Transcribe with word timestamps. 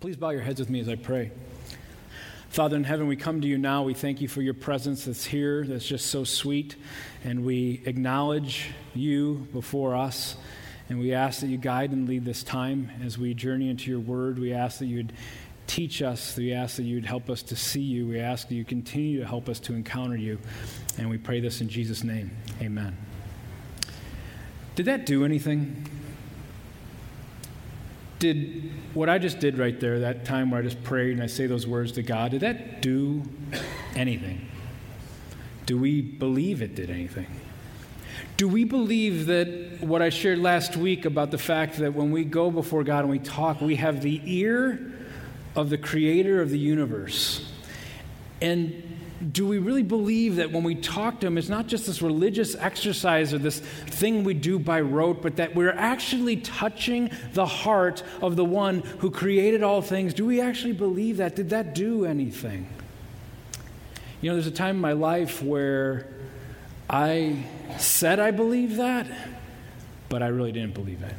Please 0.00 0.16
bow 0.16 0.30
your 0.30 0.40
heads 0.40 0.58
with 0.58 0.70
me 0.70 0.80
as 0.80 0.88
I 0.88 0.94
pray. 0.94 1.30
Father 2.48 2.74
in 2.74 2.84
heaven, 2.84 3.06
we 3.06 3.16
come 3.16 3.42
to 3.42 3.46
you 3.46 3.58
now. 3.58 3.82
We 3.82 3.92
thank 3.92 4.22
you 4.22 4.28
for 4.28 4.40
your 4.40 4.54
presence 4.54 5.04
that's 5.04 5.26
here, 5.26 5.62
that's 5.66 5.86
just 5.86 6.06
so 6.06 6.24
sweet. 6.24 6.74
And 7.22 7.44
we 7.44 7.82
acknowledge 7.84 8.70
you 8.94 9.46
before 9.52 9.94
us. 9.94 10.38
And 10.88 11.00
we 11.00 11.12
ask 11.12 11.42
that 11.42 11.48
you 11.48 11.58
guide 11.58 11.90
and 11.90 12.08
lead 12.08 12.24
this 12.24 12.42
time 12.42 12.90
as 13.04 13.18
we 13.18 13.34
journey 13.34 13.68
into 13.68 13.90
your 13.90 14.00
word. 14.00 14.38
We 14.38 14.54
ask 14.54 14.78
that 14.78 14.86
you'd 14.86 15.12
teach 15.66 16.00
us. 16.00 16.34
We 16.34 16.54
ask 16.54 16.76
that 16.76 16.84
you'd 16.84 17.04
help 17.04 17.28
us 17.28 17.42
to 17.42 17.54
see 17.54 17.82
you. 17.82 18.06
We 18.06 18.20
ask 18.20 18.48
that 18.48 18.54
you 18.54 18.64
continue 18.64 19.20
to 19.20 19.26
help 19.26 19.50
us 19.50 19.60
to 19.60 19.74
encounter 19.74 20.16
you. 20.16 20.38
And 20.96 21.10
we 21.10 21.18
pray 21.18 21.40
this 21.40 21.60
in 21.60 21.68
Jesus' 21.68 22.02
name. 22.02 22.30
Amen. 22.62 22.96
Did 24.76 24.86
that 24.86 25.04
do 25.04 25.26
anything? 25.26 25.99
Did 28.20 28.70
what 28.94 29.08
I 29.08 29.18
just 29.18 29.40
did 29.40 29.58
right 29.58 29.78
there, 29.80 29.98
that 30.00 30.24
time 30.24 30.52
where 30.52 30.60
I 30.60 30.62
just 30.62 30.82
prayed 30.84 31.12
and 31.12 31.22
I 31.22 31.26
say 31.26 31.46
those 31.46 31.66
words 31.66 31.92
to 31.92 32.02
God, 32.02 32.30
did 32.30 32.40
that 32.42 32.80
do 32.80 33.22
anything? 33.96 34.48
Do 35.66 35.76
we 35.76 36.00
believe 36.00 36.62
it 36.62 36.76
did 36.76 36.90
anything? 36.90 37.26
Do 38.36 38.48
we 38.48 38.64
believe 38.64 39.26
that 39.26 39.80
what 39.80 40.02
I 40.02 40.08
shared 40.08 40.38
last 40.38 40.76
week 40.76 41.04
about 41.04 41.30
the 41.30 41.38
fact 41.38 41.78
that 41.78 41.94
when 41.94 42.10
we 42.10 42.24
go 42.24 42.50
before 42.50 42.84
God 42.84 43.00
and 43.00 43.10
we 43.10 43.18
talk, 43.18 43.60
we 43.60 43.76
have 43.76 44.02
the 44.02 44.20
ear 44.24 44.92
of 45.56 45.68
the 45.68 45.78
creator 45.78 46.40
of 46.40 46.50
the 46.50 46.58
universe? 46.58 47.52
And 48.40 48.89
do 49.32 49.46
we 49.46 49.58
really 49.58 49.82
believe 49.82 50.36
that 50.36 50.50
when 50.50 50.62
we 50.62 50.74
talk 50.74 51.20
to 51.20 51.26
Him, 51.26 51.36
it's 51.36 51.48
not 51.48 51.66
just 51.66 51.86
this 51.86 52.00
religious 52.00 52.54
exercise 52.54 53.34
or 53.34 53.38
this 53.38 53.60
thing 53.60 54.24
we 54.24 54.32
do 54.32 54.58
by 54.58 54.80
rote, 54.80 55.20
but 55.20 55.36
that 55.36 55.54
we're 55.54 55.72
actually 55.72 56.36
touching 56.36 57.10
the 57.34 57.44
heart 57.44 58.02
of 58.22 58.36
the 58.36 58.44
one 58.44 58.80
who 58.98 59.10
created 59.10 59.62
all 59.62 59.82
things? 59.82 60.14
Do 60.14 60.24
we 60.24 60.40
actually 60.40 60.72
believe 60.72 61.18
that? 61.18 61.36
Did 61.36 61.50
that 61.50 61.74
do 61.74 62.06
anything? 62.06 62.66
You 64.22 64.30
know, 64.30 64.36
there's 64.36 64.46
a 64.46 64.50
time 64.50 64.76
in 64.76 64.80
my 64.80 64.92
life 64.92 65.42
where 65.42 66.06
I 66.88 67.44
said 67.78 68.20
I 68.20 68.30
believed 68.30 68.76
that, 68.76 69.06
but 70.08 70.22
I 70.22 70.28
really 70.28 70.52
didn't 70.52 70.74
believe 70.74 71.02
it. 71.02 71.14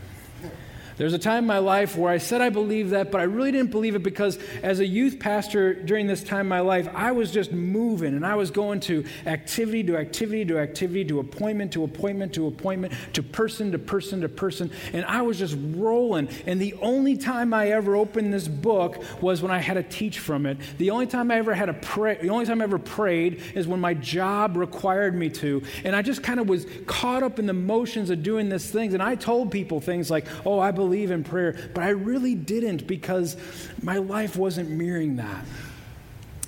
There's 1.02 1.14
a 1.14 1.18
time 1.18 1.46
in 1.46 1.48
my 1.48 1.58
life 1.58 1.98
where 1.98 2.14
I 2.14 2.20
said 2.20 2.42
I 2.42 2.50
believed 2.50 2.92
that, 2.92 3.10
but 3.10 3.22
I 3.22 3.24
really 3.24 3.52
didn't 3.52 3.72
believe 3.72 3.96
it 3.96 4.04
because 4.04 4.38
as 4.62 4.82
a 4.82 4.86
youth 4.86 5.18
pastor 5.18 5.74
during 5.74 6.06
this 6.06 6.24
time 6.24 6.42
in 6.42 6.48
my 6.48 6.60
life, 6.60 6.88
I 6.94 7.12
was 7.12 7.32
just 7.32 7.52
moving 7.52 8.14
and 8.14 8.24
I 8.24 8.36
was 8.36 8.52
going 8.52 8.82
to 8.82 9.04
activity 9.26 9.84
to 9.86 9.98
activity 9.98 10.46
to 10.46 10.60
activity 10.60 11.04
to 11.06 11.20
appointment 11.20 11.74
to 11.74 11.84
appointment 11.84 12.36
to 12.36 12.46
appointment 12.46 12.94
to 13.14 13.24
person 13.24 13.72
to 13.72 13.80
person 13.80 14.22
to 14.22 14.30
person. 14.30 14.70
And 14.94 15.04
I 15.06 15.24
was 15.24 15.40
just 15.40 15.58
rolling. 15.74 16.30
And 16.46 16.62
the 16.62 16.76
only 16.76 17.18
time 17.18 17.52
I 17.52 17.70
ever 17.70 17.96
opened 17.96 18.32
this 18.32 18.48
book 18.48 19.04
was 19.24 19.42
when 19.42 19.50
I 19.50 19.58
had 19.58 19.74
to 19.74 19.84
teach 19.84 20.20
from 20.20 20.46
it. 20.46 20.60
The 20.78 20.92
only 20.92 21.08
time 21.08 21.32
I 21.32 21.38
ever 21.38 21.56
had 21.56 21.66
to 21.66 21.74
pray, 21.74 22.20
the 22.22 22.30
only 22.30 22.46
time 22.46 22.62
I 22.62 22.66
ever 22.66 22.78
prayed 22.78 23.42
is 23.56 23.68
when 23.68 23.80
my 23.80 23.96
job 23.96 24.56
required 24.56 25.16
me 25.16 25.30
to. 25.30 25.64
And 25.84 25.96
I 25.96 26.04
just 26.04 26.22
kind 26.22 26.40
of 26.40 26.48
was 26.48 26.68
caught 26.86 27.24
up 27.24 27.40
in 27.40 27.48
the 27.48 27.54
motions 27.54 28.12
of 28.12 28.22
doing 28.22 28.50
these 28.50 28.70
things. 28.70 28.94
And 28.94 29.02
I 29.02 29.16
told 29.16 29.50
people 29.50 29.82
things 29.82 30.12
like, 30.12 30.28
oh, 30.46 30.60
I 30.60 30.70
believe 30.70 30.91
believe 30.92 31.11
in 31.11 31.23
prayer, 31.23 31.56
but 31.73 31.86
I 31.86 31.92
really 31.92 32.36
didn't 32.36 32.86
because 32.86 33.38
my 33.81 33.97
life 33.97 34.36
wasn't 34.36 34.70
mirroring 34.70 35.16
that. 35.16 35.45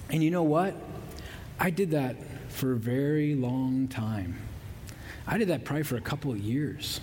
And 0.10 0.22
you 0.22 0.32
know 0.32 0.44
what? 0.44 0.76
I 1.58 1.70
did 1.70 1.92
that 1.92 2.18
for 2.50 2.74
a 2.74 2.76
very 2.76 3.36
long 3.36 3.88
time. 3.88 4.36
I 5.26 5.38
did 5.38 5.48
that 5.48 5.64
probably 5.64 5.84
for 5.84 5.96
a 5.96 6.02
couple 6.02 6.30
of 6.30 6.40
years. 6.40 7.00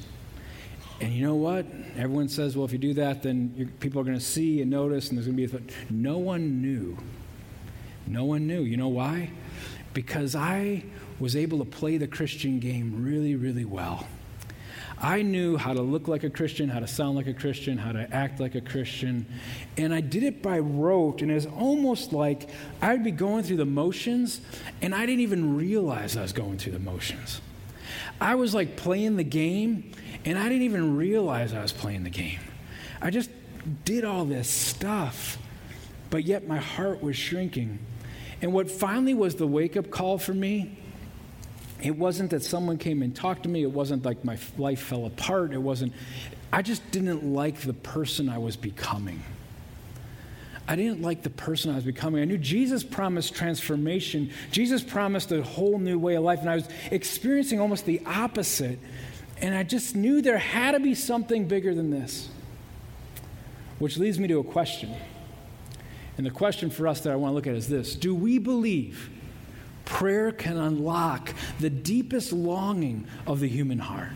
And 1.00 1.14
you 1.14 1.24
know 1.24 1.34
what? 1.34 1.64
Everyone 1.96 2.28
says, 2.28 2.58
well, 2.58 2.66
if 2.66 2.72
you 2.72 2.78
do 2.78 2.92
that, 2.92 3.22
then 3.22 3.72
people 3.80 4.02
are 4.02 4.04
going 4.04 4.18
to 4.18 4.24
see 4.24 4.60
and 4.60 4.70
notice, 4.70 5.08
and 5.08 5.16
there's 5.16 5.26
going 5.26 5.38
to 5.38 5.46
be 5.48 5.56
a. 5.56 5.60
Th-. 5.60 5.74
No 5.88 6.18
one 6.18 6.60
knew. 6.60 6.98
No 8.06 8.26
one 8.26 8.46
knew. 8.46 8.64
You 8.64 8.76
know 8.76 8.88
why? 8.88 9.30
Because 9.94 10.34
I 10.34 10.84
was 11.18 11.36
able 11.36 11.60
to 11.60 11.64
play 11.64 11.96
the 11.96 12.06
Christian 12.06 12.60
game 12.60 13.02
really, 13.02 13.34
really 13.34 13.64
well. 13.64 14.06
I 15.02 15.22
knew 15.22 15.56
how 15.56 15.72
to 15.72 15.80
look 15.80 16.08
like 16.08 16.24
a 16.24 16.30
Christian, 16.30 16.68
how 16.68 16.80
to 16.80 16.86
sound 16.86 17.16
like 17.16 17.26
a 17.26 17.32
Christian, 17.32 17.78
how 17.78 17.92
to 17.92 18.12
act 18.14 18.38
like 18.38 18.54
a 18.54 18.60
Christian. 18.60 19.26
And 19.78 19.94
I 19.94 20.02
did 20.02 20.22
it 20.22 20.42
by 20.42 20.58
rote. 20.58 21.22
And 21.22 21.30
it 21.30 21.34
was 21.34 21.46
almost 21.46 22.12
like 22.12 22.50
I'd 22.82 23.02
be 23.02 23.10
going 23.10 23.42
through 23.44 23.56
the 23.56 23.64
motions, 23.64 24.42
and 24.82 24.94
I 24.94 25.06
didn't 25.06 25.20
even 25.20 25.56
realize 25.56 26.16
I 26.16 26.22
was 26.22 26.34
going 26.34 26.58
through 26.58 26.72
the 26.72 26.78
motions. 26.78 27.40
I 28.20 28.34
was 28.34 28.54
like 28.54 28.76
playing 28.76 29.16
the 29.16 29.24
game, 29.24 29.92
and 30.26 30.38
I 30.38 30.48
didn't 30.48 30.62
even 30.62 30.96
realize 30.96 31.54
I 31.54 31.62
was 31.62 31.72
playing 31.72 32.04
the 32.04 32.10
game. 32.10 32.40
I 33.00 33.08
just 33.08 33.30
did 33.86 34.04
all 34.04 34.26
this 34.26 34.50
stuff, 34.50 35.38
but 36.10 36.24
yet 36.24 36.46
my 36.46 36.58
heart 36.58 37.02
was 37.02 37.16
shrinking. 37.16 37.78
And 38.42 38.52
what 38.52 38.70
finally 38.70 39.14
was 39.14 39.36
the 39.36 39.46
wake 39.46 39.76
up 39.78 39.90
call 39.90 40.18
for 40.18 40.34
me 40.34 40.76
it 41.82 41.96
wasn't 41.96 42.30
that 42.30 42.42
someone 42.42 42.78
came 42.78 43.02
and 43.02 43.14
talked 43.14 43.44
to 43.44 43.48
me. 43.48 43.62
It 43.62 43.70
wasn't 43.70 44.04
like 44.04 44.24
my 44.24 44.38
life 44.58 44.80
fell 44.80 45.06
apart. 45.06 45.52
It 45.52 45.58
wasn't, 45.58 45.92
I 46.52 46.62
just 46.62 46.88
didn't 46.90 47.24
like 47.24 47.60
the 47.60 47.72
person 47.72 48.28
I 48.28 48.38
was 48.38 48.56
becoming. 48.56 49.22
I 50.68 50.76
didn't 50.76 51.02
like 51.02 51.22
the 51.22 51.30
person 51.30 51.72
I 51.72 51.74
was 51.74 51.84
becoming. 51.84 52.22
I 52.22 52.26
knew 52.26 52.38
Jesus 52.38 52.84
promised 52.84 53.34
transformation. 53.34 54.30
Jesus 54.52 54.82
promised 54.82 55.32
a 55.32 55.42
whole 55.42 55.78
new 55.78 55.98
way 55.98 56.14
of 56.14 56.22
life, 56.22 56.40
and 56.40 56.50
I 56.50 56.54
was 56.54 56.68
experiencing 56.92 57.60
almost 57.60 57.86
the 57.86 58.00
opposite. 58.06 58.78
And 59.40 59.54
I 59.54 59.62
just 59.62 59.96
knew 59.96 60.22
there 60.22 60.38
had 60.38 60.72
to 60.72 60.80
be 60.80 60.94
something 60.94 61.48
bigger 61.48 61.74
than 61.74 61.90
this. 61.90 62.28
Which 63.80 63.96
leads 63.96 64.18
me 64.18 64.28
to 64.28 64.38
a 64.38 64.44
question. 64.44 64.94
And 66.16 66.26
the 66.26 66.30
question 66.30 66.68
for 66.70 66.86
us 66.86 67.00
that 67.00 67.12
I 67.12 67.16
want 67.16 67.32
to 67.32 67.34
look 67.34 67.46
at 67.46 67.54
is 67.54 67.68
this 67.68 67.96
Do 67.96 68.14
we 68.14 68.38
believe 68.38 69.10
prayer 69.84 70.32
can 70.32 70.56
unlock 70.56 71.34
the 71.58 71.70
deepest 71.70 72.32
longing 72.32 73.06
of 73.26 73.40
the 73.40 73.48
human 73.48 73.78
heart. 73.78 74.12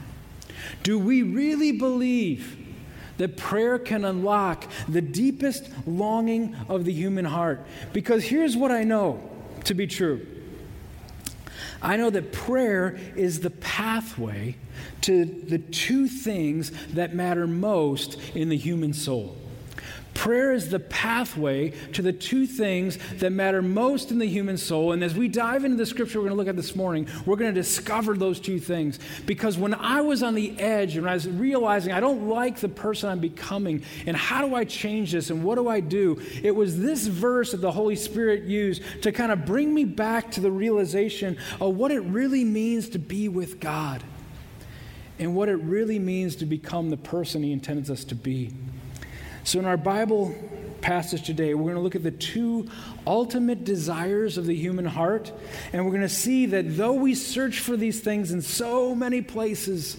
Do 0.82 0.98
we 0.98 1.22
really 1.22 1.72
believe 1.72 2.58
that 3.16 3.36
prayer 3.36 3.78
can 3.78 4.04
unlock 4.04 4.66
the 4.88 5.00
deepest 5.00 5.70
longing 5.86 6.56
of 6.68 6.84
the 6.84 6.92
human 6.92 7.24
heart? 7.24 7.64
Because 7.92 8.24
here's 8.24 8.56
what 8.56 8.70
I 8.70 8.84
know 8.84 9.30
to 9.64 9.74
be 9.74 9.86
true 9.86 10.26
I 11.82 11.96
know 11.96 12.08
that 12.08 12.32
prayer 12.32 12.98
is 13.14 13.40
the 13.40 13.50
pathway 13.50 14.56
to 15.02 15.26
the 15.26 15.58
two 15.58 16.08
things 16.08 16.72
that 16.94 17.14
matter 17.14 17.46
most 17.46 18.18
in 18.34 18.48
the 18.48 18.56
human 18.56 18.94
soul 18.94 19.36
Prayer 20.14 20.52
is 20.52 20.70
the 20.70 20.78
pathway 20.78 21.70
to 21.92 22.00
the 22.00 22.12
two 22.12 22.46
things 22.46 22.98
that 23.18 23.30
matter 23.30 23.60
most 23.60 24.10
in 24.10 24.18
the 24.18 24.26
human 24.26 24.56
soul. 24.56 24.92
And 24.92 25.02
as 25.04 25.14
we 25.14 25.28
dive 25.28 25.64
into 25.64 25.76
the 25.76 25.86
scripture 25.86 26.18
we're 26.18 26.28
going 26.28 26.36
to 26.36 26.38
look 26.38 26.48
at 26.48 26.56
this 26.56 26.74
morning, 26.76 27.08
we're 27.26 27.36
going 27.36 27.52
to 27.52 27.60
discover 27.60 28.16
those 28.16 28.40
two 28.40 28.58
things. 28.58 28.98
Because 29.26 29.58
when 29.58 29.74
I 29.74 30.00
was 30.00 30.22
on 30.22 30.34
the 30.34 30.58
edge 30.58 30.96
and 30.96 31.08
I 31.08 31.14
was 31.14 31.28
realizing 31.28 31.92
I 31.92 32.00
don't 32.00 32.28
like 32.28 32.58
the 32.58 32.68
person 32.68 33.10
I'm 33.10 33.20
becoming, 33.20 33.84
and 34.06 34.16
how 34.16 34.46
do 34.46 34.54
I 34.54 34.64
change 34.64 35.12
this, 35.12 35.30
and 35.30 35.44
what 35.44 35.56
do 35.56 35.68
I 35.68 35.80
do, 35.80 36.22
it 36.42 36.52
was 36.52 36.78
this 36.78 37.06
verse 37.06 37.50
that 37.50 37.60
the 37.60 37.72
Holy 37.72 37.96
Spirit 37.96 38.44
used 38.44 38.82
to 39.02 39.12
kind 39.12 39.32
of 39.32 39.44
bring 39.44 39.74
me 39.74 39.84
back 39.84 40.30
to 40.32 40.40
the 40.40 40.50
realization 40.50 41.36
of 41.60 41.74
what 41.74 41.90
it 41.90 42.00
really 42.00 42.44
means 42.44 42.88
to 42.90 42.98
be 42.98 43.28
with 43.28 43.60
God 43.60 44.02
and 45.18 45.34
what 45.34 45.48
it 45.48 45.56
really 45.56 45.98
means 45.98 46.36
to 46.36 46.46
become 46.46 46.90
the 46.90 46.96
person 46.96 47.42
He 47.42 47.52
intends 47.52 47.90
us 47.90 48.04
to 48.04 48.14
be. 48.14 48.52
So, 49.46 49.58
in 49.58 49.66
our 49.66 49.76
Bible 49.76 50.34
passage 50.80 51.22
today, 51.26 51.52
we're 51.52 51.64
going 51.64 51.74
to 51.74 51.82
look 51.82 51.94
at 51.94 52.02
the 52.02 52.10
two 52.10 52.66
ultimate 53.06 53.62
desires 53.62 54.38
of 54.38 54.46
the 54.46 54.54
human 54.54 54.86
heart, 54.86 55.30
and 55.70 55.84
we're 55.84 55.90
going 55.90 56.00
to 56.00 56.08
see 56.08 56.46
that 56.46 56.78
though 56.78 56.94
we 56.94 57.14
search 57.14 57.58
for 57.60 57.76
these 57.76 58.00
things 58.00 58.32
in 58.32 58.40
so 58.40 58.94
many 58.94 59.20
places, 59.20 59.98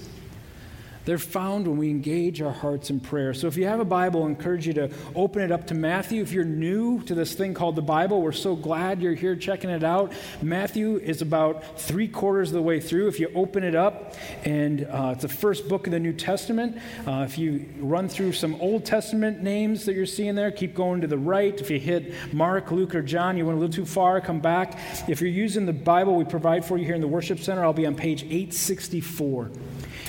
they're 1.05 1.17
found 1.17 1.67
when 1.67 1.77
we 1.77 1.89
engage 1.89 2.41
our 2.41 2.51
hearts 2.51 2.89
in 2.89 2.99
prayer. 2.99 3.33
So 3.33 3.47
if 3.47 3.57
you 3.57 3.65
have 3.65 3.79
a 3.79 3.85
Bible, 3.85 4.23
I 4.23 4.27
encourage 4.27 4.67
you 4.67 4.73
to 4.73 4.89
open 5.15 5.41
it 5.41 5.51
up 5.51 5.67
to 5.67 5.73
Matthew. 5.73 6.21
If 6.21 6.31
you're 6.31 6.43
new 6.43 7.01
to 7.03 7.15
this 7.15 7.33
thing 7.33 7.53
called 7.53 7.75
the 7.75 7.81
Bible, 7.81 8.21
we're 8.21 8.31
so 8.31 8.55
glad 8.55 9.01
you're 9.01 9.13
here 9.13 9.35
checking 9.35 9.69
it 9.69 9.83
out. 9.83 10.13
Matthew 10.41 10.97
is 10.97 11.21
about 11.21 11.79
three 11.79 12.07
quarters 12.07 12.49
of 12.49 12.55
the 12.55 12.61
way 12.61 12.79
through. 12.79 13.07
If 13.07 13.19
you 13.19 13.31
open 13.35 13.63
it 13.63 13.75
up, 13.75 14.15
and 14.43 14.85
uh, 14.85 15.11
it's 15.13 15.21
the 15.21 15.29
first 15.29 15.69
book 15.69 15.87
of 15.87 15.91
the 15.91 15.99
New 15.99 16.13
Testament. 16.13 16.77
Uh, 17.05 17.25
if 17.27 17.37
you 17.37 17.65
run 17.79 18.09
through 18.09 18.33
some 18.33 18.55
Old 18.55 18.85
Testament 18.85 19.41
names 19.41 19.85
that 19.85 19.93
you're 19.93 20.05
seeing 20.05 20.35
there, 20.35 20.51
keep 20.51 20.73
going 20.73 21.01
to 21.01 21.07
the 21.07 21.17
right. 21.17 21.59
If 21.59 21.69
you 21.69 21.79
hit 21.79 22.13
Mark, 22.33 22.71
Luke, 22.71 22.95
or 22.95 23.01
John, 23.01 23.37
you 23.37 23.45
went 23.45 23.57
a 23.57 23.61
little 23.61 23.73
too 23.73 23.85
far, 23.85 24.19
come 24.21 24.39
back. 24.39 24.79
If 25.07 25.21
you're 25.21 25.29
using 25.29 25.65
the 25.65 25.73
Bible 25.73 26.15
we 26.15 26.25
provide 26.25 26.65
for 26.65 26.77
you 26.77 26.85
here 26.85 26.95
in 26.95 27.01
the 27.01 27.07
worship 27.07 27.39
center, 27.39 27.63
I'll 27.63 27.73
be 27.73 27.85
on 27.85 27.95
page 27.95 28.23
864. 28.23 29.51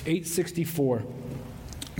864. 0.06 1.02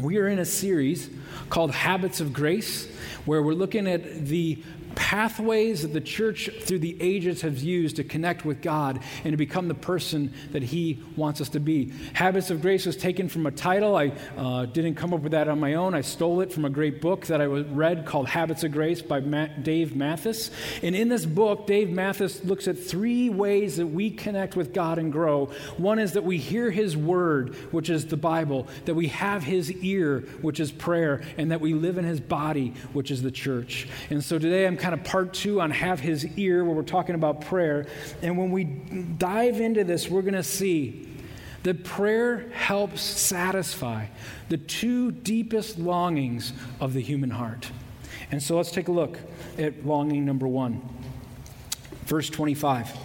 We 0.01 0.19
are 0.19 0.29
in 0.29 0.39
a 0.39 0.45
series 0.45 1.11
called 1.51 1.73
Habits 1.73 2.21
of 2.21 2.33
Grace, 2.33 2.89
where 3.25 3.43
we're 3.43 3.55
looking 3.55 3.89
at 3.89 4.27
the 4.27 4.63
pathways 4.97 5.83
that 5.83 5.93
the 5.93 6.01
church 6.01 6.51
through 6.63 6.81
the 6.81 7.01
ages 7.01 7.43
has 7.43 7.63
used 7.63 7.97
to 7.97 8.05
connect 8.05 8.45
with 8.45 8.61
God 8.61 9.01
and 9.23 9.33
to 9.33 9.37
become 9.37 9.69
the 9.69 9.75
person 9.75 10.33
that 10.51 10.65
He 10.65 11.01
wants 11.15 11.41
us 11.41 11.51
to 11.51 11.61
be. 11.61 11.93
Habits 12.15 12.51
of 12.51 12.61
Grace 12.61 12.87
was 12.87 12.97
taken 12.97 13.29
from 13.29 13.47
a 13.47 13.53
title. 13.53 13.95
I 13.95 14.13
uh, 14.37 14.67
didn't 14.67 14.97
come 14.97 15.15
up 15.15 15.21
with 15.21 15.33
that 15.33 15.49
on 15.49 15.61
my 15.61 15.75
own. 15.75 15.95
I 15.95 16.01
stole 16.01 16.41
it 16.41 16.53
from 16.53 16.65
a 16.65 16.71
great 16.71 17.01
book 17.01 17.27
that 17.27 17.41
I 17.41 17.45
read 17.45 18.07
called 18.07 18.27
Habits 18.27 18.65
of 18.65 18.73
Grace 18.73 19.03
by 19.03 19.21
Dave 19.21 19.95
Mathis. 19.95 20.51
And 20.83 20.97
in 20.97 21.09
this 21.09 21.27
book, 21.27 21.67
Dave 21.67 21.91
Mathis 21.91 22.43
looks 22.43 22.67
at 22.67 22.79
three 22.79 23.29
ways 23.29 23.77
that 23.77 23.87
we 23.87 24.11
connect 24.11 24.57
with 24.57 24.73
God 24.73 24.99
and 24.99 25.13
grow. 25.13 25.47
One 25.77 25.99
is 25.99 26.15
that 26.15 26.25
we 26.25 26.39
hear 26.39 26.71
His 26.71 26.97
Word, 26.97 27.55
which 27.71 27.91
is 27.91 28.07
the 28.07 28.17
Bible, 28.17 28.67
that 28.87 28.95
we 28.95 29.09
have 29.09 29.43
His 29.45 29.71
ear, 29.71 30.21
which 30.41 30.59
is 30.59 30.73
prayer, 30.73 31.23
and 31.37 31.51
that 31.53 31.61
we 31.61 31.75
live 31.75 31.99
in 31.99 32.05
His 32.05 32.21
body, 32.21 32.75
which 32.93 33.11
is 33.11 33.23
the 33.23 33.31
church. 33.31 33.87
And 34.11 34.25
so 34.25 34.39
today 34.39 34.67
I'm 34.67 34.77
kind 34.87 34.95
of 34.95 35.03
part 35.03 35.35
two 35.35 35.61
on 35.61 35.73
Have 35.73 35.99
His 35.99 36.25
Ear, 36.39 36.65
where 36.65 36.73
we're 36.73 36.85
talking 36.85 37.17
about 37.17 37.41
prayer. 37.41 37.89
And 38.23 38.39
when 38.39 38.53
we 38.53 38.63
dive 38.63 39.61
into 39.61 39.83
this, 39.83 40.09
we're 40.09 40.23
going 40.23 40.35
to 40.35 40.45
see 40.45 41.09
that 41.65 41.83
prayer 41.83 42.49
helps 42.53 43.01
satisfy 43.03 44.07
the 44.49 44.57
two 44.57 45.11
deepest 45.11 45.77
longings 45.77 46.53
of 46.79 46.93
the 46.93 47.01
human 47.01 47.31
heart. 47.31 47.69
And 48.31 48.41
so 48.41 48.57
let's 48.57 48.71
take 48.71 48.87
a 48.87 48.93
look 48.93 49.19
at 49.59 49.85
longing 49.85 50.25
number 50.25 50.47
one. 50.47 50.81
Verse 52.05 52.31
25. 52.31 52.97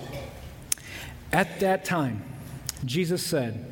At 1.34 1.62
that 1.62 1.84
time, 1.84 2.24
Jesus 2.86 3.26
said, 3.26 3.71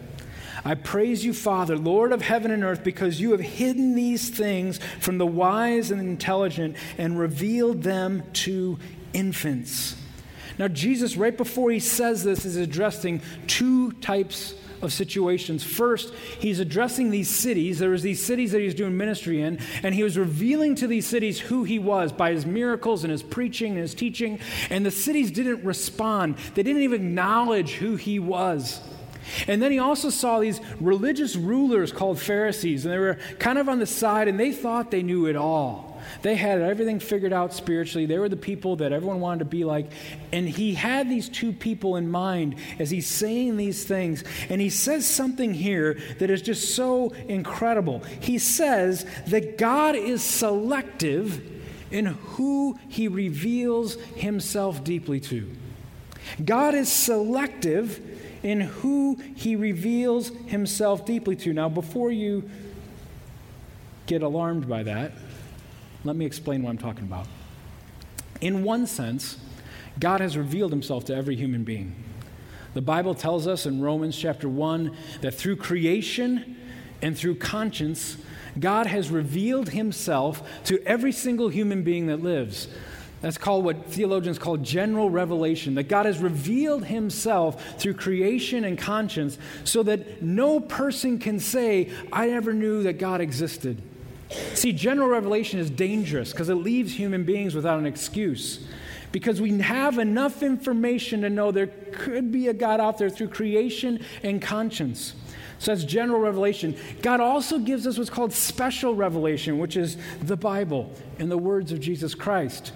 I 0.64 0.76
praise 0.76 1.24
you, 1.24 1.34
Father, 1.34 1.78
Lord 1.78 2.12
of 2.12 2.22
heaven 2.22 2.52
and 2.52 2.64
earth, 2.64 2.84
because 2.84 3.20
you 3.20 3.32
have 3.32 3.40
hidden 3.40 3.96
these 3.96 4.30
things 4.30 4.80
from 5.00 5.18
the 5.18 5.28
wise 5.28 5.92
and 5.92 6.02
intelligent 6.02 6.76
and 6.98 7.20
revealed 7.20 7.84
them 7.84 8.24
to 8.34 8.78
infants. 9.14 9.96
Now, 10.58 10.68
Jesus, 10.68 11.16
right 11.16 11.36
before 11.36 11.72
he 11.72 11.80
says 11.80 12.24
this, 12.24 12.44
is 12.44 12.58
addressing 12.58 13.22
two 13.48 13.94
types 13.94 14.56
of 14.82 14.94
situations. 14.94 15.64
First, 15.64 16.14
he's 16.40 16.60
addressing 16.60 17.12
these 17.12 17.30
cities. 17.30 17.80
There 17.80 17.90
was 17.90 18.02
these 18.02 18.24
cities 18.24 18.52
that 18.52 18.60
he 18.60 18.66
was 18.66 18.76
doing 18.76 18.98
ministry 18.98 19.42
in, 19.42 19.60
and 19.84 19.96
he 19.96 20.04
was 20.04 20.18
revealing 20.18 20.76
to 20.76 20.88
these 20.88 21.06
cities 21.06 21.40
who 21.40 21.64
he 21.64 21.80
was 21.80 22.12
by 22.12 22.32
his 22.32 22.46
miracles 22.46 23.04
and 23.04 23.12
his 23.12 23.24
preaching 23.24 23.74
and 23.74 23.82
his 23.82 23.94
teaching. 23.94 24.40
And 24.70 24.86
the 24.86 24.92
cities 24.92 25.32
didn't 25.32 25.64
respond. 25.64 26.38
They 26.56 26.64
didn't 26.64 26.82
even 26.82 27.02
acknowledge 27.02 27.74
who 27.74 27.96
he 27.96 28.20
was. 28.20 28.82
And 29.48 29.62
then 29.62 29.72
he 29.72 29.80
also 29.80 30.10
saw 30.10 30.40
these 30.40 30.60
religious 30.80 31.36
rulers 31.36 31.92
called 31.92 32.20
Pharisees, 32.20 32.86
and 32.86 32.94
they 32.94 33.00
were 33.00 33.18
kind 33.40 33.58
of 33.58 33.70
on 33.70 33.80
the 33.80 33.86
side, 33.86 34.28
and 34.28 34.40
they 34.40 34.52
thought 34.52 34.92
they 34.92 35.04
knew 35.04 35.26
it 35.26 35.36
all. 35.36 35.90
They 36.22 36.36
had 36.36 36.62
everything 36.62 37.00
figured 37.00 37.34
out 37.34 37.54
spiritually. 37.54 38.06
They 38.06 38.18
were 38.18 38.30
the 38.30 38.38
people 38.38 38.78
that 38.78 38.92
everyone 38.92 39.20
wanted 39.20 39.40
to 39.40 39.46
be 39.46 39.64
like. 39.64 39.92
And 40.32 40.48
he 40.48 40.74
had 40.74 41.10
these 41.10 41.30
two 41.30 41.54
people 41.54 41.96
in 41.96 42.10
mind 42.10 42.56
as 42.80 42.90
he's 42.90 43.08
saying 43.08 43.58
these 43.58 43.84
things. 43.84 44.24
And 44.50 44.60
he 44.62 44.70
says 44.70 45.06
something 45.06 45.54
here 45.54 46.00
that 46.20 46.30
is 46.30 46.42
just 46.42 46.76
so 46.76 47.10
incredible. 47.28 48.00
He 48.20 48.38
says 48.38 49.06
that 49.28 49.58
God 49.58 49.96
is 49.96 50.24
selective 50.24 51.42
in 51.92 52.06
who 52.06 52.78
he 52.88 53.08
reveals 53.08 53.96
himself 54.16 54.84
deeply 54.84 55.20
to. 55.22 55.50
God 56.44 56.76
is 56.76 56.92
selective 56.92 58.00
in 58.44 58.62
who 58.62 59.18
he 59.36 59.56
reveals 59.56 60.30
himself 60.48 61.06
deeply 61.06 61.36
to. 61.38 61.54
Now, 61.54 61.70
before 61.70 62.12
you 62.12 62.50
get 64.06 64.22
alarmed 64.24 64.68
by 64.68 64.84
that, 64.84 65.12
let 66.04 66.16
me 66.16 66.26
explain 66.26 66.64
what 66.64 66.70
I'm 66.70 66.78
talking 66.78 67.04
about. 67.04 67.28
In 68.42 68.64
one 68.64 68.88
sense, 68.88 69.38
God 70.00 70.22
has 70.22 70.38
revealed 70.38 70.72
himself 70.72 71.06
to 71.06 71.16
every 71.16 71.36
human 71.36 71.64
being. 71.64 71.96
The 72.74 72.82
Bible 72.82 73.16
tells 73.16 73.48
us 73.48 73.66
in 73.66 73.82
Romans 73.82 74.18
chapter 74.18 74.48
1 74.48 74.96
that 75.22 75.34
through 75.34 75.58
creation 75.58 76.56
and 77.02 77.18
through 77.18 77.36
conscience, 77.36 78.18
God 78.60 78.86
has 78.86 79.10
revealed 79.10 79.70
himself 79.70 80.64
to 80.66 80.82
every 80.86 81.12
single 81.12 81.50
human 81.50 81.84
being 81.84 82.08
that 82.08 82.22
lives. 82.22 82.68
That's 83.22 83.38
called 83.38 83.66
what 83.66 83.86
theologians 83.88 84.40
call 84.40 84.58
general 84.58 85.10
revelation, 85.10 85.76
that 85.76 85.90
God 85.90 86.06
has 86.06 86.20
revealed 86.20 86.86
himself 86.86 87.78
through 87.78 87.96
creation 87.96 88.64
and 88.64 88.78
conscience 88.78 89.38
so 89.66 89.84
that 89.84 90.22
no 90.22 90.60
person 90.60 91.20
can 91.20 91.40
say, 91.40 91.92
I 92.14 92.28
never 92.28 92.54
knew 92.54 92.84
that 92.84 92.94
God 92.94 93.20
existed. 93.20 93.82
See, 94.54 94.72
general 94.72 95.10
revelation 95.10 95.60
is 95.60 95.70
dangerous 95.70 96.32
because 96.32 96.50
it 96.50 96.56
leaves 96.56 96.94
human 96.94 97.24
beings 97.24 97.56
without 97.56 97.80
an 97.80 97.86
excuse. 97.86 98.66
Because 99.12 99.42
we 99.42 99.58
have 99.60 99.98
enough 99.98 100.44
information 100.44 101.22
to 101.22 101.30
know 101.30 101.52
there 101.52 101.72
could 101.92 102.32
be 102.32 102.48
a 102.48 102.54
God 102.54 102.80
out 102.80 103.00
there 103.00 103.10
through 103.10 103.30
creation 103.30 104.06
and 104.24 104.42
conscience. 104.42 105.16
So 105.58 105.74
that's 105.74 105.84
general 105.84 106.22
revelation. 106.22 106.78
God 107.02 107.20
also 107.20 107.60
gives 107.60 107.86
us 107.86 107.98
what's 107.98 108.10
called 108.10 108.32
special 108.32 108.96
revelation, 108.96 109.58
which 109.58 109.76
is 109.76 109.98
the 110.22 110.38
Bible 110.38 110.94
and 111.18 111.30
the 111.30 111.38
words 111.38 111.72
of 111.72 111.82
Jesus 111.82 112.16
Christ. 112.16 112.72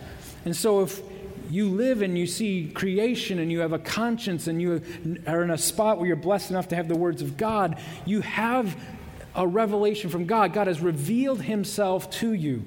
And 0.46 0.56
so 0.56 0.82
if 0.82 1.02
you 1.50 1.70
live 1.70 2.02
and 2.02 2.18
you 2.18 2.26
see 2.26 2.72
creation 2.74 3.40
and 3.40 3.52
you 3.52 3.60
have 3.60 3.74
a 3.74 3.80
conscience 3.80 4.48
and 4.48 4.62
you 4.62 4.82
are 5.28 5.44
in 5.44 5.52
a 5.52 5.58
spot 5.58 5.98
where 5.98 6.08
you're 6.08 6.16
blessed 6.16 6.50
enough 6.50 6.70
to 6.70 6.76
have 6.76 6.88
the 6.88 6.98
words 6.98 7.22
of 7.22 7.38
God, 7.38 7.80
you 8.06 8.22
have 8.22 8.76
a 9.36 9.48
revelation 9.48 10.10
from 10.10 10.26
God. 10.26 10.54
God 10.54 10.68
has 10.68 10.82
revealed 10.82 11.42
himself 11.42 12.10
to 12.12 12.34
you. 12.34 12.64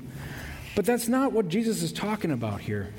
But 0.74 0.84
that's 0.84 1.08
not 1.08 1.32
what 1.32 1.48
Jesus 1.48 1.82
is 1.82 1.92
talking 1.92 2.30
about 2.30 2.60
here. 2.60 2.92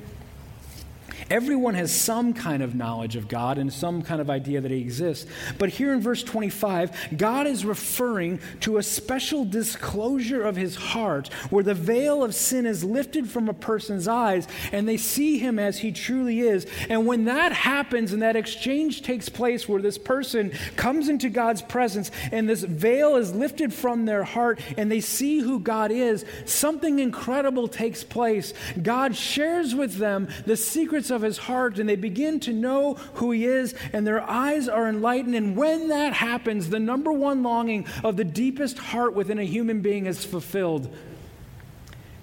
Everyone 1.29 1.75
has 1.75 1.93
some 1.93 2.33
kind 2.33 2.63
of 2.63 2.75
knowledge 2.75 3.15
of 3.15 3.27
God 3.27 3.57
and 3.57 3.71
some 3.71 4.01
kind 4.01 4.21
of 4.21 4.29
idea 4.29 4.61
that 4.61 4.71
He 4.71 4.79
exists. 4.79 5.29
But 5.57 5.69
here 5.69 5.91
in 5.93 6.01
verse 6.01 6.23
25, 6.23 7.17
God 7.17 7.47
is 7.47 7.65
referring 7.65 8.39
to 8.61 8.77
a 8.77 8.83
special 8.83 9.43
disclosure 9.43 10.43
of 10.43 10.55
His 10.55 10.75
heart 10.75 11.27
where 11.49 11.63
the 11.63 11.73
veil 11.73 12.23
of 12.23 12.33
sin 12.33 12.65
is 12.65 12.83
lifted 12.83 13.29
from 13.29 13.49
a 13.49 13.53
person's 13.53 14.07
eyes 14.07 14.47
and 14.71 14.87
they 14.87 14.97
see 14.97 15.37
Him 15.37 15.59
as 15.59 15.79
He 15.79 15.91
truly 15.91 16.39
is. 16.39 16.65
And 16.89 17.05
when 17.05 17.25
that 17.25 17.51
happens 17.51 18.13
and 18.13 18.21
that 18.21 18.35
exchange 18.35 19.01
takes 19.01 19.27
place 19.27 19.67
where 19.67 19.81
this 19.81 19.97
person 19.97 20.51
comes 20.75 21.09
into 21.09 21.29
God's 21.29 21.61
presence 21.61 22.09
and 22.31 22.47
this 22.47 22.63
veil 22.63 23.17
is 23.17 23.33
lifted 23.33 23.73
from 23.73 24.05
their 24.05 24.23
heart 24.23 24.61
and 24.77 24.89
they 24.89 25.01
see 25.01 25.39
who 25.39 25.59
God 25.59 25.91
is, 25.91 26.23
something 26.45 26.99
incredible 26.99 27.67
takes 27.67 28.03
place. 28.03 28.53
God 28.81 29.15
shares 29.15 29.75
with 29.75 29.97
them 29.97 30.29
the 30.45 30.55
secrets 30.55 31.09
of 31.09 31.16
of 31.17 31.21
his 31.23 31.37
heart 31.37 31.79
and 31.79 31.89
they 31.89 31.97
begin 31.97 32.39
to 32.41 32.53
know 32.53 32.93
who 33.15 33.31
he 33.31 33.45
is 33.45 33.75
and 33.91 34.07
their 34.07 34.21
eyes 34.29 34.69
are 34.69 34.87
enlightened. 34.87 35.35
And 35.35 35.57
when 35.57 35.89
that 35.89 36.13
happens, 36.13 36.69
the 36.69 36.79
number 36.79 37.11
one 37.11 37.43
longing 37.43 37.85
of 38.05 38.15
the 38.15 38.23
deepest 38.23 38.77
heart 38.77 39.13
within 39.13 39.39
a 39.39 39.43
human 39.43 39.81
being 39.81 40.05
is 40.05 40.23
fulfilled. 40.23 40.95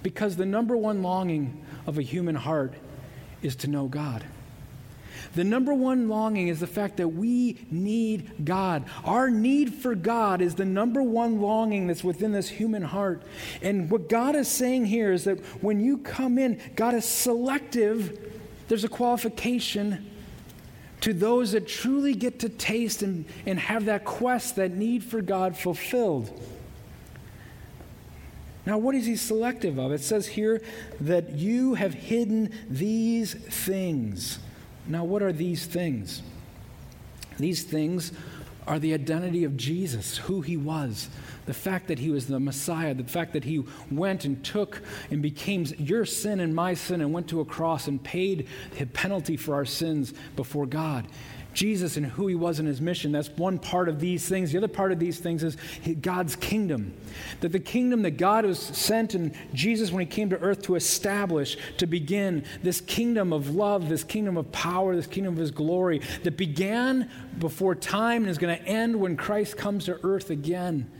Because 0.02 0.36
the 0.36 0.46
number 0.46 0.76
one 0.76 1.02
longing 1.02 1.62
of 1.86 1.98
a 1.98 2.02
human 2.02 2.34
heart 2.34 2.72
is 3.42 3.56
to 3.56 3.68
know 3.68 3.88
God. 3.88 4.24
The 5.34 5.44
number 5.44 5.74
one 5.74 6.08
longing 6.08 6.48
is 6.48 6.60
the 6.60 6.66
fact 6.66 6.98
that 6.98 7.08
we 7.08 7.58
need 7.70 8.44
God. 8.44 8.84
Our 9.04 9.30
need 9.30 9.74
for 9.74 9.94
God 9.94 10.40
is 10.40 10.54
the 10.54 10.64
number 10.64 11.02
one 11.02 11.40
longing 11.40 11.86
that's 11.88 12.04
within 12.04 12.32
this 12.32 12.48
human 12.48 12.82
heart. 12.82 13.22
And 13.60 13.90
what 13.90 14.08
God 14.08 14.36
is 14.36 14.48
saying 14.48 14.86
here 14.86 15.12
is 15.12 15.24
that 15.24 15.40
when 15.62 15.80
you 15.80 15.98
come 15.98 16.38
in, 16.38 16.60
God 16.76 16.94
is 16.94 17.04
selective 17.04 18.32
there's 18.68 18.84
a 18.84 18.88
qualification 18.88 20.10
to 21.00 21.12
those 21.12 21.52
that 21.52 21.68
truly 21.68 22.14
get 22.14 22.38
to 22.40 22.48
taste 22.48 23.02
and, 23.02 23.26
and 23.44 23.58
have 23.58 23.84
that 23.84 24.04
quest, 24.04 24.56
that 24.56 24.72
need 24.72 25.04
for 25.04 25.20
God 25.20 25.56
fulfilled. 25.56 26.40
Now, 28.66 28.78
what 28.78 28.94
is 28.94 29.04
he 29.04 29.16
selective 29.16 29.78
of? 29.78 29.92
It 29.92 30.00
says 30.00 30.26
here 30.26 30.62
that 31.00 31.32
you 31.32 31.74
have 31.74 31.92
hidden 31.92 32.50
these 32.70 33.34
things. 33.34 34.38
Now, 34.86 35.04
what 35.04 35.22
are 35.22 35.32
these 35.32 35.66
things? 35.66 36.22
These 37.38 37.64
things 37.64 38.12
are 38.66 38.78
the 38.78 38.94
identity 38.94 39.44
of 39.44 39.56
Jesus, 39.56 40.16
who 40.16 40.40
he 40.40 40.56
was, 40.56 41.08
the 41.46 41.54
fact 41.54 41.88
that 41.88 41.98
he 41.98 42.10
was 42.10 42.26
the 42.26 42.40
Messiah, 42.40 42.94
the 42.94 43.04
fact 43.04 43.32
that 43.34 43.44
he 43.44 43.64
went 43.90 44.24
and 44.24 44.42
took 44.44 44.82
and 45.10 45.20
became 45.20 45.66
your 45.78 46.04
sin 46.04 46.40
and 46.40 46.54
my 46.54 46.74
sin 46.74 47.00
and 47.00 47.12
went 47.12 47.28
to 47.28 47.40
a 47.40 47.44
cross 47.44 47.88
and 47.88 48.02
paid 48.02 48.48
the 48.78 48.86
penalty 48.86 49.36
for 49.36 49.54
our 49.54 49.64
sins 49.64 50.14
before 50.36 50.66
God. 50.66 51.06
Jesus 51.54 51.96
and 51.96 52.04
who 52.04 52.26
he 52.26 52.34
was 52.34 52.60
in 52.60 52.66
his 52.66 52.80
mission. 52.80 53.12
That's 53.12 53.30
one 53.30 53.58
part 53.58 53.88
of 53.88 54.00
these 54.00 54.28
things. 54.28 54.52
The 54.52 54.58
other 54.58 54.68
part 54.68 54.92
of 54.92 54.98
these 54.98 55.18
things 55.18 55.42
is 55.42 55.56
God's 56.00 56.36
kingdom. 56.36 56.94
That 57.40 57.52
the 57.52 57.60
kingdom 57.60 58.02
that 58.02 58.12
God 58.12 58.44
was 58.44 58.58
sent 58.58 59.14
and 59.14 59.34
Jesus 59.54 59.90
when 59.90 60.00
he 60.00 60.06
came 60.06 60.30
to 60.30 60.38
earth 60.38 60.62
to 60.62 60.74
establish, 60.74 61.56
to 61.78 61.86
begin 61.86 62.44
this 62.62 62.80
kingdom 62.80 63.32
of 63.32 63.54
love, 63.54 63.88
this 63.88 64.04
kingdom 64.04 64.36
of 64.36 64.50
power, 64.52 64.94
this 64.94 65.06
kingdom 65.06 65.34
of 65.34 65.38
his 65.38 65.50
glory 65.50 66.00
that 66.24 66.36
began 66.36 67.10
before 67.38 67.74
time 67.74 68.22
and 68.22 68.30
is 68.30 68.38
going 68.38 68.56
to 68.56 68.64
end 68.64 68.96
when 68.96 69.16
Christ 69.16 69.56
comes 69.56 69.86
to 69.86 69.98
earth 70.04 70.30
again. 70.30 70.90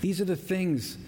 These 0.00 0.20
are 0.20 0.26
the 0.26 0.36
things 0.36 0.98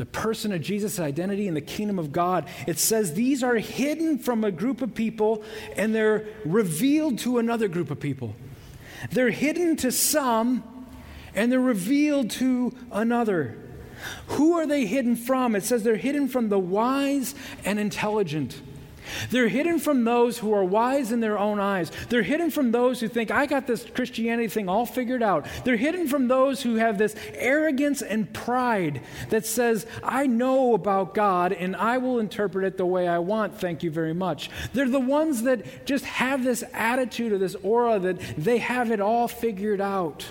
the 0.00 0.06
person 0.06 0.50
of 0.50 0.62
Jesus' 0.62 0.98
identity 0.98 1.46
in 1.46 1.52
the 1.52 1.60
kingdom 1.60 1.98
of 1.98 2.10
God, 2.10 2.48
it 2.66 2.78
says 2.78 3.12
these 3.12 3.42
are 3.42 3.56
hidden 3.56 4.18
from 4.18 4.44
a 4.44 4.50
group 4.50 4.80
of 4.80 4.94
people 4.94 5.44
and 5.76 5.94
they're 5.94 6.26
revealed 6.46 7.18
to 7.18 7.36
another 7.36 7.68
group 7.68 7.90
of 7.90 8.00
people. 8.00 8.34
They're 9.10 9.28
hidden 9.28 9.76
to 9.76 9.92
some 9.92 10.64
and 11.34 11.52
they're 11.52 11.60
revealed 11.60 12.30
to 12.30 12.74
another. 12.90 13.58
Who 14.28 14.54
are 14.54 14.66
they 14.66 14.86
hidden 14.86 15.16
from? 15.16 15.54
It 15.54 15.64
says 15.64 15.82
they're 15.82 15.96
hidden 15.96 16.28
from 16.28 16.48
the 16.48 16.58
wise 16.58 17.34
and 17.66 17.78
intelligent. 17.78 18.58
They're 19.30 19.48
hidden 19.48 19.78
from 19.78 20.04
those 20.04 20.38
who 20.38 20.52
are 20.52 20.64
wise 20.64 21.12
in 21.12 21.20
their 21.20 21.38
own 21.38 21.58
eyes. 21.58 21.90
They're 22.08 22.22
hidden 22.22 22.50
from 22.50 22.72
those 22.72 23.00
who 23.00 23.08
think, 23.08 23.30
I 23.30 23.46
got 23.46 23.66
this 23.66 23.84
Christianity 23.84 24.48
thing 24.48 24.68
all 24.68 24.86
figured 24.86 25.22
out. 25.22 25.46
They're 25.64 25.76
hidden 25.76 26.08
from 26.08 26.28
those 26.28 26.62
who 26.62 26.76
have 26.76 26.98
this 26.98 27.14
arrogance 27.34 28.02
and 28.02 28.32
pride 28.32 29.02
that 29.30 29.46
says, 29.46 29.86
I 30.02 30.26
know 30.26 30.74
about 30.74 31.14
God 31.14 31.52
and 31.52 31.76
I 31.76 31.98
will 31.98 32.18
interpret 32.18 32.64
it 32.64 32.76
the 32.76 32.86
way 32.86 33.08
I 33.08 33.18
want. 33.18 33.58
Thank 33.58 33.82
you 33.82 33.90
very 33.90 34.14
much. 34.14 34.50
They're 34.72 34.88
the 34.88 35.00
ones 35.00 35.42
that 35.42 35.86
just 35.86 36.04
have 36.04 36.44
this 36.44 36.64
attitude 36.72 37.32
or 37.32 37.38
this 37.38 37.56
aura 37.62 37.98
that 37.98 38.20
they 38.36 38.58
have 38.58 38.90
it 38.90 39.00
all 39.00 39.28
figured 39.28 39.80
out. 39.80 40.26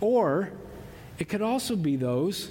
Or 0.00 0.50
it 1.18 1.28
could 1.28 1.42
also 1.42 1.76
be 1.76 1.96
those 1.96 2.50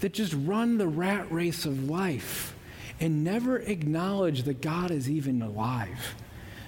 that 0.00 0.12
just 0.12 0.34
run 0.34 0.78
the 0.78 0.88
rat 0.88 1.30
race 1.32 1.64
of 1.64 1.88
life 1.88 2.55
and 3.00 3.24
never 3.24 3.58
acknowledge 3.58 4.44
that 4.44 4.60
God 4.60 4.90
is 4.90 5.08
even 5.08 5.42
alive, 5.42 6.14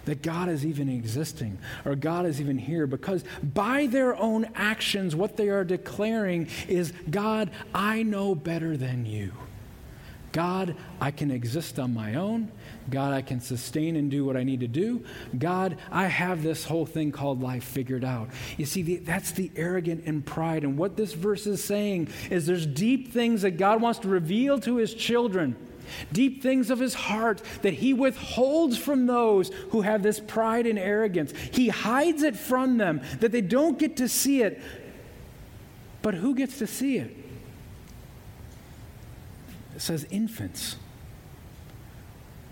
that 0.04 0.22
God 0.22 0.48
is 0.48 0.64
even 0.64 0.88
existing, 0.88 1.58
or 1.84 1.94
God 1.94 2.26
is 2.26 2.40
even 2.40 2.58
here, 2.58 2.86
because 2.86 3.24
by 3.42 3.86
their 3.86 4.16
own 4.16 4.48
actions, 4.54 5.14
what 5.14 5.36
they 5.36 5.48
are 5.48 5.64
declaring 5.64 6.48
is 6.66 6.92
God, 7.10 7.50
I 7.74 8.02
know 8.02 8.34
better 8.34 8.76
than 8.76 9.06
you. 9.06 9.32
God, 10.32 10.76
I 11.00 11.10
can 11.10 11.30
exist 11.30 11.78
on 11.78 11.94
my 11.94 12.14
own. 12.14 12.52
God, 12.90 13.12
I 13.12 13.22
can 13.22 13.40
sustain 13.40 13.96
and 13.96 14.10
do 14.10 14.24
what 14.24 14.36
I 14.36 14.44
need 14.44 14.60
to 14.60 14.68
do. 14.68 15.04
God, 15.36 15.78
I 15.90 16.06
have 16.06 16.42
this 16.42 16.64
whole 16.64 16.86
thing 16.86 17.12
called 17.12 17.42
life 17.42 17.64
figured 17.64 18.04
out. 18.04 18.28
You 18.56 18.66
see, 18.66 18.82
the, 18.82 18.96
that's 18.96 19.32
the 19.32 19.50
arrogant 19.56 20.04
and 20.04 20.24
pride. 20.24 20.64
And 20.64 20.76
what 20.76 20.96
this 20.96 21.14
verse 21.14 21.46
is 21.46 21.64
saying 21.64 22.08
is 22.30 22.46
there's 22.46 22.66
deep 22.66 23.12
things 23.12 23.42
that 23.42 23.52
God 23.52 23.80
wants 23.80 24.00
to 24.00 24.08
reveal 24.08 24.58
to 24.60 24.76
his 24.76 24.92
children 24.94 25.56
deep 26.12 26.42
things 26.42 26.70
of 26.70 26.78
his 26.78 26.94
heart 26.94 27.42
that 27.62 27.74
he 27.74 27.94
withholds 27.94 28.76
from 28.78 29.06
those 29.06 29.50
who 29.70 29.82
have 29.82 30.02
this 30.02 30.20
pride 30.20 30.66
and 30.66 30.78
arrogance. 30.78 31.32
He 31.52 31.68
hides 31.68 32.22
it 32.22 32.36
from 32.36 32.78
them 32.78 33.00
that 33.20 33.32
they 33.32 33.40
don't 33.40 33.78
get 33.78 33.96
to 33.98 34.08
see 34.08 34.42
it. 34.42 34.60
But 36.02 36.14
who 36.14 36.34
gets 36.34 36.58
to 36.58 36.66
see 36.66 36.98
it? 36.98 37.16
It 39.74 39.80
says 39.80 40.06
infants. 40.10 40.76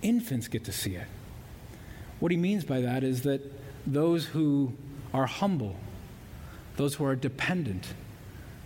Infants 0.02 0.48
get 0.48 0.64
to 0.64 0.72
see 0.72 0.94
it. 0.94 1.06
What 2.20 2.30
he 2.30 2.36
means 2.36 2.64
by 2.64 2.80
that 2.80 3.02
is 3.02 3.22
that 3.22 3.40
those 3.86 4.26
who 4.26 4.72
are 5.12 5.26
humble, 5.26 5.76
those 6.76 6.94
who 6.94 7.04
are 7.04 7.16
dependent, 7.16 7.94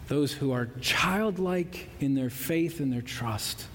those 0.09 0.33
who 0.33 0.53
are 0.53 0.69
childlike 0.81 1.89
in 2.01 2.15
their 2.15 2.31
faith 2.31 2.81
and 2.81 2.93
their 2.93 3.03
trust, 3.03 3.67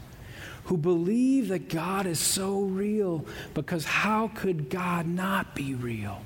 who 0.66 0.78
believe 0.78 1.50
that 1.50 1.70
God 1.70 2.06
is 2.06 2.20
so 2.20 2.62
real 2.62 3.26
because 3.54 3.86
how 3.86 4.30
could 4.30 4.70
God 4.70 5.08
not 5.08 5.56
be 5.56 5.76
real? 5.76 6.22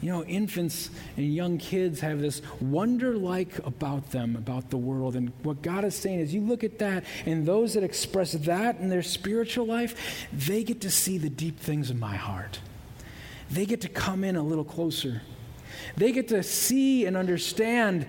You 0.00 0.12
know, 0.12 0.24
infants 0.24 0.90
and 1.16 1.34
young 1.34 1.58
kids 1.58 2.00
have 2.00 2.20
this 2.20 2.42
wonder 2.60 3.16
like 3.16 3.58
about 3.66 4.10
them, 4.10 4.36
about 4.36 4.70
the 4.70 4.76
world. 4.76 5.16
And 5.16 5.32
what 5.42 5.62
God 5.62 5.84
is 5.84 5.94
saying 5.94 6.20
is, 6.20 6.34
you 6.34 6.42
look 6.42 6.62
at 6.62 6.78
that, 6.78 7.04
and 7.24 7.46
those 7.46 7.74
that 7.74 7.82
express 7.82 8.32
that 8.32 8.78
in 8.78 8.88
their 8.88 9.02
spiritual 9.02 9.66
life, 9.66 10.28
they 10.32 10.62
get 10.62 10.82
to 10.82 10.90
see 10.90 11.18
the 11.18 11.30
deep 11.30 11.58
things 11.58 11.90
of 11.90 11.96
my 11.96 12.14
heart. 12.14 12.60
They 13.50 13.64
get 13.64 13.80
to 13.82 13.88
come 13.88 14.22
in 14.22 14.36
a 14.36 14.42
little 14.42 14.64
closer. 14.64 15.22
They 15.96 16.12
get 16.12 16.28
to 16.28 16.42
see 16.42 17.06
and 17.06 17.16
understand 17.16 18.06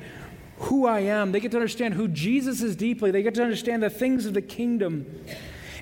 who 0.59 0.85
I 0.85 1.01
am. 1.01 1.31
They 1.31 1.39
get 1.39 1.51
to 1.51 1.57
understand 1.57 1.93
who 1.93 2.07
Jesus 2.07 2.61
is 2.61 2.75
deeply. 2.75 3.11
They 3.11 3.23
get 3.23 3.35
to 3.35 3.43
understand 3.43 3.83
the 3.83 3.89
things 3.89 4.25
of 4.25 4.33
the 4.33 4.41
kingdom. 4.41 5.23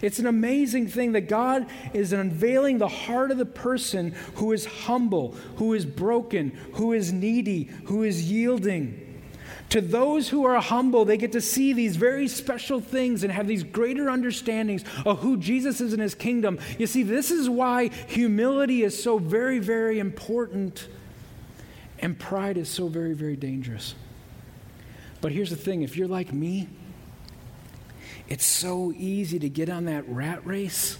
It's 0.01 0.19
an 0.19 0.27
amazing 0.27 0.87
thing 0.87 1.13
that 1.13 1.29
God 1.29 1.67
is 1.93 2.13
unveiling 2.13 2.77
the 2.77 2.87
heart 2.87 3.31
of 3.31 3.37
the 3.37 3.45
person 3.45 4.13
who 4.35 4.51
is 4.51 4.65
humble, 4.65 5.35
who 5.57 5.73
is 5.73 5.85
broken, 5.85 6.49
who 6.73 6.93
is 6.93 7.13
needy, 7.13 7.63
who 7.85 8.03
is 8.03 8.29
yielding. 8.29 9.01
To 9.69 9.81
those 9.81 10.29
who 10.29 10.45
are 10.45 10.61
humble, 10.61 11.05
they 11.05 11.17
get 11.17 11.31
to 11.31 11.41
see 11.41 11.73
these 11.73 11.95
very 11.95 12.27
special 12.27 12.79
things 12.79 13.23
and 13.23 13.31
have 13.31 13.47
these 13.47 13.63
greater 13.63 14.09
understandings 14.09 14.83
of 15.05 15.19
who 15.19 15.37
Jesus 15.37 15.81
is 15.81 15.91
in 15.91 15.99
his 15.99 16.13
kingdom. 16.13 16.59
You 16.77 16.87
see, 16.87 17.01
this 17.01 17.31
is 17.31 17.49
why 17.49 17.87
humility 17.87 18.83
is 18.83 19.01
so 19.01 19.17
very, 19.17 19.59
very 19.59 19.99
important 19.99 20.87
and 21.99 22.19
pride 22.19 22.57
is 22.57 22.69
so 22.69 22.87
very, 22.87 23.13
very 23.13 23.35
dangerous. 23.35 23.95
But 25.25 25.31
here's 25.31 25.49
the 25.49 25.55
thing 25.55 25.81
if 25.81 25.97
you're 25.97 26.07
like 26.07 26.31
me, 26.31 26.67
it's 28.27 28.45
so 28.45 28.93
easy 28.95 29.39
to 29.39 29.49
get 29.49 29.71
on 29.71 29.85
that 29.85 30.07
rat 30.07 30.45
race 30.45 30.99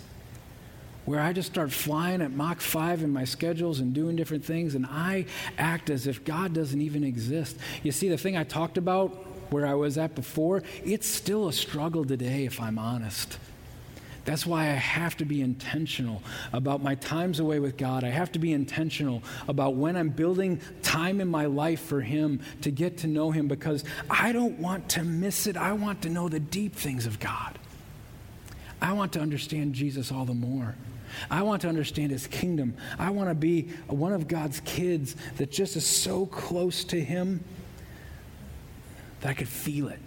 where 1.06 1.20
I 1.20 1.32
just 1.32 1.52
start 1.52 1.72
flying 1.72 2.24
at 2.24 2.32
Mach 2.32 2.60
5 2.60 3.04
in 3.04 3.14
my 3.14 3.24
schedules 3.24 3.82
and 3.82 3.94
doing 3.94 4.16
different 4.16 4.44
things, 4.44 4.74
and 4.74 4.88
I 4.88 5.28
act 5.60 5.92
as 5.92 6.08
if 6.08 6.24
God 6.24 6.56
doesn't 6.56 6.82
even 6.82 7.04
exist. 7.04 7.56
You 7.84 7.92
see, 7.92 8.10
the 8.10 8.18
thing 8.18 8.36
I 8.36 8.44
talked 8.44 8.80
about 8.80 9.10
where 9.52 9.68
I 9.68 9.76
was 9.76 9.96
at 9.96 10.16
before, 10.16 10.64
it's 10.84 11.06
still 11.06 11.48
a 11.48 11.54
struggle 11.54 12.04
today, 12.04 12.46
if 12.46 12.60
I'm 12.60 12.80
honest. 12.80 13.38
That's 14.26 14.46
why 14.46 14.64
I 14.64 14.74
have 14.74 15.16
to 15.18 15.26
be 15.26 15.42
intentional 15.42 16.24
about 16.52 16.82
my 16.82 16.96
times 16.96 17.40
away 17.40 17.60
with 17.60 17.78
God. 17.78 18.04
I 18.04 18.10
have 18.10 18.32
to 18.34 18.40
be 18.40 18.54
intentional 18.54 19.24
about 19.48 19.76
when 19.76 19.96
I'm 19.96 20.10
building 20.10 20.60
time 20.82 21.22
in 21.22 21.28
my 21.28 21.46
life 21.46 21.80
for 21.80 22.02
Him 22.02 22.42
to 22.62 22.72
get 22.72 22.98
to 23.00 23.08
know 23.08 23.30
Him 23.30 23.48
because 23.48 23.84
I 24.10 24.32
don't 24.32 24.60
want 24.60 24.90
to 24.90 25.04
miss 25.04 25.46
it. 25.46 25.56
I 25.56 25.74
want 25.74 26.02
to 26.02 26.10
know 26.10 26.28
the 26.28 26.40
deep 26.40 26.76
things 26.76 27.06
of 27.06 27.20
God. 27.20 27.60
I 28.82 28.94
want 28.94 29.14
to 29.14 29.20
understand 29.20 29.76
Jesus 29.76 30.12
all 30.12 30.26
the 30.26 30.34
more. 30.34 30.76
I 31.30 31.44
want 31.44 31.62
to 31.62 31.70
understand 31.70 32.12
his 32.12 32.28
kingdom. 32.28 32.76
I 33.00 33.12
want 33.12 33.30
to 33.30 33.36
be 33.36 33.70
one 33.88 34.12
of 34.12 34.28
God's 34.28 34.60
kids 34.62 35.16
that 35.38 35.52
just 35.52 35.76
is 35.76 35.86
so 35.86 36.26
close 36.26 36.84
to 36.86 37.00
him 37.00 37.44
that 39.22 39.30
I 39.30 39.34
could 39.34 39.48
feel 39.48 39.88
it. 39.88 40.00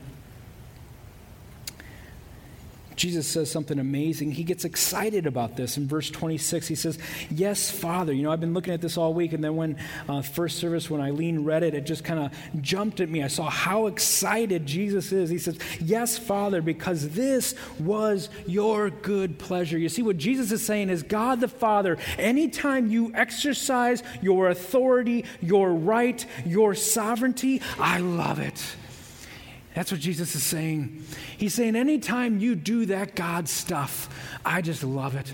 Jesus 2.99 3.29
says 3.29 3.51
something 3.51 3.79
amazing. 3.79 4.33
He 4.33 4.43
gets 4.43 4.65
excited 4.65 5.27
about 5.27 5.57
this. 5.57 5.77
In 5.77 5.87
verse 5.87 6.11
26, 6.11 6.67
he 6.67 6.75
says, 6.75 6.99
Yes, 7.31 7.71
Father. 7.71 8.13
You 8.13 8.25
know, 8.25 8.33
I've 8.33 8.41
been 8.41 8.55
looking 8.55 8.75
at 8.75 8.81
this 8.81 8.99
all 8.99 9.15
week, 9.15 9.33
and 9.33 9.43
then 9.43 9.57
when 9.57 9.79
uh, 10.09 10.21
first 10.21 10.59
service, 10.59 10.91
when 10.91 11.01
Eileen 11.01 11.45
read 11.45 11.63
it, 11.63 11.75
it 11.75 11.87
just 11.87 12.05
kind 12.05 12.19
of 12.19 12.63
jumped 12.63 13.01
at 13.01 13.09
me. 13.09 13.23
I 13.23 13.29
saw 13.29 13.49
how 13.49 13.87
excited 13.87 14.67
Jesus 14.67 15.13
is. 15.13 15.31
He 15.31 15.39
says, 15.39 15.59
Yes, 15.81 16.19
Father, 16.19 16.61
because 16.61 17.11
this 17.11 17.55
was 17.79 18.29
your 18.47 18.91
good 18.91 19.39
pleasure. 19.39 19.79
You 19.79 19.89
see, 19.89 20.03
what 20.03 20.19
Jesus 20.19 20.51
is 20.51 20.67
saying 20.67 20.91
is, 20.91 21.05
God 21.05 21.41
the 21.41 21.49
Father, 21.49 21.97
anytime 22.19 22.91
you 22.91 23.13
exercise 23.15 24.03
your 24.21 24.49
authority, 24.49 25.25
your 25.41 25.73
right, 25.73 26.27
your 26.45 26.75
sovereignty, 26.75 27.63
I 27.79 28.01
love 28.01 28.41
it. 28.41 28.61
That's 29.79 29.93
what 29.93 30.01
Jesus 30.01 30.35
is 30.35 30.43
saying. 30.43 31.05
He's 31.39 31.55
saying, 31.55 31.77
anytime 31.77 32.41
you 32.41 32.55
do 32.55 32.87
that 32.87 33.15
God 33.15 33.49
stuff, 33.49 34.09
I 34.45 34.61
just 34.61 34.85
love 34.85 35.15
it. 35.15 35.33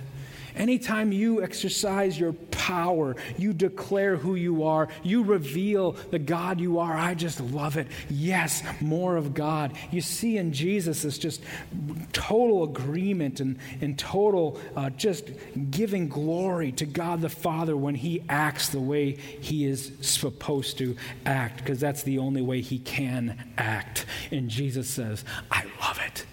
Anytime 0.56 1.10
you 1.10 1.42
exercise 1.42 2.16
your 2.16 2.32
power, 2.32 3.16
you 3.36 3.52
declare 3.52 4.16
who 4.16 4.36
you 4.36 4.62
are, 4.62 4.88
you 5.02 5.24
reveal 5.24 5.92
the 6.12 6.18
God 6.20 6.60
you 6.60 6.78
are, 6.78 6.96
I 6.96 7.14
just 7.14 7.40
love 7.40 7.76
it. 7.76 7.88
Yes, 8.08 8.62
more 8.80 9.16
of 9.16 9.34
God. 9.34 9.72
You 9.90 10.00
see 10.00 10.38
in 10.38 10.52
Jesus 10.52 11.02
this 11.02 11.18
just 11.18 11.42
total 12.12 12.62
agreement 12.62 13.40
and, 13.40 13.58
and 13.80 13.98
total 13.98 14.60
uh, 14.76 14.90
just 14.90 15.28
giving 15.72 16.08
glory 16.08 16.70
to 16.72 16.86
God 16.86 17.20
the 17.20 17.28
Father 17.28 17.76
when 17.76 17.96
He 17.96 18.22
acts 18.28 18.68
the 18.68 18.80
way 18.80 19.12
He 19.12 19.64
is 19.64 19.90
supposed 20.02 20.78
to 20.78 20.96
act, 21.26 21.58
because 21.58 21.80
that's 21.80 22.04
the 22.04 22.18
only 22.18 22.42
way 22.42 22.60
He 22.60 22.78
can 22.78 23.52
act. 23.58 24.06
And 24.30 24.48
Jesus 24.48 24.88
says, 24.88 25.24
I 25.50 25.64
love 25.94 26.06
it. 26.06 26.26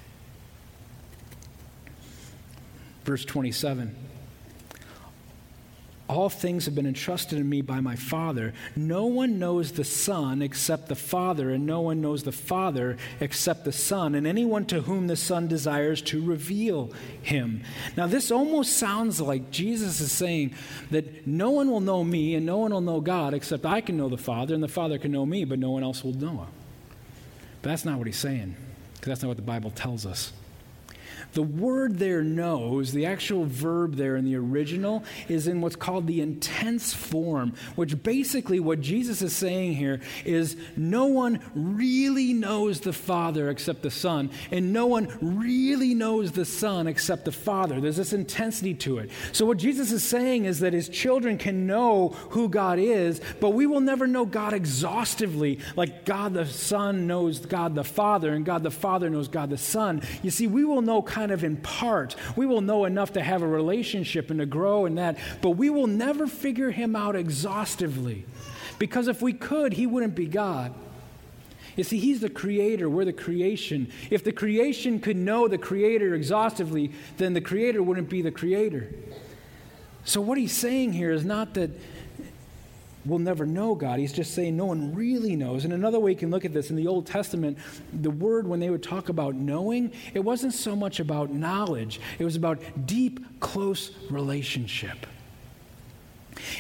Verse 3.03 3.25
27. 3.25 3.95
All 6.07 6.29
things 6.29 6.65
have 6.65 6.75
been 6.75 6.85
entrusted 6.85 7.37
to 7.37 7.43
me 7.43 7.61
by 7.61 7.79
my 7.79 7.95
Father. 7.95 8.53
No 8.75 9.05
one 9.05 9.39
knows 9.39 9.71
the 9.71 9.85
Son 9.85 10.41
except 10.41 10.89
the 10.89 10.95
Father, 10.95 11.51
and 11.51 11.65
no 11.65 11.79
one 11.79 12.01
knows 12.01 12.23
the 12.23 12.33
Father 12.33 12.97
except 13.21 13.63
the 13.63 13.71
Son, 13.71 14.13
and 14.13 14.27
anyone 14.27 14.65
to 14.65 14.81
whom 14.81 15.07
the 15.07 15.15
Son 15.15 15.47
desires 15.47 16.01
to 16.01 16.21
reveal 16.21 16.91
him. 17.21 17.63
Now, 17.95 18.07
this 18.07 18.29
almost 18.29 18.73
sounds 18.73 19.21
like 19.21 19.51
Jesus 19.51 20.01
is 20.01 20.11
saying 20.11 20.53
that 20.91 21.25
no 21.25 21.51
one 21.51 21.71
will 21.71 21.79
know 21.79 22.03
me, 22.03 22.35
and 22.35 22.45
no 22.45 22.57
one 22.57 22.73
will 22.73 22.81
know 22.81 22.99
God 22.99 23.33
except 23.33 23.65
I 23.65 23.79
can 23.79 23.95
know 23.95 24.09
the 24.09 24.17
Father, 24.17 24.53
and 24.53 24.61
the 24.61 24.67
Father 24.67 24.97
can 24.97 25.13
know 25.13 25.25
me, 25.25 25.45
but 25.45 25.59
no 25.59 25.71
one 25.71 25.81
else 25.81 26.03
will 26.03 26.13
know 26.13 26.39
him. 26.41 26.47
But 27.61 27.69
that's 27.69 27.85
not 27.85 27.97
what 27.97 28.07
he's 28.07 28.17
saying, 28.17 28.57
because 29.01 29.09
that's 29.09 29.23
not 29.23 29.29
what 29.29 29.37
the 29.37 29.43
Bible 29.43 29.71
tells 29.71 30.05
us. 30.05 30.31
The 31.33 31.41
word 31.43 31.99
there 31.99 32.23
knows, 32.23 32.91
the 32.91 33.05
actual 33.05 33.45
verb 33.45 33.95
there 33.95 34.15
in 34.15 34.25
the 34.25 34.35
original, 34.35 35.03
is 35.27 35.47
in 35.47 35.61
what's 35.61 35.75
called 35.75 36.07
the 36.07 36.21
intense 36.21 36.93
form, 36.93 37.53
which 37.75 38.01
basically 38.03 38.59
what 38.59 38.81
Jesus 38.81 39.21
is 39.21 39.35
saying 39.35 39.75
here 39.75 40.01
is 40.25 40.57
no 40.75 41.05
one 41.05 41.39
really 41.53 42.33
knows 42.33 42.81
the 42.81 42.93
Father 42.93 43.49
except 43.49 43.81
the 43.81 43.91
Son, 43.91 44.29
and 44.51 44.73
no 44.73 44.87
one 44.87 45.07
really 45.21 45.93
knows 45.93 46.31
the 46.31 46.45
Son 46.45 46.87
except 46.87 47.25
the 47.25 47.31
Father. 47.31 47.79
There's 47.79 47.97
this 47.97 48.13
intensity 48.13 48.73
to 48.75 48.99
it. 48.99 49.09
So, 49.31 49.45
what 49.45 49.57
Jesus 49.57 49.91
is 49.91 50.03
saying 50.03 50.45
is 50.45 50.59
that 50.59 50.73
his 50.73 50.89
children 50.89 51.37
can 51.37 51.65
know 51.67 52.09
who 52.31 52.49
God 52.49 52.79
is, 52.79 53.21
but 53.39 53.51
we 53.51 53.67
will 53.67 53.79
never 53.79 54.07
know 54.07 54.25
God 54.25 54.53
exhaustively, 54.53 55.59
like 55.75 56.05
God 56.05 56.33
the 56.33 56.45
Son 56.45 57.07
knows 57.07 57.39
God 57.39 57.75
the 57.75 57.83
Father, 57.83 58.33
and 58.33 58.45
God 58.45 58.63
the 58.63 58.71
Father 58.71 59.09
knows 59.09 59.27
God 59.27 59.49
the 59.49 59.57
Son. 59.57 60.01
You 60.23 60.31
see, 60.31 60.47
we 60.47 60.65
will 60.65 60.81
know 60.81 61.01
kind 61.01 61.20
kind 61.21 61.31
of 61.31 61.43
in 61.43 61.55
part. 61.57 62.15
We 62.35 62.47
will 62.47 62.61
know 62.61 62.85
enough 62.85 63.13
to 63.13 63.21
have 63.21 63.43
a 63.43 63.47
relationship 63.47 64.31
and 64.31 64.39
to 64.39 64.47
grow 64.47 64.87
in 64.87 64.95
that, 64.95 65.19
but 65.41 65.51
we 65.51 65.69
will 65.69 65.85
never 65.85 66.25
figure 66.25 66.71
him 66.71 66.95
out 66.95 67.15
exhaustively. 67.15 68.25
Because 68.79 69.07
if 69.07 69.21
we 69.21 69.33
could, 69.33 69.73
he 69.73 69.85
wouldn't 69.85 70.15
be 70.15 70.25
God. 70.25 70.73
You 71.75 71.83
see, 71.83 71.99
he's 71.99 72.21
the 72.21 72.29
creator, 72.29 72.89
we're 72.89 73.05
the 73.05 73.13
creation. 73.13 73.91
If 74.09 74.23
the 74.23 74.31
creation 74.31 74.99
could 74.99 75.15
know 75.15 75.47
the 75.47 75.59
creator 75.59 76.15
exhaustively, 76.15 76.91
then 77.17 77.33
the 77.33 77.41
creator 77.41 77.83
wouldn't 77.83 78.09
be 78.09 78.23
the 78.23 78.31
creator. 78.31 78.89
So, 80.03 80.21
what 80.21 80.39
he's 80.39 80.51
saying 80.51 80.93
here 80.93 81.11
is 81.11 81.23
not 81.23 81.53
that 81.53 81.69
we'll 83.05 83.19
never 83.19 83.45
know 83.45 83.75
God. 83.75 83.99
He's 83.99 84.13
just 84.13 84.33
saying 84.33 84.55
no 84.55 84.65
one 84.65 84.93
really 84.93 85.35
knows. 85.35 85.65
And 85.65 85.73
another 85.73 85.99
way 85.99 86.11
you 86.11 86.17
can 86.17 86.31
look 86.31 86.45
at 86.45 86.53
this 86.53 86.69
in 86.69 86.75
the 86.75 86.87
Old 86.87 87.05
Testament, 87.05 87.57
the 87.93 88.11
word 88.11 88.47
when 88.47 88.59
they 88.59 88.69
would 88.69 88.83
talk 88.83 89.09
about 89.09 89.35
knowing, 89.35 89.91
it 90.13 90.19
wasn't 90.19 90.53
so 90.53 90.75
much 90.75 90.99
about 90.99 91.31
knowledge, 91.31 91.99
it 92.19 92.25
was 92.25 92.35
about 92.35 92.59
deep, 92.85 93.39
close 93.39 93.91
relationship. 94.09 95.05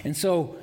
And 0.03 0.15
so, 0.15 0.55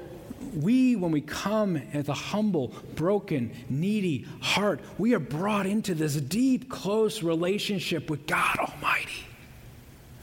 we, 0.54 0.96
when 0.96 1.10
we 1.10 1.20
come 1.20 1.76
as 1.92 2.08
a 2.08 2.14
humble, 2.14 2.72
broken, 2.94 3.52
needy 3.68 4.26
heart, 4.40 4.80
we 4.96 5.14
are 5.14 5.18
brought 5.18 5.66
into 5.66 5.94
this 5.94 6.14
deep, 6.14 6.70
close 6.70 7.22
relationship 7.22 8.08
with 8.08 8.26
God 8.26 8.56
Almighty. 8.58 9.26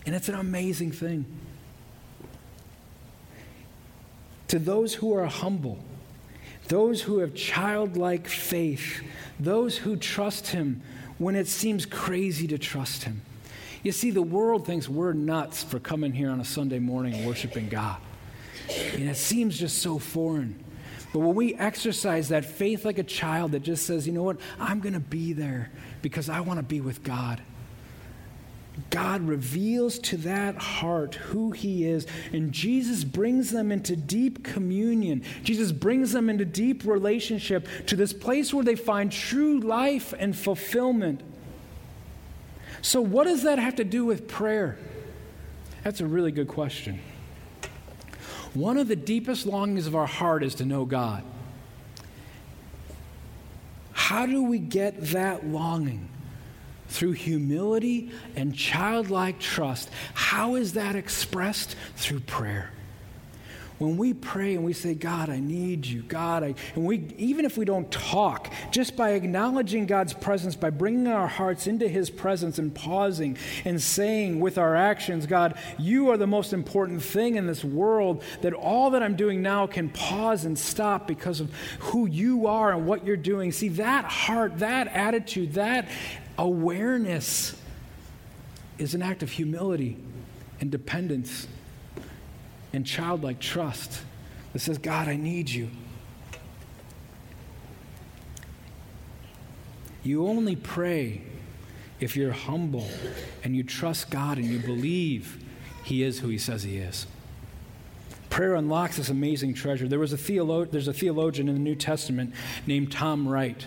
And 0.06 0.16
it's 0.16 0.30
an 0.30 0.36
amazing 0.36 0.92
thing. 0.92 1.26
To 4.48 4.60
those 4.60 4.96
who 4.96 5.14
are 5.14 5.26
humble, 5.26 5.80
those 6.68 7.02
who 7.02 7.20
have 7.20 7.34
childlike 7.34 8.28
faith, 8.28 9.02
those 9.40 9.78
who 9.78 9.96
trust 9.96 10.48
Him 10.48 10.82
when 11.18 11.36
it 11.36 11.48
seems 11.48 11.86
crazy 11.86 12.48
to 12.48 12.58
trust 12.58 13.04
Him. 13.04 13.22
You 13.84 13.92
see, 13.92 14.12
the 14.12 14.22
world 14.22 14.66
thinks 14.66 14.90
we're 14.90 15.14
nuts 15.14 15.64
for 15.64 15.80
coming 15.80 16.12
here 16.12 16.32
on 16.32 16.40
a 16.40 16.46
Sunday 16.46 16.80
morning 16.80 17.14
and 17.14 17.28
worshiping 17.28 17.70
God. 17.70 17.98
And 18.94 19.08
it 19.08 19.18
seems 19.18 19.60
just 19.60 19.80
so 19.80 20.00
foreign. 20.00 20.64
But 21.14 21.20
when 21.20 21.36
we 21.36 21.54
exercise 21.54 22.30
that 22.30 22.46
faith 22.46 22.84
like 22.84 22.98
a 22.98 23.04
child 23.04 23.52
that 23.52 23.62
just 23.62 23.86
says, 23.86 24.08
you 24.08 24.14
know 24.14 24.24
what, 24.24 24.38
I'm 24.60 24.80
going 24.80 24.96
to 24.96 25.00
be 25.00 25.34
there 25.34 25.72
because 26.02 26.30
I 26.30 26.42
want 26.42 26.58
to 26.60 26.64
be 26.64 26.82
with 26.82 27.04
God. 27.04 27.42
God 28.90 29.22
reveals 29.22 30.00
to 30.00 30.18
that 30.18 30.58
heart 30.58 31.16
who 31.16 31.52
He 31.52 31.86
is, 31.86 32.06
and 32.34 32.52
Jesus 32.52 33.04
brings 33.04 33.52
them 33.52 33.72
into 33.72 33.96
deep 33.96 34.44
communion. 34.44 35.24
Jesus 35.44 35.72
brings 35.72 36.12
them 36.12 36.30
into 36.30 36.44
deep 36.44 36.84
relationship 36.86 37.68
to 37.88 37.96
this 37.96 38.12
place 38.12 38.54
where 38.54 38.66
they 38.66 38.76
find 38.76 39.12
true 39.12 39.60
life 39.60 40.14
and 40.18 40.36
fulfillment. 40.36 41.22
So, 42.82 43.02
what 43.02 43.24
does 43.26 43.44
that 43.44 43.60
have 43.60 43.76
to 43.76 43.86
do 43.86 44.06
with 44.06 44.28
prayer? 44.28 44.78
That's 45.84 46.02
a 46.02 46.06
really 46.06 46.32
good 46.32 46.48
question. 46.48 47.00
One 48.54 48.78
of 48.78 48.88
the 48.88 48.96
deepest 48.96 49.46
longings 49.46 49.88
of 49.88 49.96
our 49.96 50.08
heart 50.08 50.44
is 50.44 50.56
to 50.56 50.66
know 50.66 50.86
God. 50.86 51.24
How 53.92 54.26
do 54.26 54.44
we 54.44 54.60
get 54.60 55.02
that 55.12 55.46
longing? 55.46 56.10
Through 56.88 57.14
humility 57.14 58.12
and 58.36 58.56
childlike 58.56 59.40
trust. 59.40 59.90
How 60.14 60.56
is 60.56 60.74
that 60.74 60.96
expressed? 60.96 61.76
Through 61.96 62.22
prayer. 62.22 62.72
When 63.78 63.98
we 63.98 64.14
pray 64.14 64.56
and 64.56 64.64
we 64.64 64.72
say, 64.72 64.94
God, 64.94 65.30
I 65.30 65.42
need 65.42 65.86
you, 65.86 66.02
God, 66.02 66.44
I, 66.44 66.56
and 66.76 66.86
we, 66.86 67.14
even 67.18 67.44
if 67.44 67.58
we 67.58 67.66
don't 67.66 67.92
talk, 67.92 68.54
just 68.72 68.96
by 68.96 69.12
acknowledging 69.12 69.86
God's 69.86 70.14
presence, 70.14 70.56
by 70.56 70.70
bringing 70.70 71.08
our 71.08 71.28
hearts 71.28 71.68
into 71.68 71.90
His 71.90 72.10
presence 72.10 72.58
and 72.58 72.74
pausing 72.74 73.38
and 73.66 73.82
saying 73.82 74.40
with 74.40 74.58
our 74.58 74.78
actions, 74.78 75.26
God, 75.26 75.58
you 75.78 76.10
are 76.10 76.16
the 76.16 76.26
most 76.26 76.54
important 76.54 77.04
thing 77.04 77.36
in 77.36 77.48
this 77.48 77.66
world, 77.66 78.24
that 78.42 78.54
all 78.54 78.92
that 78.92 79.04
I'm 79.04 79.18
doing 79.18 79.42
now 79.42 79.68
can 79.68 79.90
pause 79.90 80.46
and 80.46 80.58
stop 80.58 81.06
because 81.06 81.42
of 81.42 81.54
who 81.80 82.06
you 82.06 82.48
are 82.48 82.72
and 82.72 82.88
what 82.88 83.06
you're 83.06 83.18
doing. 83.18 83.52
See, 83.52 83.70
that 83.70 84.06
heart, 84.06 84.60
that 84.60 84.88
attitude, 84.88 85.56
that 85.56 85.90
Awareness 86.38 87.56
is 88.78 88.94
an 88.94 89.02
act 89.02 89.24
of 89.24 89.32
humility 89.32 89.98
and 90.60 90.70
dependence 90.70 91.48
and 92.74 92.86
childlike 92.86 93.40
trust 93.40 94.02
that 94.54 94.60
says, 94.60 94.78
God, 94.78 95.08
I 95.08 95.16
need 95.16 95.50
you. 95.50 95.70
You 100.04 100.28
only 100.28 100.56
pray 100.56 101.24
if 102.00 102.16
you're 102.16 102.32
humble 102.32 102.88
and 103.44 103.56
you 103.56 103.64
trust 103.64 104.10
God 104.10 104.38
and 104.38 104.46
you 104.46 104.60
believe 104.60 105.44
He 105.84 106.04
is 106.04 106.20
who 106.20 106.28
He 106.28 106.38
says 106.38 106.64
He 106.64 106.78
is. 106.78 107.08
Prayer 108.30 108.56
unlocks 108.56 108.98
this 108.98 109.10
amazing 109.10 109.54
treasure. 109.54 109.88
There 109.88 110.00
was 110.00 110.12
a 110.12 110.18
theolo- 110.18 110.70
there's 110.70 110.90
a 110.90 110.94
theologian 110.94 111.48
in 111.48 111.56
the 111.56 111.62
New 111.62 111.76
Testament 111.76 112.34
named 112.68 112.92
Tom 112.92 113.28
Wright 113.28 113.66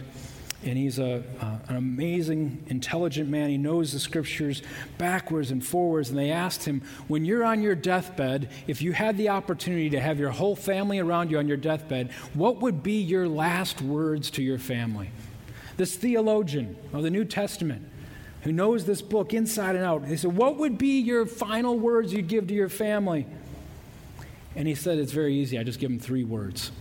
and 0.64 0.76
he's 0.76 0.98
a, 0.98 1.22
uh, 1.40 1.58
an 1.68 1.76
amazing, 1.76 2.64
intelligent 2.66 3.28
man. 3.28 3.48
He 3.48 3.58
knows 3.58 3.92
the 3.92 4.00
scriptures 4.00 4.62
backwards 4.98 5.52
and 5.52 5.64
forwards. 5.64 6.10
And 6.10 6.18
they 6.18 6.32
asked 6.32 6.64
him, 6.64 6.82
When 7.06 7.24
you're 7.24 7.44
on 7.44 7.62
your 7.62 7.76
deathbed, 7.76 8.50
if 8.66 8.82
you 8.82 8.92
had 8.92 9.16
the 9.16 9.28
opportunity 9.28 9.88
to 9.90 10.00
have 10.00 10.18
your 10.18 10.30
whole 10.30 10.56
family 10.56 10.98
around 10.98 11.30
you 11.30 11.38
on 11.38 11.46
your 11.46 11.56
deathbed, 11.56 12.10
what 12.34 12.60
would 12.60 12.82
be 12.82 13.00
your 13.00 13.28
last 13.28 13.80
words 13.80 14.30
to 14.32 14.42
your 14.42 14.58
family? 14.58 15.10
This 15.76 15.94
theologian 15.94 16.76
of 16.92 17.04
the 17.04 17.10
New 17.10 17.24
Testament 17.24 17.88
who 18.42 18.50
knows 18.50 18.84
this 18.84 19.02
book 19.02 19.34
inside 19.34 19.76
and 19.76 19.84
out, 19.84 20.06
he 20.06 20.16
said, 20.16 20.36
What 20.36 20.56
would 20.56 20.76
be 20.76 21.00
your 21.00 21.24
final 21.24 21.78
words 21.78 22.12
you'd 22.12 22.28
give 22.28 22.48
to 22.48 22.54
your 22.54 22.68
family? 22.68 23.26
And 24.56 24.66
he 24.66 24.74
said, 24.74 24.98
It's 24.98 25.12
very 25.12 25.34
easy. 25.36 25.56
I 25.56 25.62
just 25.62 25.78
give 25.78 25.90
them 25.90 26.00
three 26.00 26.24
words 26.24 26.72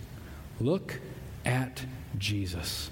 Look 0.60 0.98
at 1.44 1.84
Jesus. 2.18 2.90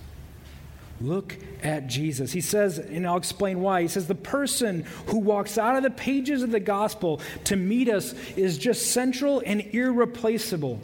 Look 1.01 1.37
at 1.63 1.89
Jesus. 1.89 2.33
He 2.33 2.41
says, 2.41 2.79
and 2.79 3.07
I'll 3.07 3.17
explain 3.17 3.61
why. 3.61 3.83
He 3.83 3.89
says, 3.89 4.07
the 4.07 4.15
person 4.15 4.85
who 5.07 5.19
walks 5.19 5.59
out 5.59 5.77
of 5.77 5.83
the 5.83 5.91
pages 5.91 6.43
of 6.43 6.51
the 6.51 6.61
gospel 6.61 7.21
to 7.45 7.57
meet 7.57 7.89
us 7.89 8.15
is 8.37 8.57
just 8.57 8.93
central 8.93 9.43
and 9.45 9.61
irreplaceable. 9.61 10.81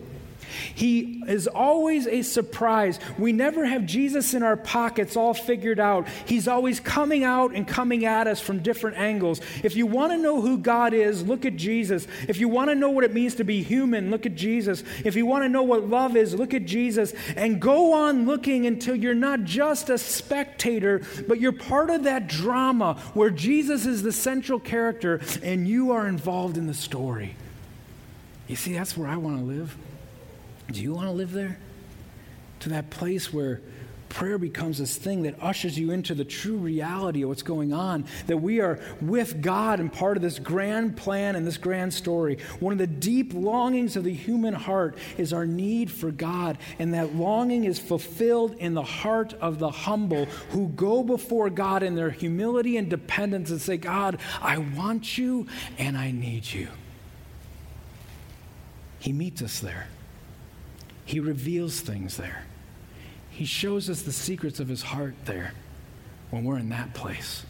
He 0.75 1.23
is 1.27 1.47
always 1.47 2.07
a 2.07 2.23
surprise. 2.23 2.99
We 3.19 3.33
never 3.33 3.65
have 3.65 3.87
Jesus 3.87 4.35
in 4.35 4.43
our 4.43 4.57
pockets 4.57 5.17
all 5.17 5.35
figured 5.35 5.81
out. 5.81 6.07
He's 6.27 6.49
always 6.49 6.81
coming 6.81 7.25
out 7.25 7.55
and 7.55 7.67
coming 7.67 8.05
at 8.05 8.27
us 8.27 8.41
from 8.41 8.61
different 8.61 8.97
angles. 8.99 9.41
If 9.63 9.77
you 9.77 9.87
want 9.87 10.13
to 10.13 10.19
know 10.19 10.41
who 10.41 10.59
God 10.59 10.95
is, 10.95 11.23
look 11.23 11.45
at 11.45 11.57
Jesus. 11.57 12.07
If 12.29 12.39
you 12.39 12.49
want 12.49 12.71
to 12.71 12.75
know 12.75 12.91
what 12.91 13.05
it 13.05 13.15
means 13.15 13.35
to 13.37 13.45
be 13.45 13.63
human, 13.63 14.11
look 14.11 14.27
at 14.27 14.35
Jesus. 14.35 14.83
If 15.05 15.17
you 15.17 15.27
want 15.27 15.45
to 15.45 15.49
know 15.49 15.63
what 15.63 15.89
love 15.89 16.17
is, 16.17 16.35
look 16.35 16.55
at 16.55 16.67
Jesus. 16.67 17.13
And 17.37 17.61
go 17.61 17.93
on 17.93 18.27
looking 18.27 18.67
until 18.67 18.95
you're 18.95 19.15
not 19.15 19.45
just 19.45 19.91
a 19.91 19.99
spectator, 19.99 21.03
but 21.29 21.41
you're 21.41 21.53
part 21.53 21.91
of 21.91 22.05
that 22.05 22.27
drama 22.27 22.95
where 23.15 23.31
Jesus 23.31 23.87
is 23.87 24.03
the 24.03 24.13
central 24.13 24.59
character 24.59 25.21
and 25.43 25.67
you 25.69 25.93
are 25.93 26.07
involved 26.07 26.57
in 26.57 26.67
the 26.67 26.75
story. 26.75 27.37
You 28.49 28.57
see, 28.57 28.73
that's 28.75 28.97
where 28.97 29.09
I 29.09 29.17
want 29.17 29.39
to 29.39 29.45
live. 29.45 29.77
Do 30.73 30.83
you 30.83 30.95
want 30.95 31.07
to 31.07 31.13
live 31.13 31.33
there? 31.33 31.59
To 32.61 32.71
that 32.71 32.91
place 32.91 33.33
where 33.33 33.61
prayer 34.09 34.37
becomes 34.37 34.77
this 34.79 34.95
thing 34.97 35.23
that 35.23 35.35
ushers 35.41 35.79
you 35.79 35.91
into 35.91 36.15
the 36.15 36.25
true 36.25 36.57
reality 36.57 37.23
of 37.23 37.31
what's 37.31 37.43
going 37.43 37.73
on, 37.73 38.05
that 38.27 38.37
we 38.37 38.61
are 38.61 38.79
with 39.01 39.41
God 39.41 39.81
and 39.81 39.91
part 39.91 40.19
of 40.19 40.23
this 40.23 40.39
grand 40.39 40.99
plan 40.99 41.35
and 41.35 41.47
this 41.47 41.57
grand 41.57 41.95
story. 41.95 42.37
One 42.61 42.73
of 42.73 42.79
the 42.79 42.87
deep 42.87 43.33
longings 43.33 43.97
of 43.97 44.05
the 44.05 44.13
human 44.13 44.53
heart 44.53 44.99
is 45.17 45.33
our 45.33 45.47
need 45.47 45.91
for 45.91 46.11
God, 46.11 46.59
and 46.79 46.93
that 46.93 47.17
longing 47.17 47.65
is 47.65 47.79
fulfilled 47.79 48.55
in 48.59 48.75
the 48.75 48.83
heart 48.83 49.33
of 49.41 49.59
the 49.59 49.71
humble 49.71 50.27
who 50.51 50.69
go 50.69 51.03
before 51.03 51.49
God 51.49 51.83
in 51.83 51.95
their 51.95 52.11
humility 52.11 52.77
and 52.77 52.91
dependence 52.91 53.51
and 53.51 53.63
say, 53.63 53.79
God, 53.79 54.19
I 54.43 54.59
want 54.59 55.17
you 55.17 55.47
and 55.79 55.97
I 55.97 56.11
need 56.11 56.53
you. 56.53 56.69
He 58.99 59.13
meets 59.13 59.41
us 59.41 59.59
there. 59.59 59.89
He 61.05 61.21
reveals 61.21 61.81
things 61.81 62.17
there. 62.17 62.45
He 63.31 63.45
shows 63.45 63.89
us 63.89 64.03
the 64.03 64.13
secrets 64.13 64.61
of 64.61 64.69
his 64.69 64.83
heart 64.83 65.15
there. 65.25 65.53
when 66.31 66.45
we're 66.45 66.59
in 66.59 66.71
that 66.71 66.95
place. 66.95 67.45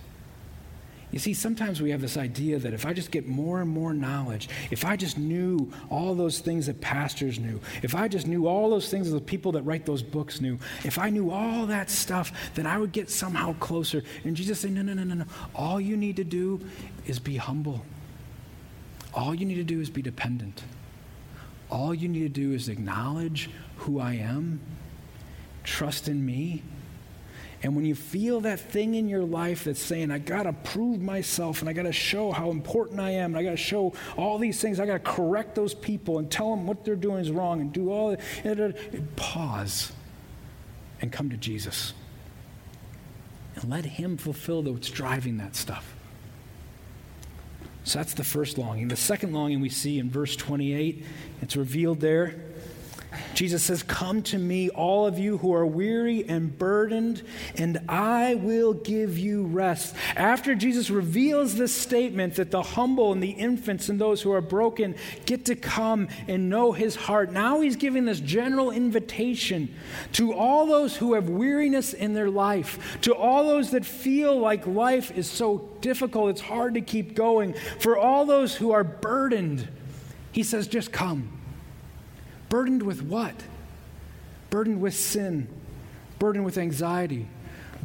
You 1.12 1.18
see, 1.18 1.34
sometimes 1.34 1.82
we 1.82 1.90
have 1.90 2.00
this 2.00 2.16
idea 2.16 2.58
that 2.58 2.72
if 2.72 2.86
I 2.86 2.94
just 2.94 3.10
get 3.10 3.28
more 3.28 3.60
and 3.60 3.68
more 3.70 3.92
knowledge, 3.92 4.48
if 4.70 4.84
I 4.84 4.96
just 4.96 5.18
knew 5.18 5.70
all 5.90 6.14
those 6.14 6.40
things 6.40 6.66
that 6.66 6.80
pastors 6.80 7.38
knew, 7.38 7.60
if 7.82 7.94
I 7.94 8.08
just 8.08 8.26
knew 8.26 8.48
all 8.48 8.70
those 8.70 8.88
things 8.88 9.10
that 9.10 9.14
the 9.14 9.24
people 9.24 9.52
that 9.52 9.62
write 9.62 9.84
those 9.84 10.02
books 10.02 10.40
knew, 10.40 10.58
if 10.84 10.98
I 10.98 11.10
knew 11.10 11.30
all 11.30 11.66
that 11.66 11.90
stuff, 11.90 12.32
then 12.54 12.66
I 12.66 12.78
would 12.78 12.92
get 12.92 13.10
somehow 13.10 13.54
closer. 13.60 14.02
And 14.24 14.34
Jesus 14.34 14.60
said, 14.60 14.72
No, 14.72 14.80
no, 14.80 14.94
no, 14.94 15.04
no, 15.04 15.14
no. 15.14 15.24
All 15.54 15.78
you 15.78 15.98
need 15.98 16.16
to 16.16 16.24
do 16.24 16.60
is 17.06 17.18
be 17.18 17.36
humble. 17.36 17.84
All 19.12 19.34
you 19.34 19.44
need 19.44 19.56
to 19.56 19.64
do 19.64 19.80
is 19.80 19.90
be 19.90 20.00
dependent. 20.00 20.62
All 21.72 21.94
you 21.94 22.08
need 22.08 22.20
to 22.20 22.28
do 22.28 22.52
is 22.52 22.68
acknowledge 22.68 23.48
who 23.78 23.98
I 23.98 24.12
am, 24.14 24.60
trust 25.64 26.06
in 26.06 26.24
me, 26.24 26.62
and 27.62 27.76
when 27.76 27.84
you 27.84 27.94
feel 27.94 28.40
that 28.40 28.58
thing 28.58 28.96
in 28.96 29.08
your 29.08 29.22
life 29.22 29.64
that's 29.64 29.80
saying, 29.80 30.10
I 30.10 30.18
got 30.18 30.42
to 30.44 30.52
prove 30.52 31.00
myself 31.00 31.60
and 31.60 31.68
I 31.68 31.72
got 31.72 31.84
to 31.84 31.92
show 31.92 32.32
how 32.32 32.50
important 32.50 32.98
I 32.98 33.10
am 33.10 33.34
and 33.34 33.36
I 33.38 33.44
got 33.44 33.52
to 33.52 33.56
show 33.56 33.92
all 34.16 34.38
these 34.38 34.60
things, 34.60 34.80
I 34.80 34.86
got 34.86 35.04
to 35.04 35.10
correct 35.10 35.54
those 35.54 35.72
people 35.72 36.18
and 36.18 36.28
tell 36.28 36.50
them 36.50 36.66
what 36.66 36.84
they're 36.84 36.96
doing 36.96 37.20
is 37.20 37.30
wrong 37.30 37.60
and 37.60 37.72
do 37.72 37.92
all 37.92 38.10
that, 38.10 39.16
pause 39.16 39.92
and 41.00 41.12
come 41.12 41.30
to 41.30 41.36
Jesus. 41.36 41.94
And 43.54 43.70
let 43.70 43.84
Him 43.84 44.16
fulfill 44.16 44.62
what's 44.64 44.90
driving 44.90 45.36
that 45.36 45.54
stuff. 45.54 45.94
So 47.84 47.98
that's 47.98 48.14
the 48.14 48.24
first 48.24 48.58
longing. 48.58 48.88
The 48.88 48.96
second 48.96 49.32
longing 49.32 49.60
we 49.60 49.68
see 49.68 49.98
in 49.98 50.10
verse 50.10 50.36
28, 50.36 51.04
it's 51.40 51.56
revealed 51.56 52.00
there. 52.00 52.51
Jesus 53.34 53.62
says, 53.62 53.82
Come 53.82 54.22
to 54.24 54.38
me, 54.38 54.70
all 54.70 55.06
of 55.06 55.18
you 55.18 55.38
who 55.38 55.52
are 55.54 55.66
weary 55.66 56.24
and 56.28 56.56
burdened, 56.56 57.22
and 57.56 57.78
I 57.88 58.34
will 58.36 58.72
give 58.72 59.18
you 59.18 59.44
rest. 59.44 59.94
After 60.16 60.54
Jesus 60.54 60.90
reveals 60.90 61.54
this 61.54 61.74
statement 61.74 62.36
that 62.36 62.50
the 62.50 62.62
humble 62.62 63.12
and 63.12 63.22
the 63.22 63.30
infants 63.30 63.88
and 63.88 64.00
those 64.00 64.22
who 64.22 64.32
are 64.32 64.40
broken 64.40 64.94
get 65.26 65.44
to 65.46 65.56
come 65.56 66.08
and 66.28 66.48
know 66.48 66.72
his 66.72 66.96
heart, 66.96 67.32
now 67.32 67.60
he's 67.60 67.76
giving 67.76 68.04
this 68.04 68.20
general 68.20 68.70
invitation 68.70 69.74
to 70.12 70.32
all 70.32 70.66
those 70.66 70.96
who 70.96 71.14
have 71.14 71.28
weariness 71.28 71.92
in 71.92 72.14
their 72.14 72.30
life, 72.30 72.98
to 73.02 73.14
all 73.14 73.46
those 73.46 73.70
that 73.70 73.84
feel 73.84 74.38
like 74.38 74.66
life 74.66 75.10
is 75.16 75.28
so 75.28 75.68
difficult, 75.80 76.30
it's 76.30 76.40
hard 76.40 76.74
to 76.74 76.80
keep 76.80 77.14
going, 77.14 77.54
for 77.78 77.98
all 77.98 78.24
those 78.24 78.54
who 78.54 78.72
are 78.72 78.84
burdened. 78.84 79.68
He 80.32 80.42
says, 80.42 80.66
Just 80.66 80.92
come. 80.92 81.41
Burdened 82.52 82.82
with 82.82 83.00
what? 83.00 83.34
Burdened 84.50 84.82
with 84.82 84.92
sin, 84.92 85.48
burdened 86.18 86.44
with 86.44 86.58
anxiety, 86.58 87.26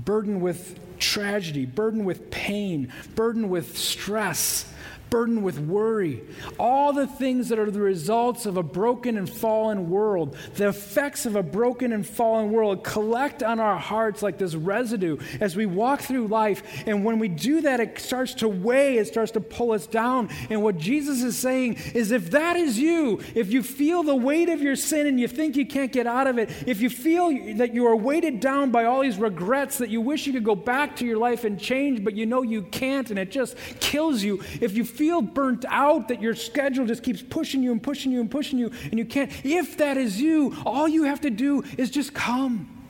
burdened 0.03 0.41
with 0.41 0.77
tragedy, 0.99 1.65
burdened 1.65 2.05
with 2.05 2.29
pain, 2.31 2.91
burdened 3.15 3.49
with 3.49 3.77
stress, 3.77 4.69
burdened 5.09 5.43
with 5.43 5.59
worry, 5.59 6.23
all 6.59 6.93
the 6.93 7.07
things 7.07 7.49
that 7.49 7.59
are 7.59 7.71
the 7.71 7.81
results 7.81 8.45
of 8.45 8.57
a 8.57 8.63
broken 8.63 9.17
and 9.17 9.29
fallen 9.29 9.89
world, 9.89 10.35
the 10.55 10.67
effects 10.67 11.25
of 11.25 11.35
a 11.35 11.43
broken 11.43 11.93
and 11.93 12.05
fallen 12.05 12.51
world 12.51 12.83
collect 12.83 13.43
on 13.43 13.59
our 13.59 13.77
hearts 13.77 14.21
like 14.21 14.37
this 14.37 14.55
residue 14.55 15.17
as 15.39 15.55
we 15.55 15.65
walk 15.65 16.01
through 16.01 16.27
life. 16.27 16.63
And 16.85 17.03
when 17.05 17.19
we 17.19 17.27
do 17.27 17.61
that, 17.61 17.79
it 17.79 17.99
starts 17.99 18.35
to 18.35 18.47
weigh, 18.47 18.97
it 18.97 19.07
starts 19.07 19.31
to 19.31 19.39
pull 19.39 19.71
us 19.71 19.87
down. 19.87 20.29
And 20.49 20.63
what 20.63 20.77
Jesus 20.77 21.23
is 21.23 21.37
saying 21.37 21.77
is 21.93 22.11
if 22.11 22.31
that 22.31 22.55
is 22.55 22.77
you, 22.79 23.21
if 23.35 23.51
you 23.51 23.63
feel 23.63 24.03
the 24.03 24.15
weight 24.15 24.49
of 24.49 24.61
your 24.61 24.75
sin 24.75 25.07
and 25.07 25.19
you 25.19 25.27
think 25.27 25.55
you 25.55 25.65
can't 25.65 25.91
get 25.91 26.07
out 26.07 26.27
of 26.27 26.37
it, 26.37 26.49
if 26.65 26.81
you 26.81 26.89
feel 26.89 27.55
that 27.57 27.73
you 27.73 27.87
are 27.87 27.95
weighted 27.95 28.39
down 28.39 28.71
by 28.71 28.85
all 28.85 29.01
these 29.01 29.17
regrets 29.17 29.77
that 29.77 29.89
you 29.89 30.01
wish 30.01 30.27
you 30.27 30.33
could 30.33 30.43
go 30.43 30.55
back 30.55 30.95
to 30.97 31.05
your 31.05 31.17
life 31.17 31.43
and 31.43 31.59
change, 31.59 32.03
but 32.03 32.13
you 32.13 32.25
know 32.25 32.41
you 32.41 32.63
can't 32.63 33.09
and 33.09 33.19
it 33.19 33.31
just 33.31 33.55
kills 33.79 34.23
you, 34.23 34.41
if 34.61 34.75
you 34.75 34.83
feel 34.97 35.21
burnt 35.21 35.65
out 35.67 36.07
that 36.07 36.21
your 36.21 36.35
schedule 36.35 36.85
just 36.85 37.03
keeps 37.03 37.21
pushing 37.21 37.61
you 37.61 37.71
and 37.71 37.81
pushing 37.81 38.11
you 38.11 38.19
and 38.19 38.31
pushing 38.31 38.57
you 38.57 38.71
and 38.83 38.97
you 38.97 39.05
can't, 39.05 39.31
if 39.45 39.77
that 39.77 39.97
is 39.97 40.19
you, 40.19 40.55
all 40.65 40.87
you 40.87 41.03
have 41.03 41.21
to 41.21 41.29
do 41.29 41.63
is 41.77 41.89
just 41.89 42.13
come. 42.13 42.85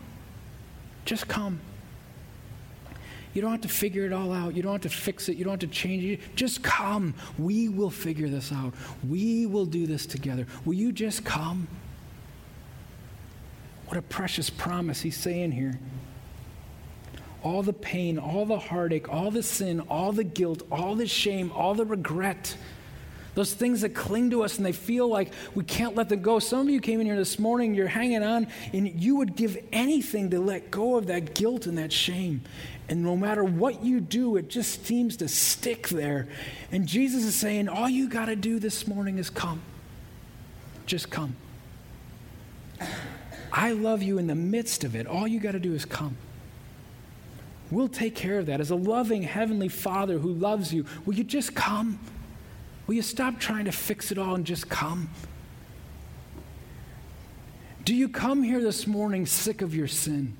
Just 1.06 1.28
come. 1.28 1.60
You 3.34 3.41
don't 3.41 3.52
have 3.52 3.62
to 3.62 3.70
figure 3.70 4.06
it 4.06 4.13
all 4.13 4.34
out. 4.34 4.56
You 4.56 4.63
don't 4.63 4.72
have 4.72 4.91
to 4.91 4.98
fix 4.98 5.30
it. 5.30 5.38
You 5.38 5.43
don't 5.43 5.62
have 5.62 5.70
to 5.70 5.76
change 5.76 6.04
it. 6.04 6.36
Just 6.36 6.63
come. 6.63 7.13
We 7.38 7.70
will 7.70 7.91
figure 7.91 8.30
this 8.30 8.52
out. 8.52 8.74
We 9.08 9.46
will 9.46 9.65
do 9.65 9.86
this 9.86 10.06
together. 10.06 10.48
Will 10.65 10.74
you 10.74 10.91
just 10.91 11.24
come? 11.24 11.67
What 13.86 13.98
a 13.98 14.02
precious 14.02 14.50
promise 14.50 15.02
he's 15.02 15.17
saying 15.17 15.52
here 15.52 15.80
all 17.47 17.63
the 17.63 17.71
pain, 17.71 18.19
all 18.19 18.45
the 18.45 18.60
heartache, 18.60 19.07
all 19.07 19.31
the 19.31 19.41
sin, 19.41 19.79
all 19.89 20.12
the 20.12 20.23
guilt, 20.23 20.63
all 20.69 20.95
the 20.95 21.07
shame, 21.07 21.49
all 21.55 21.73
the 21.73 21.86
regret. 21.86 22.57
Those 23.36 23.53
things 23.53 23.81
that 23.81 23.95
cling 23.95 24.31
to 24.31 24.43
us 24.43 24.57
and 24.57 24.65
they 24.65 24.73
feel 24.73 25.07
like 25.07 25.31
we 25.55 25.63
can't 25.63 25.95
let 25.95 26.10
them 26.10 26.21
go. 26.21 26.39
Some 26.39 26.67
of 26.67 26.69
you 26.69 26.81
came 26.81 26.99
in 26.99 27.05
here 27.05 27.15
this 27.15 27.39
morning, 27.39 27.73
you're 27.73 27.88
hanging 27.88 28.21
on, 28.21 28.47
and 28.73 29.01
you 29.01 29.15
would 29.15 29.38
give 29.38 29.57
anything 29.71 30.31
to 30.31 30.41
let 30.41 30.71
go 30.71 30.97
of 30.97 31.07
that 31.07 31.36
guilt 31.36 31.67
and 31.67 31.77
that 31.77 31.93
shame. 31.93 32.41
And 32.89 33.01
no 33.01 33.15
matter 33.15 33.45
what 33.45 33.81
you 33.81 34.01
do, 34.01 34.36
it 34.36 34.49
just 34.49 34.86
seems 34.86 35.15
to 35.17 35.29
stick 35.29 35.88
there. 35.88 36.27
And 36.73 36.86
Jesus 36.86 37.23
is 37.23 37.36
saying, 37.36 37.69
All 37.69 37.88
you 37.88 38.10
got 38.10 38.25
to 38.25 38.36
do 38.36 38.60
this 38.60 38.88
morning 38.88 39.19
is 39.19 39.29
come. 39.29 39.62
Just 40.86 41.10
come. 41.10 41.36
I 43.53 43.71
love 43.71 44.03
you 44.03 44.17
in 44.17 44.27
the 44.27 44.36
midst 44.36 44.83
of 44.83 44.95
it. 44.95 45.07
All 45.07 45.27
you 45.27 45.39
got 45.39 45.53
to 45.53 45.60
do 45.60 45.73
is 45.73 45.86
come. 45.86 46.17
We'll 47.69 47.89
take 47.89 48.15
care 48.15 48.39
of 48.39 48.45
that. 48.45 48.62
As 48.62 48.71
a 48.71 48.75
loving 48.75 49.23
Heavenly 49.23 49.67
Father 49.67 50.17
who 50.17 50.32
loves 50.32 50.73
you, 50.73 50.86
will 51.06 51.15
you 51.15 51.23
just 51.23 51.53
come? 51.53 51.99
Will 52.86 52.95
you 52.95 53.01
stop 53.01 53.39
trying 53.39 53.65
to 53.65 53.71
fix 53.71 54.12
it 54.12 54.17
all 54.17 54.36
and 54.36 54.45
just 54.45 54.69
come? 54.69 55.10
Do 57.84 57.93
you 57.93 58.10
come 58.10 58.43
here 58.43 58.62
this 58.62 58.88
morning 58.88 59.25
sick 59.25 59.62
of 59.62 59.75
your 59.75 59.88
sin? 59.88 60.36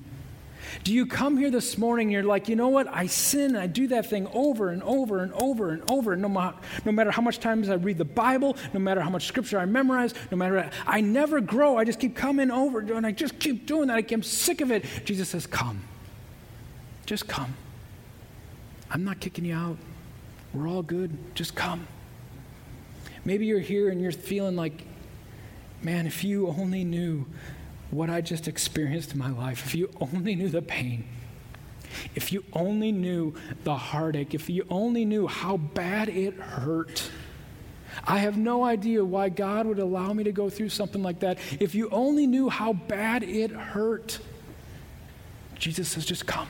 Do 0.84 0.92
you 0.92 1.06
come 1.06 1.36
here 1.36 1.50
this 1.50 1.78
morning 1.78 2.08
and 2.08 2.12
you're 2.12 2.22
like, 2.22 2.48
you 2.48 2.56
know 2.56 2.68
what? 2.68 2.88
I 2.88 3.06
sin 3.06 3.54
and 3.54 3.58
I 3.58 3.66
do 3.66 3.88
that 3.88 4.06
thing 4.06 4.26
over 4.34 4.68
and 4.70 4.82
over 4.82 5.20
and 5.22 5.32
over 5.32 5.70
and 5.70 5.90
over. 5.90 6.14
No, 6.14 6.28
ma- 6.28 6.52
no 6.84 6.92
matter 6.92 7.10
how 7.10 7.22
much 7.22 7.38
times 7.38 7.70
I 7.70 7.74
read 7.74 7.96
the 7.96 8.04
Bible, 8.04 8.56
no 8.74 8.80
matter 8.80 9.00
how 9.00 9.08
much 9.10 9.26
scripture 9.26 9.58
I 9.58 9.64
memorize, 9.64 10.12
no 10.30 10.36
matter, 10.36 10.70
I 10.86 11.00
never 11.00 11.40
grow. 11.40 11.76
I 11.78 11.84
just 11.84 12.00
keep 12.00 12.14
coming 12.14 12.50
over 12.50 12.80
and 12.80 13.06
I 13.06 13.12
just 13.12 13.38
keep 13.38 13.66
doing 13.66 13.88
that. 13.88 13.96
I 13.96 14.04
am 14.12 14.22
sick 14.22 14.60
of 14.60 14.70
it. 14.70 14.84
Jesus 15.04 15.30
says, 15.30 15.46
come. 15.46 15.82
Just 17.08 17.26
come. 17.26 17.54
I'm 18.90 19.02
not 19.02 19.18
kicking 19.18 19.46
you 19.46 19.54
out. 19.54 19.78
We're 20.52 20.68
all 20.68 20.82
good. 20.82 21.16
Just 21.34 21.54
come. 21.54 21.88
Maybe 23.24 23.46
you're 23.46 23.60
here 23.60 23.88
and 23.88 23.98
you're 23.98 24.12
feeling 24.12 24.56
like, 24.56 24.84
man, 25.80 26.06
if 26.06 26.22
you 26.22 26.48
only 26.48 26.84
knew 26.84 27.24
what 27.90 28.10
I 28.10 28.20
just 28.20 28.46
experienced 28.46 29.12
in 29.12 29.18
my 29.18 29.30
life, 29.30 29.64
if 29.64 29.74
you 29.74 29.90
only 30.02 30.34
knew 30.34 30.50
the 30.50 30.60
pain, 30.60 31.06
if 32.14 32.30
you 32.30 32.44
only 32.52 32.92
knew 32.92 33.32
the 33.64 33.74
heartache, 33.74 34.34
if 34.34 34.50
you 34.50 34.66
only 34.68 35.06
knew 35.06 35.26
how 35.26 35.56
bad 35.56 36.10
it 36.10 36.34
hurt. 36.34 37.10
I 38.06 38.18
have 38.18 38.36
no 38.36 38.64
idea 38.64 39.02
why 39.02 39.30
God 39.30 39.64
would 39.64 39.78
allow 39.78 40.12
me 40.12 40.24
to 40.24 40.32
go 40.32 40.50
through 40.50 40.68
something 40.68 41.02
like 41.02 41.20
that. 41.20 41.38
If 41.58 41.74
you 41.74 41.88
only 41.88 42.26
knew 42.26 42.50
how 42.50 42.74
bad 42.74 43.22
it 43.22 43.50
hurt, 43.50 44.18
Jesus 45.58 45.88
says, 45.88 46.04
just 46.04 46.26
come. 46.26 46.48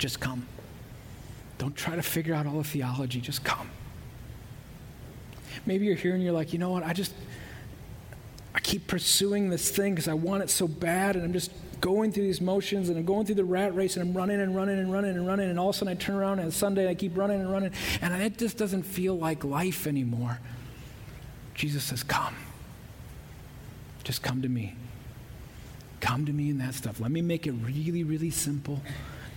Just 0.00 0.18
come. 0.18 0.46
Don't 1.58 1.76
try 1.76 1.94
to 1.94 2.02
figure 2.02 2.34
out 2.34 2.46
all 2.46 2.56
the 2.56 2.64
theology, 2.64 3.20
just 3.20 3.44
come. 3.44 3.68
Maybe 5.66 5.84
you're 5.84 5.94
here 5.94 6.14
and 6.14 6.24
you're 6.24 6.32
like, 6.32 6.54
you 6.54 6.58
know 6.58 6.70
what, 6.70 6.82
I 6.82 6.94
just, 6.94 7.12
I 8.54 8.60
keep 8.60 8.86
pursuing 8.86 9.50
this 9.50 9.70
thing 9.70 9.94
because 9.94 10.08
I 10.08 10.14
want 10.14 10.42
it 10.42 10.48
so 10.48 10.66
bad, 10.66 11.16
and 11.16 11.24
I'm 11.24 11.34
just 11.34 11.52
going 11.82 12.12
through 12.12 12.22
these 12.22 12.40
motions, 12.40 12.88
and 12.88 12.96
I'm 12.96 13.04
going 13.04 13.26
through 13.26 13.34
the 13.34 13.44
rat 13.44 13.74
race, 13.74 13.98
and 13.98 14.08
I'm 14.08 14.16
running 14.16 14.40
and 14.40 14.56
running 14.56 14.78
and 14.78 14.90
running 14.90 15.10
and 15.10 15.26
running, 15.26 15.50
and 15.50 15.58
all 15.58 15.68
of 15.68 15.76
a 15.76 15.78
sudden 15.78 15.92
I 15.92 15.96
turn 15.96 16.16
around 16.16 16.38
and 16.38 16.52
Sunday 16.52 16.88
I 16.88 16.94
keep 16.94 17.14
running 17.14 17.38
and 17.38 17.52
running, 17.52 17.72
and 18.00 18.22
it 18.22 18.38
just 18.38 18.56
doesn't 18.56 18.84
feel 18.84 19.18
like 19.18 19.44
life 19.44 19.86
anymore. 19.86 20.40
Jesus 21.54 21.84
says, 21.84 22.02
Come. 22.02 22.36
Just 24.02 24.22
come 24.22 24.40
to 24.40 24.48
me. 24.48 24.76
Come 26.00 26.24
to 26.24 26.32
me 26.32 26.48
in 26.48 26.56
that 26.58 26.72
stuff. 26.72 27.00
Let 27.00 27.10
me 27.10 27.20
make 27.20 27.46
it 27.46 27.52
really, 27.52 28.02
really 28.02 28.30
simple. 28.30 28.80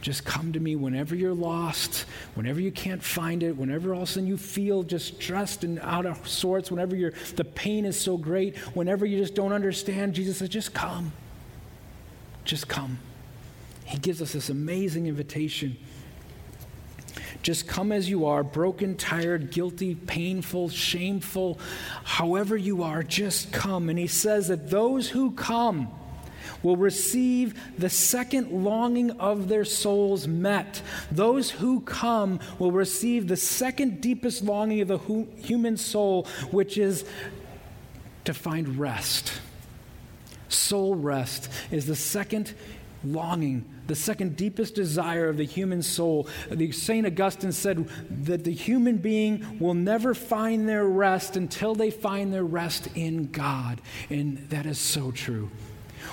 Just 0.03 0.25
come 0.25 0.51
to 0.51 0.59
me 0.59 0.75
whenever 0.75 1.15
you're 1.15 1.33
lost, 1.33 2.05
whenever 2.35 2.59
you 2.59 2.73
can't 2.73 3.01
find 3.01 3.41
it, 3.41 3.55
whenever 3.55 3.93
all 3.93 4.01
of 4.01 4.09
a 4.09 4.11
sudden 4.11 4.27
you 4.27 4.35
feel 4.35 4.83
just 4.83 5.15
stressed 5.15 5.63
and 5.63 5.79
out 5.79 6.05
of 6.05 6.27
sorts, 6.27 6.69
whenever 6.69 6.93
you 6.93 7.13
the 7.37 7.45
pain 7.45 7.85
is 7.85 7.97
so 7.97 8.17
great, 8.17 8.57
whenever 8.75 9.05
you 9.05 9.17
just 9.17 9.33
don't 9.33 9.53
understand. 9.53 10.13
Jesus 10.13 10.39
says, 10.39 10.49
just 10.49 10.73
come. 10.73 11.13
Just 12.43 12.67
come. 12.67 12.99
He 13.85 13.97
gives 13.97 14.21
us 14.21 14.33
this 14.33 14.49
amazing 14.49 15.07
invitation. 15.07 15.77
Just 17.41 17.65
come 17.65 17.93
as 17.93 18.09
you 18.09 18.25
are, 18.25 18.43
broken, 18.43 18.97
tired, 18.97 19.51
guilty, 19.51 19.95
painful, 19.95 20.67
shameful, 20.67 21.57
however 22.03 22.57
you 22.57 22.83
are, 22.83 23.03
just 23.03 23.53
come. 23.53 23.87
And 23.87 23.97
he 23.97 24.07
says 24.07 24.49
that 24.49 24.69
those 24.69 25.07
who 25.07 25.31
come, 25.31 25.87
will 26.63 26.77
receive 26.77 27.53
the 27.77 27.89
second 27.89 28.63
longing 28.63 29.11
of 29.11 29.47
their 29.49 29.65
souls 29.65 30.27
met. 30.27 30.81
Those 31.11 31.51
who 31.51 31.81
come 31.81 32.39
will 32.57 32.71
receive 32.71 33.27
the 33.27 33.37
second 33.37 34.01
deepest 34.01 34.43
longing 34.43 34.81
of 34.81 34.87
the 34.87 34.97
human 35.37 35.77
soul, 35.77 36.27
which 36.51 36.77
is 36.77 37.05
to 38.25 38.33
find 38.33 38.79
rest. 38.79 39.33
Soul 40.47 40.95
rest 40.95 41.49
is 41.71 41.85
the 41.85 41.95
second 41.95 42.53
longing, 43.03 43.65
the 43.87 43.95
second 43.95 44.37
deepest 44.37 44.75
desire 44.75 45.27
of 45.27 45.37
the 45.37 45.43
human 45.43 45.81
soul. 45.81 46.27
The 46.49 46.71
St. 46.71 47.05
Augustine 47.05 47.51
said 47.51 47.87
that 48.23 48.43
the 48.43 48.53
human 48.53 48.97
being 48.97 49.59
will 49.59 49.73
never 49.73 50.13
find 50.13 50.69
their 50.69 50.85
rest 50.85 51.35
until 51.35 51.75
they 51.75 51.91
find 51.91 52.33
their 52.33 52.45
rest 52.45 52.87
in 52.95 53.31
God. 53.31 53.81
And 54.09 54.49
that 54.49 54.65
is 54.65 54.79
so 54.79 55.11
true. 55.11 55.49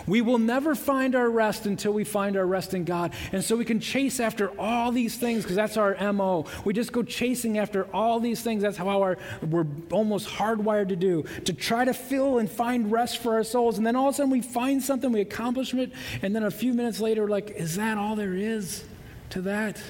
We 0.07 0.21
will 0.21 0.39
never 0.39 0.75
find 0.75 1.15
our 1.15 1.31
rest 1.31 1.67
until 1.67 1.93
we 1.93 2.05
find 2.05 2.37
our 2.37 2.47
rest 2.47 2.75
in 2.75 2.85
God. 2.85 3.13
And 3.33 3.43
so 3.43 3.57
we 3.57 3.65
can 3.65 3.81
chase 3.81 4.21
after 4.21 4.49
all 4.59 4.93
these 4.93 5.17
things 5.17 5.43
because 5.43 5.57
that's 5.57 5.77
our 5.77 6.13
MO. 6.13 6.47
We 6.65 6.73
just 6.73 6.93
go 6.93 7.03
chasing 7.03 7.59
after 7.59 7.85
all 7.95 8.21
these 8.21 8.43
things. 8.43 8.63
That's 8.63 8.77
how 8.77 9.01
our, 9.01 9.19
we're 9.43 9.67
almost 9.91 10.29
hardwired 10.29 10.89
to 10.89 10.97
do, 10.97 11.25
to 11.45 11.53
try 11.53 11.85
to 11.85 11.95
fill 11.95 12.39
and 12.39 12.51
find 12.51 12.91
rest 12.91 13.19
for 13.19 13.35
our 13.35 13.45
souls. 13.45 13.79
And 13.79 13.87
then 13.87 13.97
all 13.97 14.09
of 14.09 14.15
a 14.15 14.17
sudden 14.17 14.31
we 14.31 14.41
find 14.41 14.83
something, 14.83 15.13
we 15.13 15.21
accomplish 15.21 15.75
it, 15.75 15.93
and 16.23 16.35
then 16.35 16.45
a 16.45 16.51
few 16.51 16.75
minutes 16.75 17.01
later, 17.01 17.23
we're 17.23 17.29
like, 17.29 17.51
is 17.51 17.77
that 17.77 17.99
all 17.99 18.17
there 18.17 18.35
is 18.35 18.85
to 19.31 19.41
that? 19.43 19.81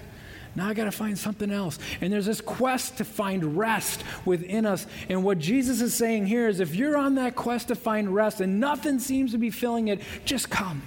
Now 0.57 0.69
I 0.69 0.75
got 0.75 0.85
to 0.85 0.93
find 0.93 1.19
something 1.19 1.51
else. 1.51 1.79
And 2.01 2.13
there's 2.13 2.27
this 2.27 2.41
quest 2.41 2.99
to 2.99 3.05
find 3.05 3.57
rest 3.57 4.03
within 4.25 4.67
us. 4.67 4.87
And 5.09 5.25
what 5.25 5.39
Jesus 5.39 5.81
is 5.81 5.95
saying 5.95 6.27
here 6.27 6.49
is 6.49 6.61
if 6.61 6.75
you're 6.75 6.97
on 6.97 7.15
that 7.17 7.37
quest 7.37 7.69
to 7.69 7.75
find 7.75 8.15
rest 8.15 8.41
and 8.41 8.61
nothing 8.61 8.99
seems 8.99 9.33
to 9.33 9.39
be 9.39 9.51
filling 9.51 9.89
it, 9.89 10.01
just 10.25 10.51
come. 10.51 10.83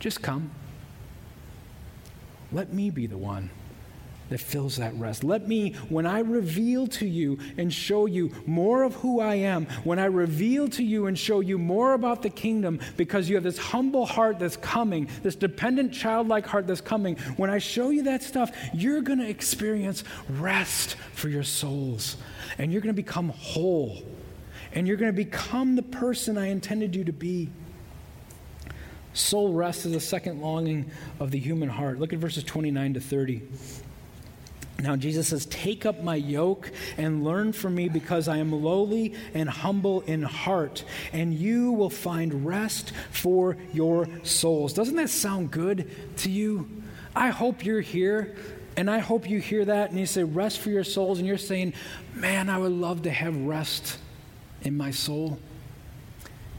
Just 0.00 0.22
come. 0.22 0.50
Let 2.52 2.72
me 2.72 2.90
be 2.90 3.06
the 3.06 3.18
one 3.18 3.50
that 4.30 4.40
fills 4.40 4.76
that 4.76 4.94
rest. 4.96 5.22
Let 5.22 5.46
me, 5.46 5.72
when 5.88 6.06
I 6.06 6.20
reveal 6.20 6.86
to 6.88 7.06
you 7.06 7.38
and 7.58 7.72
show 7.72 8.06
you 8.06 8.30
more 8.46 8.82
of 8.82 8.94
who 8.96 9.20
I 9.20 9.36
am, 9.36 9.66
when 9.84 9.98
I 9.98 10.06
reveal 10.06 10.68
to 10.70 10.82
you 10.82 11.06
and 11.06 11.18
show 11.18 11.40
you 11.40 11.58
more 11.58 11.94
about 11.94 12.22
the 12.22 12.30
kingdom, 12.30 12.80
because 12.96 13.28
you 13.28 13.34
have 13.34 13.44
this 13.44 13.58
humble 13.58 14.06
heart 14.06 14.38
that's 14.38 14.56
coming, 14.56 15.08
this 15.22 15.36
dependent, 15.36 15.92
childlike 15.92 16.46
heart 16.46 16.66
that's 16.66 16.80
coming, 16.80 17.16
when 17.36 17.50
I 17.50 17.58
show 17.58 17.90
you 17.90 18.04
that 18.04 18.22
stuff, 18.22 18.50
you're 18.72 19.02
going 19.02 19.18
to 19.18 19.28
experience 19.28 20.04
rest 20.28 20.96
for 21.12 21.28
your 21.28 21.44
souls. 21.44 22.16
And 22.58 22.72
you're 22.72 22.80
going 22.80 22.94
to 22.94 23.02
become 23.02 23.28
whole. 23.30 24.02
And 24.72 24.88
you're 24.88 24.96
going 24.96 25.12
to 25.12 25.16
become 25.16 25.76
the 25.76 25.82
person 25.82 26.36
I 26.38 26.46
intended 26.48 26.96
you 26.96 27.04
to 27.04 27.12
be. 27.12 27.50
Soul 29.12 29.52
rest 29.52 29.86
is 29.86 29.92
the 29.92 30.00
second 30.00 30.40
longing 30.40 30.90
of 31.20 31.30
the 31.30 31.38
human 31.38 31.68
heart. 31.68 32.00
Look 32.00 32.12
at 32.12 32.18
verses 32.18 32.42
29 32.42 32.94
to 32.94 33.00
30. 33.00 33.42
Now, 34.80 34.96
Jesus 34.96 35.28
says, 35.28 35.46
Take 35.46 35.86
up 35.86 36.02
my 36.02 36.16
yoke 36.16 36.70
and 36.96 37.24
learn 37.24 37.52
from 37.52 37.74
me 37.74 37.88
because 37.88 38.26
I 38.26 38.38
am 38.38 38.52
lowly 38.52 39.14
and 39.32 39.48
humble 39.48 40.00
in 40.02 40.22
heart, 40.22 40.84
and 41.12 41.32
you 41.32 41.72
will 41.72 41.90
find 41.90 42.44
rest 42.44 42.92
for 43.10 43.56
your 43.72 44.08
souls. 44.24 44.72
Doesn't 44.72 44.96
that 44.96 45.10
sound 45.10 45.50
good 45.50 45.90
to 46.18 46.30
you? 46.30 46.68
I 47.14 47.28
hope 47.28 47.64
you're 47.64 47.80
here, 47.80 48.34
and 48.76 48.90
I 48.90 48.98
hope 48.98 49.30
you 49.30 49.38
hear 49.38 49.64
that 49.64 49.90
and 49.90 49.98
you 49.98 50.06
say, 50.06 50.24
Rest 50.24 50.58
for 50.58 50.70
your 50.70 50.84
souls, 50.84 51.18
and 51.18 51.26
you're 51.28 51.38
saying, 51.38 51.74
Man, 52.14 52.50
I 52.50 52.58
would 52.58 52.72
love 52.72 53.02
to 53.02 53.10
have 53.10 53.36
rest 53.36 53.98
in 54.62 54.76
my 54.76 54.90
soul. 54.90 55.38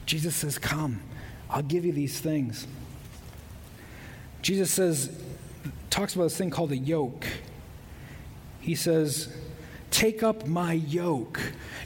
Jesus 0.06 0.36
says, 0.36 0.58
Come, 0.58 1.02
I'll 1.50 1.64
give 1.64 1.84
you 1.84 1.92
these 1.92 2.20
things. 2.20 2.66
Jesus 4.42 4.70
says, 4.70 5.10
talks 5.90 6.14
about 6.14 6.26
this 6.26 6.38
thing 6.38 6.52
called 6.52 6.72
a 6.72 6.78
yoke 6.78 7.26
he 8.66 8.76
says, 8.76 9.30
Take 9.92 10.24
up 10.24 10.46
my 10.46 10.74
yoke. 10.74 11.40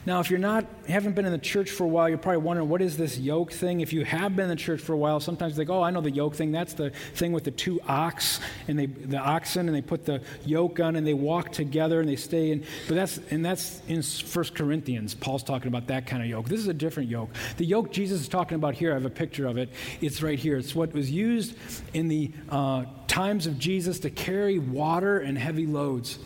Now, 0.06 0.20
if 0.20 0.32
you're 0.32 0.40
not, 0.40 0.66
haven't 0.88 1.14
been 1.14 1.26
in 1.26 1.32
the 1.32 1.38
church 1.38 1.70
for 1.70 1.84
a 1.84 1.88
while, 1.88 2.10
you're 2.10 2.18
probably 2.18 2.42
wondering, 2.42 2.68
what 2.68 2.82
is 2.82 2.98
this 2.98 3.20
yoke 3.20 3.52
thing? 3.52 3.82
If 3.82 3.94
you 3.94 4.04
have 4.04 4.36
been 4.36 4.46
in 4.46 4.50
the 4.50 4.56
church 4.56 4.82
for 4.82 4.94
a 4.94 4.98
while, 4.98 5.20
sometimes 5.20 5.56
they 5.56 5.64
go, 5.64 5.80
oh, 5.80 5.84
I 5.84 5.92
know 5.92 6.02
the 6.02 6.10
yoke 6.10 6.34
thing. 6.34 6.52
That's 6.52 6.74
the 6.74 6.90
thing 7.14 7.34
with 7.34 7.44
the 7.44 7.52
two 7.52 7.80
ox 7.88 8.40
and 8.68 8.80
they, 8.80 8.88
the 8.88 9.20
oxen, 9.20 9.68
and 9.68 9.76
they 9.76 9.84
put 9.84 10.06
the 10.06 10.24
yoke 10.44 10.80
on 10.80 10.96
and 10.96 11.06
they 11.06 11.14
walk 11.14 11.52
together 11.52 12.00
and 12.00 12.10
they 12.10 12.16
stay 12.16 12.50
in. 12.50 12.64
But 12.88 12.96
that's, 12.96 13.20
and 13.30 13.46
that's 13.46 13.80
in 13.88 14.02
First 14.02 14.56
Corinthians. 14.56 15.14
Paul's 15.14 15.44
talking 15.44 15.68
about 15.68 15.86
that 15.88 16.08
kind 16.08 16.24
of 16.24 16.30
yoke. 16.30 16.48
This 16.48 16.62
is 16.62 16.68
a 16.68 16.74
different 16.74 17.10
yoke. 17.10 17.30
The 17.58 17.66
yoke 17.66 17.92
Jesus 17.92 18.22
is 18.22 18.28
talking 18.28 18.56
about 18.56 18.74
here, 18.74 18.90
I 18.90 18.94
have 18.96 19.06
a 19.06 19.12
picture 19.12 19.46
of 19.46 19.58
it. 19.58 19.70
It's 20.02 20.24
right 20.24 20.40
here. 20.40 20.58
It's 20.58 20.74
what 20.74 20.94
was 20.94 21.12
used 21.12 21.56
in 21.94 22.08
the 22.08 22.32
uh, 22.50 22.86
times 23.06 23.46
of 23.46 23.60
Jesus 23.60 24.00
to 24.00 24.10
carry 24.10 24.58
water 24.58 25.20
and 25.20 25.38
heavy 25.38 25.68
loads 25.68 26.18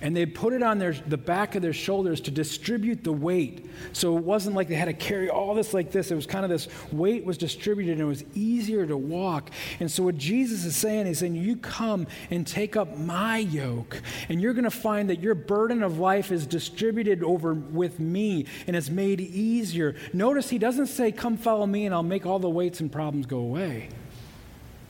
and 0.00 0.16
they 0.16 0.26
put 0.26 0.52
it 0.52 0.62
on 0.62 0.78
their, 0.78 0.92
the 0.92 1.16
back 1.16 1.54
of 1.54 1.62
their 1.62 1.72
shoulders 1.72 2.20
to 2.22 2.30
distribute 2.30 3.04
the 3.04 3.12
weight. 3.12 3.68
So 3.92 4.16
it 4.16 4.24
wasn't 4.24 4.56
like 4.56 4.68
they 4.68 4.74
had 4.74 4.86
to 4.86 4.92
carry 4.92 5.28
all 5.28 5.54
this 5.54 5.74
like 5.74 5.90
this. 5.90 6.10
It 6.10 6.14
was 6.14 6.26
kind 6.26 6.44
of 6.44 6.50
this 6.50 6.68
weight 6.92 7.24
was 7.24 7.38
distributed 7.38 7.92
and 7.92 8.00
it 8.00 8.04
was 8.04 8.24
easier 8.34 8.86
to 8.86 8.96
walk. 8.96 9.50
And 9.80 9.90
so 9.90 10.02
what 10.02 10.16
Jesus 10.16 10.64
is 10.64 10.76
saying 10.76 11.06
is 11.06 11.18
saying, 11.18 11.34
you 11.34 11.56
come 11.56 12.06
and 12.30 12.46
take 12.46 12.76
up 12.76 12.96
my 12.96 13.38
yoke, 13.38 14.00
and 14.28 14.40
you're 14.40 14.54
going 14.54 14.64
to 14.64 14.70
find 14.70 15.10
that 15.10 15.20
your 15.20 15.34
burden 15.34 15.82
of 15.82 15.98
life 15.98 16.32
is 16.32 16.46
distributed 16.46 17.22
over 17.22 17.54
with 17.54 18.00
me 18.00 18.46
and 18.66 18.76
it's 18.76 18.90
made 18.90 19.20
easier. 19.20 19.94
Notice 20.12 20.50
he 20.50 20.58
doesn't 20.58 20.86
say, 20.86 21.12
come 21.12 21.36
follow 21.36 21.66
me 21.66 21.86
and 21.86 21.94
I'll 21.94 22.02
make 22.02 22.26
all 22.26 22.38
the 22.38 22.50
weights 22.50 22.80
and 22.80 22.90
problems 22.90 23.26
go 23.26 23.38
away. 23.38 23.88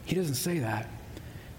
He 0.04 0.14
doesn't 0.14 0.34
say 0.34 0.60
that 0.60 0.88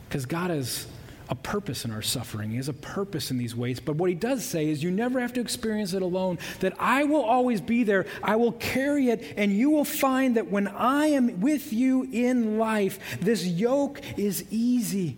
because 0.07 0.25
God 0.25 0.51
is 0.51 0.87
a 1.29 1.35
purpose 1.35 1.85
in 1.85 1.91
our 1.91 2.01
suffering. 2.01 2.51
He 2.51 2.57
has 2.57 2.69
a 2.69 2.73
purpose 2.73 3.31
in 3.31 3.37
these 3.37 3.55
ways. 3.55 3.79
But 3.79 3.95
what 3.95 4.09
he 4.09 4.15
does 4.15 4.45
say 4.45 4.69
is, 4.69 4.81
you 4.81 4.91
never 4.91 5.19
have 5.19 5.33
to 5.33 5.41
experience 5.41 5.93
it 5.93 6.01
alone, 6.01 6.39
that 6.59 6.73
I 6.79 7.03
will 7.03 7.23
always 7.23 7.61
be 7.61 7.83
there. 7.83 8.05
I 8.23 8.35
will 8.37 8.53
carry 8.53 9.09
it, 9.09 9.33
and 9.35 9.51
you 9.51 9.69
will 9.69 9.85
find 9.85 10.37
that 10.37 10.49
when 10.49 10.67
I 10.67 11.07
am 11.07 11.41
with 11.41 11.73
you 11.73 12.07
in 12.11 12.57
life, 12.57 13.19
this 13.19 13.45
yoke 13.45 14.01
is 14.17 14.45
easy. 14.49 15.17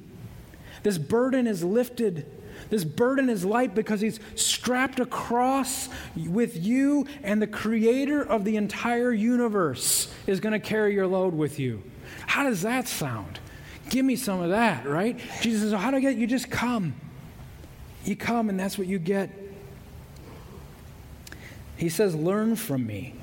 This 0.84 0.98
burden 0.98 1.46
is 1.46 1.64
lifted. 1.64 2.26
This 2.70 2.84
burden 2.84 3.30
is 3.30 3.44
light 3.46 3.74
because 3.74 4.02
he's 4.02 4.20
strapped 4.36 5.00
across 5.00 5.90
with 6.16 6.58
you, 6.58 7.08
and 7.24 7.42
the 7.42 7.48
creator 7.48 8.22
of 8.22 8.46
the 8.46 8.58
entire 8.58 9.12
universe 9.12 10.12
is 10.28 10.40
going 10.40 10.54
to 10.54 10.60
carry 10.60 10.94
your 10.94 11.08
load 11.08 11.34
with 11.34 11.60
you. 11.60 11.84
How 12.28 12.44
does 12.44 12.62
that 12.62 12.88
sound? 12.88 13.40
Give 13.90 14.06
me 14.06 14.16
some 14.16 14.42
of 14.42 14.52
that, 14.52 14.86
right? 14.86 15.20
Jesus 15.42 15.62
says, 15.62 15.74
oh, 15.74 15.78
How 15.78 15.92
do 15.92 15.98
I 15.98 16.00
get 16.00 16.14
it? 16.14 16.18
You 16.18 16.28
just 16.28 16.50
come. 16.50 16.94
You 18.06 18.16
come, 18.16 18.50
and 18.50 18.60
that's 18.60 18.78
what 18.78 18.88
you 18.88 19.00
get. 19.00 19.30
He 21.76 21.90
says, 21.90 22.16
Learn 22.16 22.56
from 22.56 22.86
me. 22.86 23.16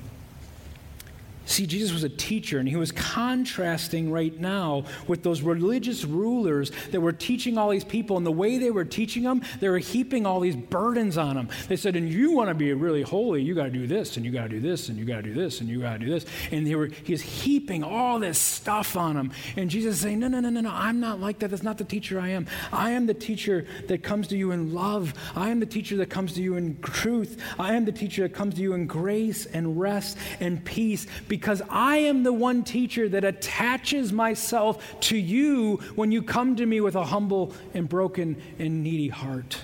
See, 1.47 1.65
Jesus 1.65 1.93
was 1.93 2.03
a 2.03 2.09
teacher, 2.09 2.59
and 2.59 2.67
he 2.67 2.75
was 2.75 2.91
contrasting 2.91 4.11
right 4.11 4.37
now 4.37 4.83
with 5.07 5.23
those 5.23 5.41
religious 5.41 6.03
rulers 6.03 6.73
that 6.91 6.99
were 6.99 7.13
teaching 7.13 7.57
all 7.57 7.69
these 7.69 7.85
people. 7.85 8.17
And 8.17 8.25
the 8.25 8.33
way 8.33 8.57
they 8.57 8.69
were 8.69 8.83
teaching 8.83 9.23
them, 9.23 9.41
they 9.61 9.69
were 9.69 9.77
heaping 9.77 10.25
all 10.25 10.41
these 10.41 10.57
burdens 10.57 11.17
on 11.17 11.35
them. 11.35 11.47
They 11.69 11.77
said, 11.77 11.95
And 11.95 12.11
you 12.11 12.33
want 12.33 12.49
to 12.49 12.53
be 12.53 12.73
really 12.73 13.01
holy, 13.01 13.43
you 13.43 13.55
got 13.55 13.63
to 13.63 13.69
do 13.69 13.87
this, 13.87 14.17
and 14.17 14.25
you 14.25 14.31
got 14.33 14.43
to 14.43 14.49
do 14.49 14.59
this, 14.59 14.89
and 14.89 14.97
you 14.97 15.05
got 15.05 15.17
to 15.17 15.21
do 15.23 15.33
this, 15.33 15.61
and 15.61 15.69
you 15.69 15.79
got 15.79 15.93
to 15.93 15.99
do 15.99 16.09
this. 16.09 16.25
And 16.51 16.67
they 16.67 16.75
were, 16.75 16.89
he 17.05 17.13
was 17.13 17.21
heaping 17.21 17.81
all 17.81 18.19
this 18.19 18.37
stuff 18.37 18.97
on 18.97 19.15
them. 19.15 19.31
And 19.55 19.69
Jesus 19.69 19.95
is 19.95 20.01
saying, 20.01 20.19
No, 20.19 20.27
no, 20.27 20.41
no, 20.41 20.49
no, 20.49 20.59
no, 20.59 20.71
I'm 20.71 20.99
not 20.99 21.21
like 21.21 21.39
that. 21.39 21.51
That's 21.51 21.63
not 21.63 21.77
the 21.77 21.85
teacher 21.85 22.19
I 22.19 22.27
am. 22.29 22.45
I 22.73 22.91
am 22.91 23.05
the 23.05 23.13
teacher 23.13 23.65
that 23.87 24.03
comes 24.03 24.27
to 24.27 24.37
you 24.37 24.51
in 24.51 24.73
love. 24.73 25.13
I 25.33 25.49
am 25.49 25.61
the 25.61 25.65
teacher 25.65 25.95
that 25.95 26.09
comes 26.09 26.33
to 26.33 26.41
you 26.41 26.57
in 26.57 26.77
truth. 26.81 27.41
I 27.57 27.73
am 27.73 27.85
the 27.85 27.93
teacher 27.93 28.23
that 28.23 28.33
comes 28.33 28.55
to 28.55 28.61
you 28.61 28.73
in 28.73 28.85
grace 28.85 29.45
and 29.45 29.79
rest 29.79 30.17
and 30.41 30.63
peace 30.65 31.07
because 31.29 31.36
I 31.69 31.97
am 31.97 32.23
the 32.23 32.33
one 32.33 32.63
teacher 32.63 33.07
that 33.09 33.23
attaches 33.23 34.11
myself 34.11 34.99
to 35.01 35.17
you 35.17 35.77
when 35.95 36.11
you 36.11 36.21
come 36.21 36.55
to 36.57 36.65
me 36.65 36.81
with 36.81 36.95
a 36.95 37.05
humble 37.05 37.53
and 37.73 37.87
broken 37.87 38.41
and 38.59 38.83
needy 38.83 39.09
heart. 39.09 39.59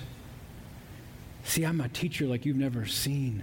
See, 1.44 1.64
I'm 1.64 1.80
a 1.80 1.88
teacher 1.88 2.26
like 2.26 2.46
you've 2.46 2.56
never 2.56 2.86
seen. 2.86 3.42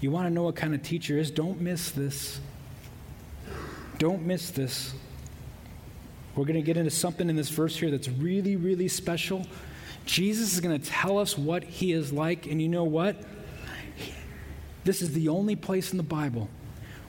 You 0.00 0.10
want 0.10 0.26
to 0.26 0.30
know 0.30 0.42
what 0.42 0.56
kind 0.56 0.74
of 0.74 0.82
teacher 0.82 1.18
is? 1.18 1.30
Don't 1.30 1.60
miss 1.60 1.90
this. 1.90 2.40
Don't 3.98 4.24
miss 4.24 4.50
this. 4.50 4.94
We're 6.36 6.44
going 6.44 6.54
to 6.54 6.62
get 6.62 6.76
into 6.76 6.90
something 6.90 7.28
in 7.28 7.34
this 7.34 7.48
verse 7.48 7.76
here 7.76 7.90
that's 7.90 8.08
really, 8.08 8.56
really 8.56 8.86
special. 8.88 9.46
Jesus 10.04 10.54
is 10.54 10.60
going 10.60 10.78
to 10.78 10.90
tell 10.90 11.18
us 11.18 11.36
what 11.36 11.64
he 11.64 11.92
is 11.92 12.12
like, 12.12 12.46
and 12.46 12.62
you 12.62 12.68
know 12.68 12.84
what? 12.84 13.16
This 14.84 15.02
is 15.02 15.12
the 15.12 15.28
only 15.28 15.56
place 15.56 15.90
in 15.90 15.96
the 15.96 16.04
Bible 16.04 16.48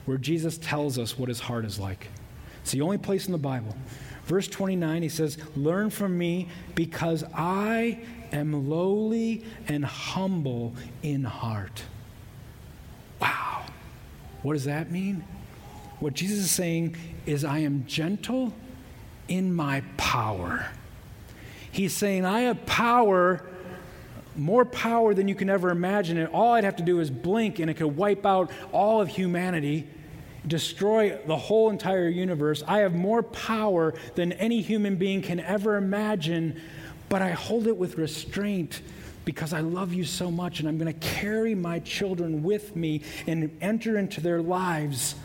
where 0.10 0.18
Jesus 0.18 0.58
tells 0.58 0.98
us 0.98 1.20
what 1.20 1.30
his 1.30 1.40
heart 1.40 1.66
is 1.66 1.78
like. 1.78 2.08
It's 2.64 2.72
the 2.72 2.82
only 2.82 2.98
place 2.98 3.28
in 3.28 3.32
the 3.32 3.38
Bible. 3.38 3.76
Verse 4.26 4.48
29, 4.48 5.04
he 5.04 5.08
says, 5.08 5.38
Learn 5.56 5.92
from 5.92 6.18
me 6.18 6.48
because 6.74 7.24
I 7.32 8.00
am 8.32 8.68
lowly 8.68 9.44
and 9.68 9.86
humble 9.86 10.74
in 11.04 11.24
heart. 11.24 11.84
Wow. 13.22 13.66
What 14.42 14.54
does 14.54 14.66
that 14.66 14.92
mean? 14.92 15.24
What 16.00 16.16
Jesus 16.16 16.40
is 16.40 16.50
saying 16.50 16.96
is, 17.28 17.46
I 17.46 17.60
am 17.60 17.86
gentle 17.86 18.52
in 19.28 19.54
my 19.54 19.84
power. 19.96 20.72
He's 21.72 21.94
saying, 21.94 22.26
I 22.26 22.42
have 22.42 22.66
power, 22.66 23.46
more 24.36 24.66
power 24.66 25.14
than 25.14 25.28
you 25.28 25.36
can 25.36 25.52
ever 25.52 25.70
imagine, 25.70 26.18
and 26.18 26.30
all 26.30 26.54
I'd 26.54 26.64
have 26.64 26.78
to 26.78 26.84
do 26.84 27.00
is 27.00 27.12
blink 27.12 27.60
and 27.60 27.70
it 27.70 27.76
could 27.76 27.96
wipe 27.96 28.26
out 28.26 28.50
all 28.72 29.02
of 29.02 29.10
humanity, 29.10 29.88
destroy 30.48 31.18
the 31.28 31.38
whole 31.38 31.70
entire 31.70 32.08
universe. 32.08 32.64
I 32.68 32.80
have 32.80 32.94
more 32.94 33.24
power 33.24 33.94
than 34.16 34.32
any 34.34 34.62
human 34.62 34.96
being 34.96 35.22
can 35.22 35.40
ever 35.40 35.76
imagine, 35.76 36.62
but 37.10 37.22
I 37.22 37.32
hold 37.32 37.68
it 37.68 37.78
with 37.78 37.98
restraint 37.98 38.82
because 39.26 39.54
I 39.54 39.60
love 39.60 39.94
you 39.94 40.06
so 40.06 40.32
much, 40.32 40.60
and 40.60 40.68
I'm 40.68 40.78
going 40.78 40.92
to 40.92 41.08
carry 41.08 41.54
my 41.54 41.80
children 41.80 42.42
with 42.42 42.76
me 42.76 43.02
and 43.28 43.56
enter 43.62 43.98
into 43.98 44.22
their 44.22 44.42
lives 44.42 45.16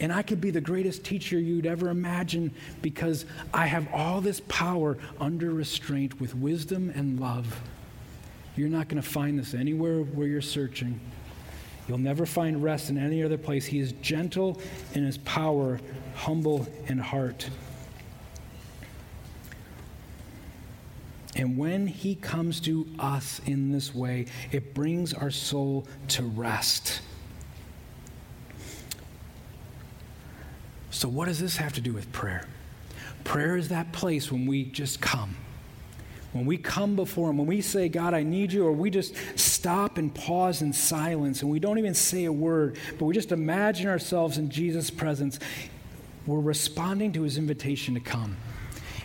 and 0.00 0.12
I 0.12 0.22
could 0.22 0.40
be 0.40 0.50
the 0.50 0.60
greatest 0.60 1.04
teacher 1.04 1.38
you'd 1.38 1.66
ever 1.66 1.88
imagine 1.88 2.54
because 2.82 3.24
I 3.52 3.66
have 3.66 3.88
all 3.92 4.20
this 4.20 4.40
power 4.48 4.96
under 5.20 5.50
restraint 5.50 6.20
with 6.20 6.34
wisdom 6.34 6.92
and 6.94 7.18
love. 7.18 7.60
You're 8.56 8.68
not 8.68 8.88
going 8.88 9.02
to 9.02 9.08
find 9.08 9.38
this 9.38 9.54
anywhere 9.54 10.00
where 10.00 10.26
you're 10.26 10.40
searching. 10.40 11.00
You'll 11.88 11.98
never 11.98 12.26
find 12.26 12.62
rest 12.62 12.90
in 12.90 12.98
any 12.98 13.22
other 13.22 13.38
place. 13.38 13.64
He 13.64 13.80
is 13.80 13.92
gentle 13.92 14.60
in 14.94 15.04
his 15.04 15.16
power, 15.18 15.80
humble 16.14 16.66
in 16.86 16.98
heart. 16.98 17.48
And 21.34 21.56
when 21.56 21.86
he 21.86 22.14
comes 22.14 22.60
to 22.62 22.86
us 22.98 23.40
in 23.46 23.72
this 23.72 23.94
way, 23.94 24.26
it 24.52 24.74
brings 24.74 25.14
our 25.14 25.30
soul 25.30 25.86
to 26.08 26.24
rest. 26.24 27.00
So, 30.90 31.08
what 31.08 31.26
does 31.26 31.38
this 31.38 31.56
have 31.56 31.72
to 31.74 31.80
do 31.80 31.92
with 31.92 32.10
prayer? 32.12 32.44
Prayer 33.24 33.56
is 33.56 33.68
that 33.68 33.92
place 33.92 34.32
when 34.32 34.46
we 34.46 34.64
just 34.64 35.00
come. 35.00 35.36
When 36.32 36.44
we 36.44 36.56
come 36.56 36.96
before 36.96 37.30
Him, 37.30 37.38
when 37.38 37.46
we 37.46 37.60
say, 37.60 37.88
God, 37.88 38.14
I 38.14 38.22
need 38.22 38.52
you, 38.52 38.66
or 38.66 38.72
we 38.72 38.90
just 38.90 39.14
stop 39.58 39.98
and 39.98 40.14
pause 40.14 40.62
in 40.62 40.72
silence 40.72 41.42
and 41.42 41.50
we 41.50 41.58
don't 41.58 41.78
even 41.78 41.94
say 41.94 42.26
a 42.26 42.32
word, 42.32 42.76
but 42.96 43.06
we 43.06 43.14
just 43.14 43.32
imagine 43.32 43.88
ourselves 43.88 44.38
in 44.38 44.50
Jesus' 44.50 44.88
presence, 44.88 45.40
we're 46.26 46.38
responding 46.38 47.12
to 47.14 47.22
His 47.22 47.38
invitation 47.38 47.94
to 47.94 48.00
come. 48.00 48.36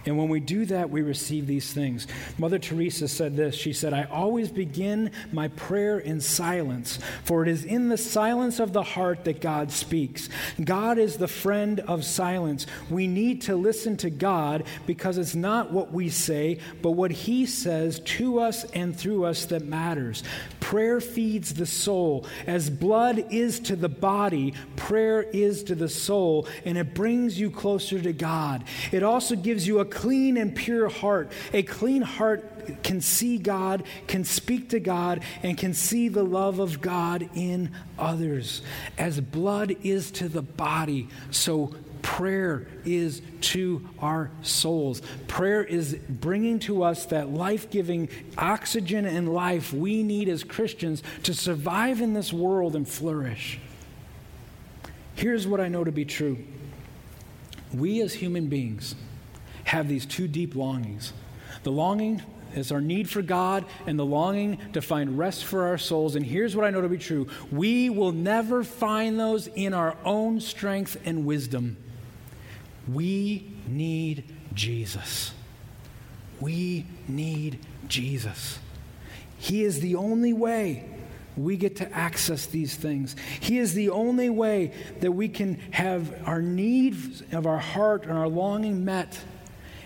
And 0.06 0.18
when 0.18 0.30
we 0.30 0.40
do 0.40 0.66
that, 0.66 0.90
we 0.90 1.02
receive 1.02 1.48
these 1.48 1.72
things. 1.72 2.08
Mother 2.38 2.60
Teresa 2.60 3.08
said 3.08 3.36
this 3.36 3.56
She 3.56 3.74
said, 3.74 3.94
I 3.94 4.04
always 4.04 4.52
begin 4.52 5.12
my 5.32 5.48
prayer 5.50 6.00
in 6.00 6.20
silence, 6.20 7.00
for 7.24 7.44
it 7.44 7.50
is 7.50 7.64
in 7.64 7.90
the 7.90 7.98
silence 7.98 8.60
of 8.60 8.74
the 8.74 8.84
heart 8.84 9.24
that 9.26 9.42
God 9.42 9.72
speaks. 9.72 10.30
God 10.64 10.98
is 10.98 11.18
the 11.18 11.28
friend 11.28 11.80
of 11.82 12.04
silence. 12.04 12.66
We 12.90 13.08
need 13.08 13.44
to 13.44 13.56
listen 13.56 13.98
to 13.98 14.10
God 14.10 14.64
because 14.86 15.18
it's 15.18 15.36
not 15.36 15.72
what 15.72 15.92
we 15.92 16.10
say, 16.10 16.60
but 16.82 16.92
what 16.92 17.12
He 17.12 17.46
says 17.46 18.00
to 18.02 18.40
us 18.40 18.66
and 18.72 18.96
through 18.96 19.26
us 19.26 19.46
that 19.46 19.66
matters. 19.66 20.24
Prayer 20.60 21.00
feeds 21.00 21.54
the 21.54 21.66
soul. 21.66 22.26
As 22.48 22.70
blood 22.70 23.32
is 23.32 23.60
to 23.62 23.76
the 23.76 23.90
body, 23.90 24.54
prayer 24.76 25.22
is 25.22 25.64
to 25.66 25.76
the 25.76 25.90
soul, 25.90 26.48
and 26.66 26.78
it 26.78 26.94
brings 26.94 27.40
you 27.40 27.50
closer 27.52 28.02
to 28.02 28.14
God. 28.14 28.64
It 28.92 29.04
also 29.04 29.36
gives 29.36 29.68
you 29.68 29.80
a 29.80 29.86
clean 29.94 30.38
and 30.38 30.56
pure 30.56 30.90
heart. 30.90 31.32
A 31.54 31.64
clean 31.64 32.02
heart 32.02 32.84
can 32.84 33.02
see 33.02 33.38
God, 33.38 33.84
can 34.08 34.24
speak 34.24 34.70
to 34.70 34.80
God, 34.80 35.22
and 35.42 35.58
can 35.58 35.74
see 35.74 36.08
the 36.10 36.24
love 36.24 36.60
of 36.60 36.82
God 36.82 37.30
in 37.36 37.72
others. 37.98 38.62
As 38.98 39.20
blood 39.20 39.76
is 39.84 40.12
to 40.12 40.28
the 40.28 40.42
body, 40.42 41.10
so 41.32 41.74
prayer 42.02 42.68
is 42.86 43.22
to 43.42 43.88
our 44.00 44.30
souls. 44.42 45.02
Prayer 45.28 45.64
is 45.64 45.96
bringing 46.08 46.60
to 46.60 46.84
us 46.84 47.06
that 47.08 47.30
life 47.30 47.70
giving 47.70 48.10
oxygen 48.38 49.06
and 49.06 49.34
life 49.34 49.74
we 49.74 50.04
need 50.04 50.30
as 50.30 50.44
Christians 50.44 51.02
to 51.24 51.34
survive 51.34 52.02
in 52.02 52.14
this 52.14 52.32
world 52.34 52.76
and 52.76 52.88
flourish. 52.88 53.60
Here's 55.16 55.48
what 55.48 55.62
I 55.62 55.70
know 55.70 55.84
to 55.84 55.92
be 55.92 56.06
true 56.06 56.44
we 57.74 58.02
as 58.02 58.14
human 58.14 58.48
beings, 58.48 58.96
have 59.64 59.88
these 59.88 60.06
two 60.06 60.28
deep 60.28 60.56
longings. 60.56 61.14
The 61.64 61.72
longing 61.72 62.22
is 62.56 62.72
our 62.72 62.82
need 62.82 63.10
for 63.10 63.22
God 63.22 63.66
and 63.88 63.98
the 63.98 64.06
longing 64.06 64.60
to 64.74 64.82
find 64.82 65.18
rest 65.18 65.46
for 65.46 65.68
our 65.68 65.78
souls. 65.78 66.16
And 66.16 66.26
here's 66.26 66.56
what 66.56 66.66
I 66.66 66.70
know 66.70 66.82
to 66.82 66.90
be 66.90 66.98
true 66.98 67.28
we 67.52 67.90
will 67.90 68.12
never 68.12 68.64
find 68.64 69.20
those 69.20 69.48
in 69.48 69.74
our 69.74 69.96
own 70.04 70.40
strength 70.40 70.98
and 71.06 71.26
wisdom. 71.26 71.78
We 72.92 73.52
need 73.68 74.26
Jesus. 74.54 75.34
We 76.40 76.86
need 77.08 77.60
Jesus. 77.88 78.60
He 79.38 79.64
is 79.64 79.80
the 79.80 79.96
only 79.96 80.34
way 80.34 80.90
we 81.36 81.58
get 81.58 81.78
to 81.78 81.92
access 81.92 82.46
these 82.46 82.76
things. 82.76 83.16
He 83.40 83.58
is 83.58 83.74
the 83.74 83.90
only 83.90 84.30
way 84.30 84.74
that 85.00 85.12
we 85.12 85.30
can 85.30 85.56
have 85.72 86.28
our 86.28 86.42
needs 86.42 87.24
of 87.32 87.48
our 87.48 87.58
heart 87.58 88.04
and 88.04 88.14
our 88.14 88.28
longing 88.28 88.86
met 88.86 89.20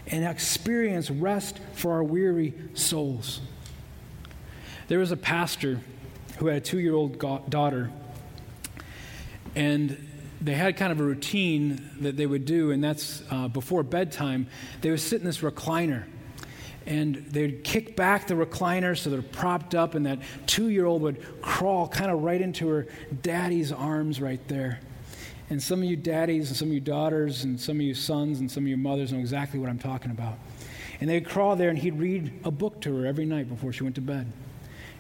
and 0.07 0.25
experience 0.25 1.11
rest 1.11 1.59
for 1.73 1.93
our 1.93 2.03
weary 2.03 2.53
souls. 2.73 3.41
There 4.87 4.99
was 4.99 5.11
a 5.11 5.17
pastor 5.17 5.81
who 6.37 6.47
had 6.47 6.57
a 6.57 6.61
two 6.61 6.79
year 6.79 6.93
old 6.93 7.19
daughter, 7.49 7.91
and 9.55 10.07
they 10.39 10.53
had 10.53 10.77
kind 10.77 10.91
of 10.91 10.99
a 10.99 11.03
routine 11.03 11.89
that 12.01 12.15
they 12.15 12.25
would 12.25 12.45
do, 12.45 12.71
and 12.71 12.83
that's 12.83 13.23
uh, 13.29 13.47
before 13.47 13.83
bedtime, 13.83 14.47
they 14.81 14.89
would 14.91 14.99
sit 14.99 15.19
in 15.19 15.25
this 15.25 15.39
recliner. 15.39 16.05
And 16.85 17.15
they'd 17.15 17.65
kick 17.65 17.97
back 17.97 18.27
the 18.27 18.35
recliner 18.35 18.97
so 18.97 19.09
they're 19.09 19.21
propped 19.21 19.75
up, 19.75 19.93
and 19.93 20.05
that 20.05 20.19
two 20.45 20.69
year 20.69 20.85
old 20.85 21.01
would 21.01 21.41
crawl 21.41 21.87
kind 21.87 22.09
of 22.09 22.23
right 22.23 22.39
into 22.39 22.69
her 22.69 22.87
daddy's 23.21 23.73
arms 23.73 24.21
right 24.21 24.45
there. 24.47 24.79
And 25.49 25.61
some 25.61 25.79
of 25.79 25.85
you 25.85 25.95
daddies 25.95 26.49
and 26.49 26.57
some 26.57 26.67
of 26.69 26.73
you 26.73 26.81
daughters 26.81 27.43
and 27.43 27.59
some 27.59 27.77
of 27.77 27.81
you 27.81 27.93
sons 27.93 28.39
and 28.39 28.51
some 28.51 28.63
of 28.63 28.67
you 28.67 28.77
mothers 28.77 29.13
know 29.13 29.19
exactly 29.19 29.59
what 29.59 29.69
I'm 29.69 29.79
talking 29.79 30.11
about. 30.11 30.37
And 30.99 31.09
they'd 31.09 31.25
crawl 31.25 31.55
there 31.55 31.69
and 31.69 31.77
he'd 31.77 31.97
read 31.97 32.33
a 32.43 32.51
book 32.51 32.81
to 32.81 32.95
her 32.97 33.05
every 33.05 33.25
night 33.25 33.47
before 33.47 33.71
she 33.71 33.83
went 33.83 33.95
to 33.95 34.01
bed. 34.01 34.31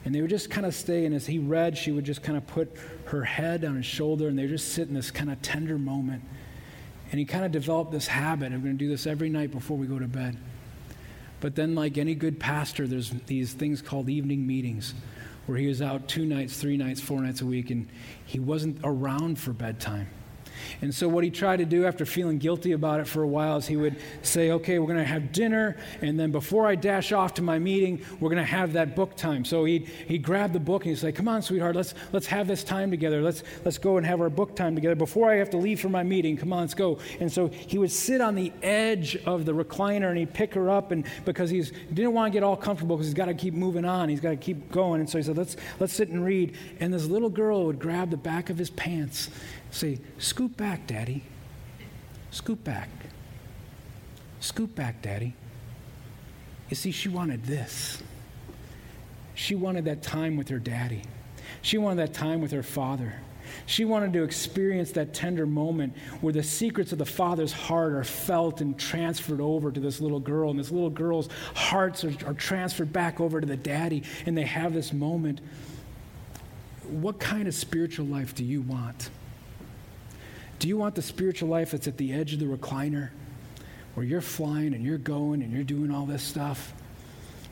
And 0.05 0.15
they 0.15 0.21
would 0.21 0.29
just 0.29 0.49
kind 0.49 0.65
of 0.65 0.73
stay, 0.73 1.05
and 1.05 1.13
as 1.13 1.25
he 1.25 1.37
read, 1.37 1.77
she 1.77 1.91
would 1.91 2.05
just 2.05 2.23
kind 2.23 2.37
of 2.37 2.47
put 2.47 2.73
her 3.05 3.25
head 3.25 3.65
on 3.65 3.75
his 3.75 3.85
shoulder, 3.85 4.29
and 4.29 4.39
they 4.39 4.47
just 4.47 4.71
sit 4.71 4.87
in 4.87 4.93
this 4.93 5.11
kind 5.11 5.29
of 5.29 5.41
tender 5.41 5.77
moment. 5.77 6.23
And 7.11 7.19
he 7.19 7.25
kind 7.25 7.43
of 7.43 7.51
developed 7.51 7.91
this 7.91 8.07
habit 8.07 8.53
of 8.53 8.63
going 8.63 8.77
to 8.77 8.77
do 8.77 8.87
this 8.87 9.05
every 9.05 9.27
night 9.27 9.51
before 9.51 9.75
we 9.75 9.85
go 9.85 9.99
to 9.99 10.07
bed. 10.07 10.37
But 11.41 11.55
then, 11.55 11.75
like 11.75 11.97
any 11.97 12.15
good 12.15 12.39
pastor, 12.39 12.87
there's 12.87 13.09
these 13.25 13.51
things 13.51 13.81
called 13.81 14.07
evening 14.07 14.47
meetings 14.47 14.93
where 15.45 15.57
he 15.57 15.67
was 15.67 15.81
out 15.81 16.07
two 16.07 16.25
nights, 16.25 16.57
three 16.57 16.77
nights, 16.77 17.01
four 17.01 17.21
nights 17.21 17.41
a 17.41 17.45
week, 17.45 17.69
and 17.69 17.89
he 18.25 18.39
wasn't 18.39 18.79
around 18.83 19.39
for 19.39 19.51
bedtime. 19.51 20.07
And 20.81 20.93
so, 20.93 21.07
what 21.07 21.23
he 21.23 21.29
tried 21.29 21.57
to 21.57 21.65
do 21.65 21.85
after 21.85 22.05
feeling 22.05 22.37
guilty 22.37 22.71
about 22.71 22.99
it 22.99 23.07
for 23.07 23.23
a 23.23 23.27
while 23.27 23.57
is 23.57 23.67
he 23.67 23.77
would 23.77 23.97
say, 24.21 24.51
Okay, 24.51 24.79
we're 24.79 24.87
going 24.87 24.97
to 24.97 25.03
have 25.03 25.31
dinner, 25.31 25.77
and 26.01 26.19
then 26.19 26.31
before 26.31 26.67
I 26.67 26.75
dash 26.75 27.11
off 27.11 27.35
to 27.35 27.41
my 27.41 27.59
meeting, 27.59 28.01
we're 28.19 28.29
going 28.29 28.37
to 28.37 28.43
have 28.43 28.73
that 28.73 28.95
book 28.95 29.15
time. 29.15 29.45
So 29.45 29.65
he'd, 29.65 29.87
he'd 30.07 30.23
grab 30.23 30.53
the 30.53 30.59
book 30.59 30.83
and 30.83 30.91
he'd 30.91 30.99
say, 30.99 31.11
Come 31.11 31.27
on, 31.27 31.41
sweetheart, 31.41 31.75
let's, 31.75 31.93
let's 32.11 32.27
have 32.27 32.47
this 32.47 32.63
time 32.63 32.91
together. 32.91 33.21
Let's, 33.21 33.43
let's 33.65 33.77
go 33.77 33.97
and 33.97 34.05
have 34.05 34.21
our 34.21 34.29
book 34.29 34.55
time 34.55 34.75
together 34.75 34.95
before 34.95 35.31
I 35.31 35.35
have 35.35 35.49
to 35.51 35.57
leave 35.57 35.79
for 35.79 35.89
my 35.89 36.03
meeting. 36.03 36.37
Come 36.37 36.53
on, 36.53 36.61
let's 36.61 36.73
go. 36.73 36.99
And 37.19 37.31
so 37.31 37.47
he 37.47 37.77
would 37.77 37.91
sit 37.91 38.21
on 38.21 38.35
the 38.35 38.51
edge 38.61 39.15
of 39.25 39.45
the 39.45 39.53
recliner 39.53 40.09
and 40.09 40.17
he'd 40.17 40.33
pick 40.33 40.53
her 40.53 40.69
up, 40.69 40.91
and 40.91 41.05
because 41.25 41.49
he 41.49 41.61
didn't 41.93 42.13
want 42.13 42.31
to 42.31 42.35
get 42.35 42.43
all 42.43 42.57
comfortable 42.57 42.95
because 42.95 43.07
he's 43.07 43.13
got 43.13 43.25
to 43.25 43.33
keep 43.33 43.53
moving 43.53 43.85
on, 43.85 44.09
he's 44.09 44.21
got 44.21 44.31
to 44.31 44.37
keep 44.37 44.71
going. 44.71 45.01
And 45.01 45.09
so 45.09 45.17
he 45.17 45.23
said, 45.23 45.37
let's, 45.37 45.55
let's 45.79 45.93
sit 45.93 46.09
and 46.09 46.23
read. 46.23 46.55
And 46.79 46.93
this 46.93 47.05
little 47.05 47.29
girl 47.29 47.65
would 47.65 47.79
grab 47.79 48.09
the 48.09 48.17
back 48.17 48.49
of 48.49 48.57
his 48.57 48.69
pants 48.69 49.29
Say, 49.71 49.99
scoot 50.47 50.57
back, 50.57 50.87
Daddy. 50.87 51.23
Scoop 52.31 52.63
back. 52.63 52.89
Scoop 54.39 54.73
back, 54.75 55.01
Daddy. 55.01 55.33
You 56.69 56.75
see, 56.77 56.91
she 56.91 57.09
wanted 57.09 57.43
this. 57.43 58.01
She 59.35 59.55
wanted 59.55 59.83
that 59.85 60.01
time 60.01 60.37
with 60.37 60.47
her 60.47 60.59
daddy. 60.59 61.01
She 61.61 61.77
wanted 61.77 61.97
that 61.97 62.13
time 62.13 62.39
with 62.39 62.51
her 62.51 62.63
father. 62.63 63.13
She 63.65 63.83
wanted 63.83 64.13
to 64.13 64.23
experience 64.23 64.91
that 64.93 65.13
tender 65.13 65.45
moment 65.45 65.97
where 66.21 66.31
the 66.31 66.43
secrets 66.43 66.93
of 66.93 66.97
the 66.97 67.05
father's 67.05 67.51
heart 67.51 67.91
are 67.91 68.05
felt 68.05 68.61
and 68.61 68.79
transferred 68.79 69.41
over 69.41 69.69
to 69.69 69.79
this 69.81 69.99
little 69.99 70.21
girl, 70.21 70.49
and 70.49 70.57
this 70.57 70.71
little 70.71 70.89
girl's 70.89 71.27
hearts 71.55 72.05
are, 72.05 72.13
are 72.25 72.33
transferred 72.33 72.93
back 72.93 73.19
over 73.19 73.41
to 73.41 73.47
the 73.47 73.57
daddy, 73.57 74.03
and 74.25 74.37
they 74.37 74.45
have 74.45 74.73
this 74.73 74.93
moment. 74.93 75.41
What 76.87 77.19
kind 77.19 77.49
of 77.49 77.53
spiritual 77.53 78.05
life 78.05 78.33
do 78.33 78.45
you 78.45 78.61
want? 78.61 79.09
Do 80.59 80.67
you 80.67 80.77
want 80.77 80.95
the 80.95 81.01
spiritual 81.01 81.49
life 81.49 81.71
that's 81.71 81.87
at 81.87 81.97
the 81.97 82.13
edge 82.13 82.33
of 82.33 82.39
the 82.39 82.45
recliner 82.45 83.09
where 83.93 84.05
you're 84.05 84.21
flying 84.21 84.73
and 84.73 84.83
you're 84.83 84.97
going 84.97 85.41
and 85.43 85.51
you're 85.51 85.63
doing 85.63 85.91
all 85.91 86.05
this 86.05 86.23
stuff? 86.23 86.73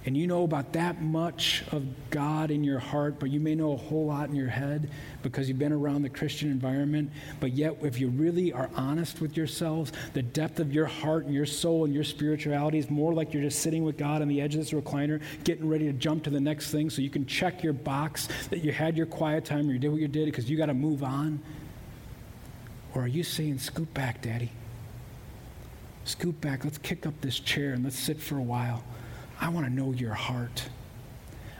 and 0.05 0.15
you 0.15 0.27
know 0.27 0.43
about 0.43 0.73
that 0.73 1.01
much 1.01 1.63
of 1.71 1.83
God 2.11 2.51
in 2.51 2.63
your 2.63 2.77
heart, 2.77 3.19
but 3.19 3.31
you 3.31 3.39
may 3.39 3.55
know 3.55 3.71
a 3.71 3.77
whole 3.77 4.05
lot 4.05 4.29
in 4.29 4.35
your 4.35 4.49
head 4.49 4.91
because 5.23 5.49
you've 5.49 5.57
been 5.57 5.71
around 5.71 6.03
the 6.03 6.09
Christian 6.09 6.51
environment. 6.51 7.11
But 7.39 7.53
yet, 7.53 7.77
if 7.81 7.99
you 7.99 8.09
really 8.09 8.53
are 8.53 8.69
honest 8.75 9.19
with 9.19 9.35
yourselves, 9.35 9.91
the 10.13 10.21
depth 10.21 10.59
of 10.59 10.71
your 10.71 10.85
heart 10.85 11.25
and 11.25 11.33
your 11.33 11.47
soul 11.47 11.85
and 11.85 11.93
your 11.93 12.03
spirituality 12.03 12.77
is 12.77 12.89
more 12.91 13.13
like 13.13 13.33
you're 13.33 13.41
just 13.41 13.61
sitting 13.61 13.83
with 13.83 13.97
God 13.97 14.21
on 14.21 14.27
the 14.27 14.41
edge 14.41 14.53
of 14.53 14.61
this 14.61 14.71
recliner, 14.71 15.21
getting 15.43 15.67
ready 15.67 15.85
to 15.85 15.93
jump 15.93 16.23
to 16.25 16.29
the 16.29 16.39
next 16.39 16.69
thing 16.69 16.91
so 16.91 17.01
you 17.01 17.09
can 17.09 17.25
check 17.25 17.63
your 17.63 17.73
box 17.73 18.27
that 18.49 18.59
you 18.59 18.71
had 18.71 18.95
your 18.95 19.07
quiet 19.07 19.43
time 19.43 19.67
or 19.67 19.73
you 19.73 19.79
did 19.79 19.89
what 19.89 20.01
you 20.01 20.07
did 20.07 20.25
because 20.25 20.47
you 20.47 20.55
got 20.55 20.67
to 20.67 20.75
move 20.75 21.03
on. 21.03 21.41
Or 22.95 23.03
are 23.03 23.07
you 23.07 23.23
saying, 23.23 23.59
scoop 23.59 23.93
back, 23.93 24.21
Daddy? 24.21 24.51
Scoop 26.05 26.39
back. 26.39 26.63
Let's 26.63 26.77
kick 26.77 27.05
up 27.05 27.19
this 27.21 27.39
chair 27.39 27.73
and 27.73 27.83
let's 27.83 27.99
sit 27.99 28.21
for 28.21 28.37
a 28.37 28.43
while. 28.43 28.83
I 29.39 29.49
want 29.49 29.67
to 29.67 29.73
know 29.73 29.91
your 29.91 30.13
heart. 30.13 30.69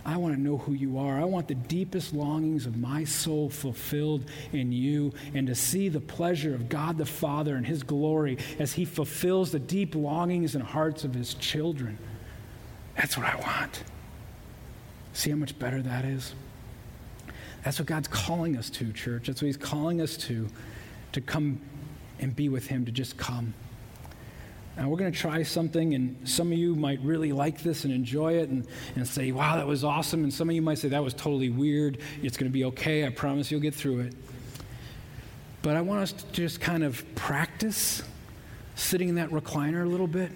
I 0.05 0.17
want 0.17 0.35
to 0.35 0.39
know 0.39 0.57
who 0.57 0.73
you 0.73 0.99
are. 0.99 1.19
I 1.19 1.23
want 1.25 1.47
the 1.47 1.55
deepest 1.55 2.13
longings 2.13 2.67
of 2.67 2.77
my 2.77 3.03
soul 3.03 3.49
fulfilled 3.49 4.29
in 4.53 4.71
you 4.71 5.11
and 5.33 5.47
to 5.47 5.55
see 5.55 5.89
the 5.89 5.99
pleasure 5.99 6.53
of 6.53 6.69
God 6.69 6.97
the 6.97 7.07
Father 7.07 7.55
and 7.55 7.65
His 7.65 7.81
glory 7.81 8.37
as 8.59 8.71
He 8.71 8.85
fulfills 8.85 9.51
the 9.51 9.59
deep 9.59 9.95
longings 9.95 10.53
and 10.53 10.63
hearts 10.63 11.03
of 11.03 11.15
His 11.15 11.33
children. 11.33 11.97
That's 12.95 13.17
what 13.17 13.25
I 13.25 13.35
want. 13.37 13.83
See 15.13 15.31
how 15.31 15.37
much 15.37 15.57
better 15.57 15.81
that 15.81 16.05
is? 16.05 16.35
That's 17.63 17.79
what 17.79 17.87
God's 17.87 18.07
calling 18.07 18.57
us 18.57 18.69
to, 18.69 18.93
church. 18.93 19.25
That's 19.25 19.41
what 19.41 19.47
He's 19.47 19.57
calling 19.57 20.01
us 20.01 20.17
to, 20.17 20.47
to 21.15 21.21
come 21.21 21.59
and 22.19 22.35
be 22.35 22.49
with 22.49 22.67
Him, 22.67 22.85
to 22.85 22.91
just 22.91 23.17
come. 23.17 23.53
And 24.77 24.91
we're 24.91 24.97
going 24.97 25.11
to 25.11 25.17
try 25.17 25.41
something, 25.43 25.93
and 25.93 26.27
some 26.27 26.51
of 26.51 26.57
you 26.57 26.75
might 26.75 26.99
really 26.99 27.31
like 27.31 27.63
this 27.63 27.85
and 27.85 27.93
enjoy 27.93 28.33
it 28.33 28.49
and, 28.49 28.67
and 28.97 29.07
say, 29.07 29.31
wow, 29.31 29.55
that 29.55 29.65
was 29.65 29.85
awesome. 29.85 30.23
And 30.23 30.33
some 30.33 30.49
of 30.49 30.55
you 30.55 30.61
might 30.61 30.77
say, 30.77 30.89
that 30.89 31.03
was 31.03 31.13
totally 31.13 31.49
weird. 31.49 31.99
It's 32.21 32.35
going 32.35 32.51
to 32.51 32.53
be 32.53 32.65
okay. 32.65 33.05
I 33.05 33.09
promise 33.09 33.49
you'll 33.49 33.61
get 33.61 33.73
through 33.73 34.01
it. 34.01 34.13
But 35.61 35.77
I 35.77 35.81
want 35.81 36.01
us 36.01 36.11
to 36.11 36.31
just 36.33 36.59
kind 36.59 36.83
of 36.83 37.03
practice 37.15 38.03
sitting 38.75 39.07
in 39.07 39.15
that 39.15 39.29
recliner 39.29 39.83
a 39.83 39.89
little 39.89 40.07
bit 40.07 40.31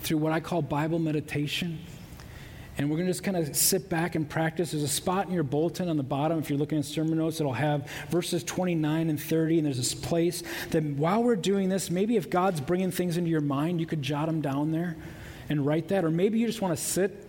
through 0.00 0.18
what 0.18 0.32
I 0.32 0.40
call 0.40 0.60
Bible 0.60 0.98
meditation. 0.98 1.78
And 2.76 2.90
we're 2.90 2.96
going 2.96 3.06
to 3.06 3.12
just 3.12 3.22
kind 3.22 3.36
of 3.36 3.54
sit 3.54 3.88
back 3.88 4.16
and 4.16 4.28
practice. 4.28 4.72
There's 4.72 4.82
a 4.82 4.88
spot 4.88 5.28
in 5.28 5.32
your 5.32 5.44
bulletin 5.44 5.88
on 5.88 5.96
the 5.96 6.02
bottom, 6.02 6.38
if 6.38 6.50
you're 6.50 6.58
looking 6.58 6.78
at 6.78 6.84
sermon 6.84 7.18
notes, 7.18 7.38
it'll 7.38 7.52
have 7.52 7.88
verses 8.10 8.42
29 8.42 9.10
and 9.10 9.20
30. 9.20 9.58
And 9.58 9.66
there's 9.66 9.76
this 9.76 9.94
place 9.94 10.42
that 10.70 10.82
while 10.82 11.22
we're 11.22 11.36
doing 11.36 11.68
this, 11.68 11.88
maybe 11.90 12.16
if 12.16 12.30
God's 12.30 12.60
bringing 12.60 12.90
things 12.90 13.16
into 13.16 13.30
your 13.30 13.40
mind, 13.40 13.80
you 13.80 13.86
could 13.86 14.02
jot 14.02 14.26
them 14.26 14.40
down 14.40 14.72
there 14.72 14.96
and 15.48 15.64
write 15.64 15.88
that. 15.88 16.04
Or 16.04 16.10
maybe 16.10 16.38
you 16.38 16.46
just 16.46 16.62
want 16.62 16.76
to 16.76 16.82
sit 16.82 17.28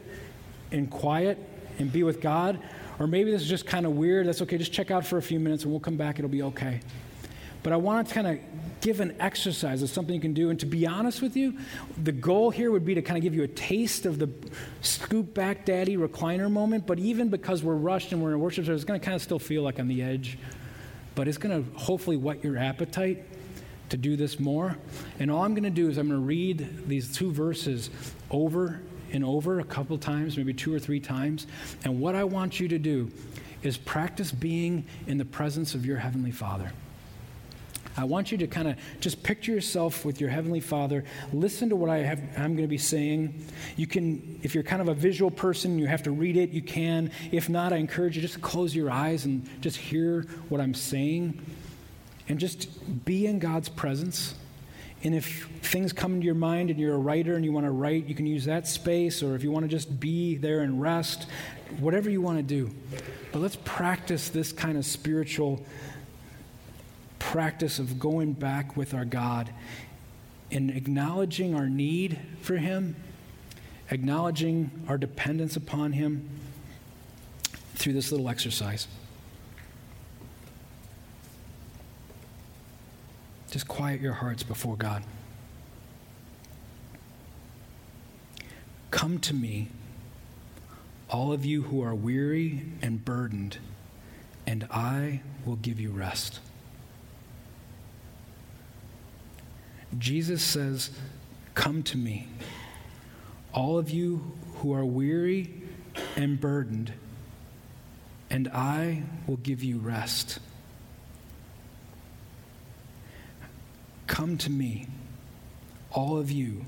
in 0.71 0.87
quiet 0.87 1.37
and 1.77 1.91
be 1.91 2.01
with 2.01 2.21
God. 2.21 2.59
Or 2.97 3.05
maybe 3.05 3.29
this 3.29 3.41
is 3.41 3.49
just 3.49 3.67
kind 3.67 3.85
of 3.85 3.91
weird. 3.91 4.27
That's 4.27 4.41
okay. 4.41 4.57
Just 4.57 4.73
check 4.73 4.89
out 4.89 5.05
for 5.05 5.17
a 5.17 5.21
few 5.21 5.39
minutes 5.39 5.63
and 5.63 5.71
we'll 5.71 5.79
come 5.79 5.97
back. 5.97 6.17
It'll 6.17 6.29
be 6.29 6.43
okay. 6.43 6.79
But 7.61 7.73
I 7.73 7.77
want 7.77 8.07
to 8.07 8.13
kind 8.13 8.27
of 8.27 8.39
give 8.85 8.99
an 8.99 9.15
exercise 9.19 9.81
of 9.81 9.89
something 9.89 10.13
you 10.13 10.21
can 10.21 10.35
do. 10.35 10.51
And 10.51 10.59
to 10.59 10.67
be 10.67 10.85
honest 10.85 11.19
with 11.19 11.35
you, 11.35 11.57
the 12.03 12.11
goal 12.11 12.51
here 12.51 12.69
would 12.69 12.85
be 12.85 12.93
to 12.93 13.01
kind 13.01 13.17
of 13.17 13.23
give 13.23 13.33
you 13.33 13.41
a 13.41 13.47
taste 13.47 14.05
of 14.05 14.19
the 14.19 14.29
scoop 14.81 15.33
back 15.33 15.65
daddy 15.65 15.97
recliner 15.97 16.51
moment. 16.51 16.85
But 16.85 16.99
even 16.99 17.29
because 17.29 17.63
we're 17.63 17.73
rushed 17.73 18.11
and 18.11 18.21
we're 18.21 18.33
in 18.33 18.39
worship 18.39 18.65
service, 18.65 18.83
it's 18.83 18.87
going 18.87 18.99
to 18.99 19.03
kind 19.03 19.15
of 19.15 19.23
still 19.23 19.39
feel 19.39 19.63
like 19.63 19.79
on 19.79 19.87
the 19.87 20.03
edge. 20.03 20.37
But 21.15 21.27
it's 21.27 21.39
going 21.39 21.63
to 21.63 21.79
hopefully 21.79 22.15
whet 22.15 22.43
your 22.43 22.59
appetite 22.59 23.25
to 23.89 23.97
do 23.97 24.15
this 24.15 24.39
more. 24.39 24.77
And 25.17 25.31
all 25.31 25.43
I'm 25.43 25.55
going 25.55 25.63
to 25.63 25.71
do 25.71 25.89
is 25.89 25.97
I'm 25.97 26.09
going 26.09 26.19
to 26.19 26.25
read 26.25 26.87
these 26.87 27.11
two 27.11 27.31
verses 27.31 27.89
over 28.29 28.81
and 29.11 29.25
over 29.25 29.59
a 29.59 29.63
couple 29.63 29.97
times, 29.97 30.37
maybe 30.37 30.53
two 30.53 30.71
or 30.71 30.77
three 30.77 30.99
times. 30.99 31.47
And 31.83 31.99
what 31.99 32.13
I 32.13 32.23
want 32.23 32.59
you 32.59 32.67
to 32.67 32.77
do 32.77 33.09
is 33.63 33.77
practice 33.77 34.31
being 34.31 34.85
in 35.07 35.17
the 35.17 35.25
presence 35.25 35.73
of 35.73 35.87
your 35.87 35.97
Heavenly 35.97 36.29
Father. 36.29 36.71
I 37.97 38.03
want 38.03 38.31
you 38.31 38.37
to 38.39 38.47
kind 38.47 38.67
of 38.67 38.77
just 38.99 39.23
picture 39.23 39.51
yourself 39.51 40.03
with 40.03 40.19
your 40.19 40.29
Heavenly 40.29 40.59
Father. 40.59 41.05
Listen 41.31 41.69
to 41.69 41.75
what 41.75 41.89
I 41.89 41.99
have, 41.99 42.19
I'm 42.37 42.55
going 42.55 42.63
to 42.63 42.67
be 42.67 42.77
saying. 42.77 43.45
You 43.77 43.87
can, 43.87 44.39
if 44.43 44.53
you're 44.53 44.63
kind 44.63 44.81
of 44.81 44.89
a 44.89 44.93
visual 44.93 45.31
person, 45.31 45.79
you 45.79 45.87
have 45.87 46.03
to 46.03 46.11
read 46.11 46.35
it, 46.35 46.49
you 46.49 46.61
can. 46.61 47.11
If 47.31 47.47
not, 47.47 47.71
I 47.71 47.77
encourage 47.77 48.15
you 48.15 48.21
just 48.21 48.35
to 48.35 48.39
close 48.41 48.75
your 48.75 48.91
eyes 48.91 49.25
and 49.25 49.47
just 49.61 49.77
hear 49.77 50.23
what 50.49 50.59
I'm 50.59 50.73
saying 50.73 51.41
and 52.27 52.39
just 52.39 53.05
be 53.05 53.27
in 53.27 53.39
God's 53.39 53.69
presence. 53.69 54.35
And 55.03 55.13
if 55.13 55.47
things 55.61 55.93
come 55.93 56.15
into 56.15 56.25
your 56.25 56.35
mind 56.35 56.71
and 56.71 56.79
you're 56.79 56.95
a 56.95 56.99
writer 56.99 57.35
and 57.35 57.45
you 57.45 57.51
want 57.51 57.65
to 57.65 57.71
write, 57.71 58.07
you 58.07 58.15
can 58.15 58.25
use 58.25 58.45
that 58.45 58.67
space, 58.67 59.21
or 59.21 59.35
if 59.35 59.43
you 59.43 59.51
want 59.51 59.63
to 59.63 59.69
just 59.69 59.99
be 59.99 60.35
there 60.35 60.61
and 60.61 60.81
rest, 60.81 61.27
whatever 61.79 62.09
you 62.09 62.21
want 62.21 62.37
to 62.37 62.43
do. 62.43 62.71
But 63.31 63.39
let's 63.39 63.57
practice 63.63 64.29
this 64.29 64.51
kind 64.51 64.77
of 64.77 64.85
spiritual 64.85 65.63
practice 67.31 67.79
of 67.79 67.99
going 67.99 68.33
back 68.33 68.77
with 68.77 68.93
our 68.93 69.03
God 69.03 69.49
and 70.51 70.69
acknowledging 70.69 71.55
our 71.55 71.67
need 71.67 72.19
for 72.41 72.55
Him, 72.55 72.95
acknowledging 73.89 74.69
our 74.87 74.97
dependence 74.97 75.55
upon 75.55 75.93
Him 75.93 76.29
through 77.73 77.93
this 77.93 78.11
little 78.11 78.29
exercise. 78.29 78.87
Just 83.49 83.67
quiet 83.67 84.01
your 84.01 84.13
hearts 84.13 84.43
before 84.43 84.75
God. 84.75 85.03
Come 88.91 89.17
to 89.19 89.33
me, 89.33 89.69
all 91.09 91.33
of 91.33 91.43
you 91.43 91.63
who 91.63 91.81
are 91.81 91.95
weary 91.95 92.67
and 92.83 93.03
burdened, 93.03 93.57
and 94.45 94.67
I 94.69 95.21
will 95.43 95.55
give 95.55 95.79
you 95.79 95.89
rest. 95.89 96.39
Jesus 99.97 100.43
says, 100.43 100.91
Come 101.53 101.83
to 101.83 101.97
me, 101.97 102.27
all 103.53 103.77
of 103.77 103.89
you 103.89 104.33
who 104.55 104.73
are 104.73 104.85
weary 104.85 105.53
and 106.15 106.39
burdened, 106.39 106.93
and 108.29 108.47
I 108.49 109.03
will 109.27 109.37
give 109.37 109.63
you 109.63 109.77
rest. 109.77 110.39
Come 114.07 114.37
to 114.39 114.49
me, 114.49 114.87
all 115.91 116.17
of 116.17 116.29
you 116.29 116.65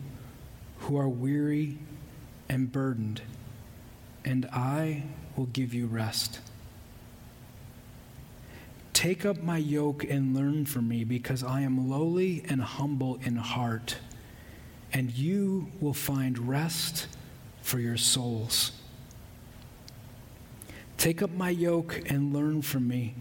who 0.79 0.97
are 0.97 1.09
weary 1.09 1.77
and 2.49 2.71
burdened, 2.71 3.21
and 4.23 4.45
I 4.51 5.03
will 5.35 5.47
give 5.47 5.73
you 5.73 5.87
rest. 5.87 6.39
Take 8.97 9.25
up 9.27 9.43
my 9.43 9.59
yoke 9.59 10.03
and 10.05 10.35
learn 10.35 10.65
from 10.65 10.87
me, 10.87 11.03
because 11.03 11.43
I 11.43 11.61
am 11.61 11.87
lowly 11.87 12.43
and 12.49 12.59
humble 12.59 13.19
in 13.21 13.35
heart, 13.35 13.97
and 14.91 15.11
you 15.11 15.71
will 15.79 15.93
find 15.93 16.49
rest 16.49 17.05
for 17.61 17.77
your 17.77 17.97
souls. 17.97 18.71
Take 20.97 21.21
up 21.21 21.29
my 21.29 21.51
yoke 21.51 22.09
and 22.09 22.33
learn 22.33 22.63
from 22.63 22.87
me, 22.87 23.13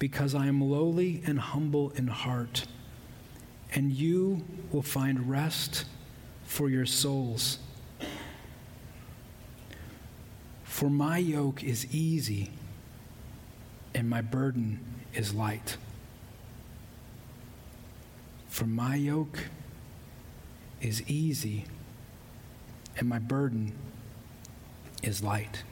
because 0.00 0.34
I 0.34 0.48
am 0.48 0.60
lowly 0.60 1.22
and 1.24 1.38
humble 1.38 1.90
in 1.90 2.08
heart, 2.08 2.66
and 3.72 3.92
you 3.92 4.42
will 4.72 4.82
find 4.82 5.30
rest 5.30 5.84
for 6.42 6.68
your 6.68 6.86
souls. 6.86 7.60
For 10.64 10.90
my 10.90 11.18
yoke 11.18 11.62
is 11.62 11.86
easy 11.94 12.50
and 13.94 14.08
my 14.08 14.20
burden 14.20 14.80
is 15.14 15.34
light. 15.34 15.76
For 18.48 18.66
my 18.66 18.96
yoke 18.96 19.38
is 20.80 21.02
easy, 21.08 21.64
and 22.96 23.08
my 23.08 23.18
burden 23.18 23.72
is 25.02 25.22
light. 25.22 25.62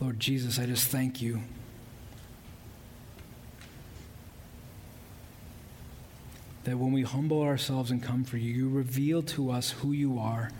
Lord 0.00 0.20
Jesus, 0.20 0.58
I 0.58 0.66
just 0.66 0.88
thank 0.88 1.22
you. 1.22 1.40
That 6.64 6.78
when 6.78 6.92
we 6.92 7.02
humble 7.02 7.42
ourselves 7.42 7.90
and 7.90 8.02
come 8.02 8.24
for 8.24 8.36
you, 8.36 8.52
you 8.52 8.68
reveal 8.68 9.22
to 9.22 9.50
us 9.50 9.70
who 9.70 9.92
you 9.92 10.18
are 10.18 10.50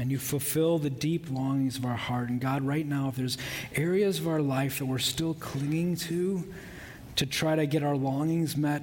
and 0.00 0.10
you 0.10 0.18
fulfill 0.18 0.78
the 0.78 0.88
deep 0.88 1.30
longings 1.30 1.76
of 1.76 1.84
our 1.84 1.96
heart. 1.96 2.30
And 2.30 2.40
God, 2.40 2.62
right 2.62 2.86
now, 2.86 3.08
if 3.08 3.16
there's 3.16 3.36
areas 3.74 4.18
of 4.18 4.26
our 4.26 4.40
life 4.40 4.78
that 4.78 4.86
we're 4.86 4.98
still 4.98 5.34
clinging 5.34 5.96
to 5.96 6.50
to 7.16 7.26
try 7.26 7.54
to 7.54 7.66
get 7.66 7.82
our 7.82 7.96
longings 7.96 8.56
met, 8.56 8.82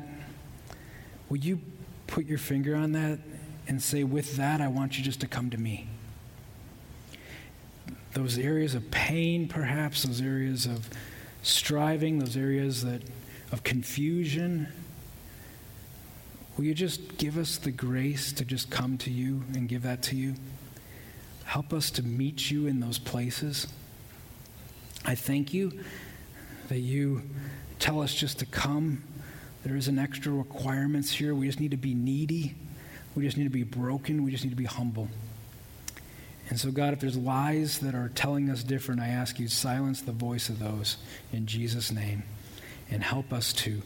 will 1.28 1.38
you 1.38 1.60
put 2.06 2.28
your 2.28 2.38
finger 2.38 2.76
on 2.76 2.92
that 2.92 3.18
and 3.68 3.82
say, 3.82 4.04
with 4.04 4.38
that, 4.38 4.62
I 4.62 4.68
want 4.68 5.00
you 5.00 5.04
just 5.04 5.22
to 5.22 5.28
come 5.28 5.50
to 5.50 5.58
me? 5.58 5.88
Those 8.14 8.38
areas 8.38 8.76
of 8.76 8.92
pain, 8.92 9.48
perhaps, 9.48 10.04
those 10.04 10.22
areas 10.22 10.68
of 10.68 10.88
striving, 11.42 12.20
those 12.20 12.38
areas 12.38 12.84
that, 12.84 13.02
of 13.52 13.64
confusion, 13.64 14.68
Will 16.58 16.66
you 16.66 16.74
just 16.74 17.20
give 17.20 17.38
us 17.38 17.58
the 17.58 17.70
grace 17.70 18.34
to 18.34 18.44
just 18.44 18.72
come 18.72 18.98
to 19.00 19.12
you 19.12 19.44
and 19.54 19.70
give 19.70 19.84
that 19.84 20.02
to 20.04 20.16
you? 20.16 20.34
Help 21.48 21.72
us 21.72 21.90
to 21.92 22.04
meet 22.04 22.52
you 22.52 22.68
in 22.68 22.82
those 22.82 23.00
places. 23.00 23.68
I 25.06 25.16
thank 25.16 25.54
you 25.54 25.72
that 26.68 26.80
you 26.80 27.22
tell 27.80 28.02
us 28.02 28.14
just 28.14 28.40
to 28.40 28.46
come. 28.46 29.02
There 29.64 29.78
isn't 29.78 29.98
extra 29.98 30.34
requirements 30.34 31.10
here. 31.10 31.34
We 31.34 31.48
just 31.48 31.62
need 31.62 31.72
to 31.72 31.78
be 31.78 31.94
needy. 31.94 32.54
We 33.16 33.24
just 33.24 33.38
need 33.38 33.46
to 33.46 33.50
be 33.50 33.64
broken. 33.64 34.26
We 34.26 34.32
just 34.32 34.44
need 34.44 34.50
to 34.50 34.58
be 34.58 34.66
humble. 34.66 35.08
And 36.50 36.60
so, 36.60 36.70
God, 36.70 36.92
if 36.92 37.00
there's 37.00 37.18
lies 37.18 37.80
that 37.80 37.96
are 37.96 38.10
telling 38.10 38.50
us 38.50 38.62
different, 38.62 39.00
I 39.00 39.08
ask 39.08 39.40
you, 39.40 39.48
silence 39.48 40.02
the 40.02 40.12
voice 40.12 40.50
of 40.50 40.60
those 40.60 40.98
in 41.32 41.46
Jesus' 41.46 41.94
name 41.94 42.24
and 42.92 43.02
help 43.02 43.32
us 43.32 43.54
to 43.54 43.82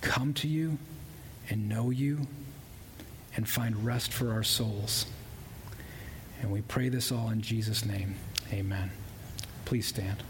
come 0.00 0.34
to 0.34 0.48
you 0.48 0.76
and 1.48 1.68
know 1.68 1.90
you 1.90 2.26
and 3.36 3.48
find 3.48 3.86
rest 3.86 4.12
for 4.12 4.32
our 4.32 4.42
souls. 4.42 5.06
And 6.40 6.52
we 6.52 6.62
pray 6.62 6.88
this 6.88 7.10
all 7.10 7.30
in 7.30 7.40
Jesus' 7.40 7.84
name. 7.84 8.16
Amen. 8.52 8.90
Please 9.64 9.86
stand. 9.86 10.22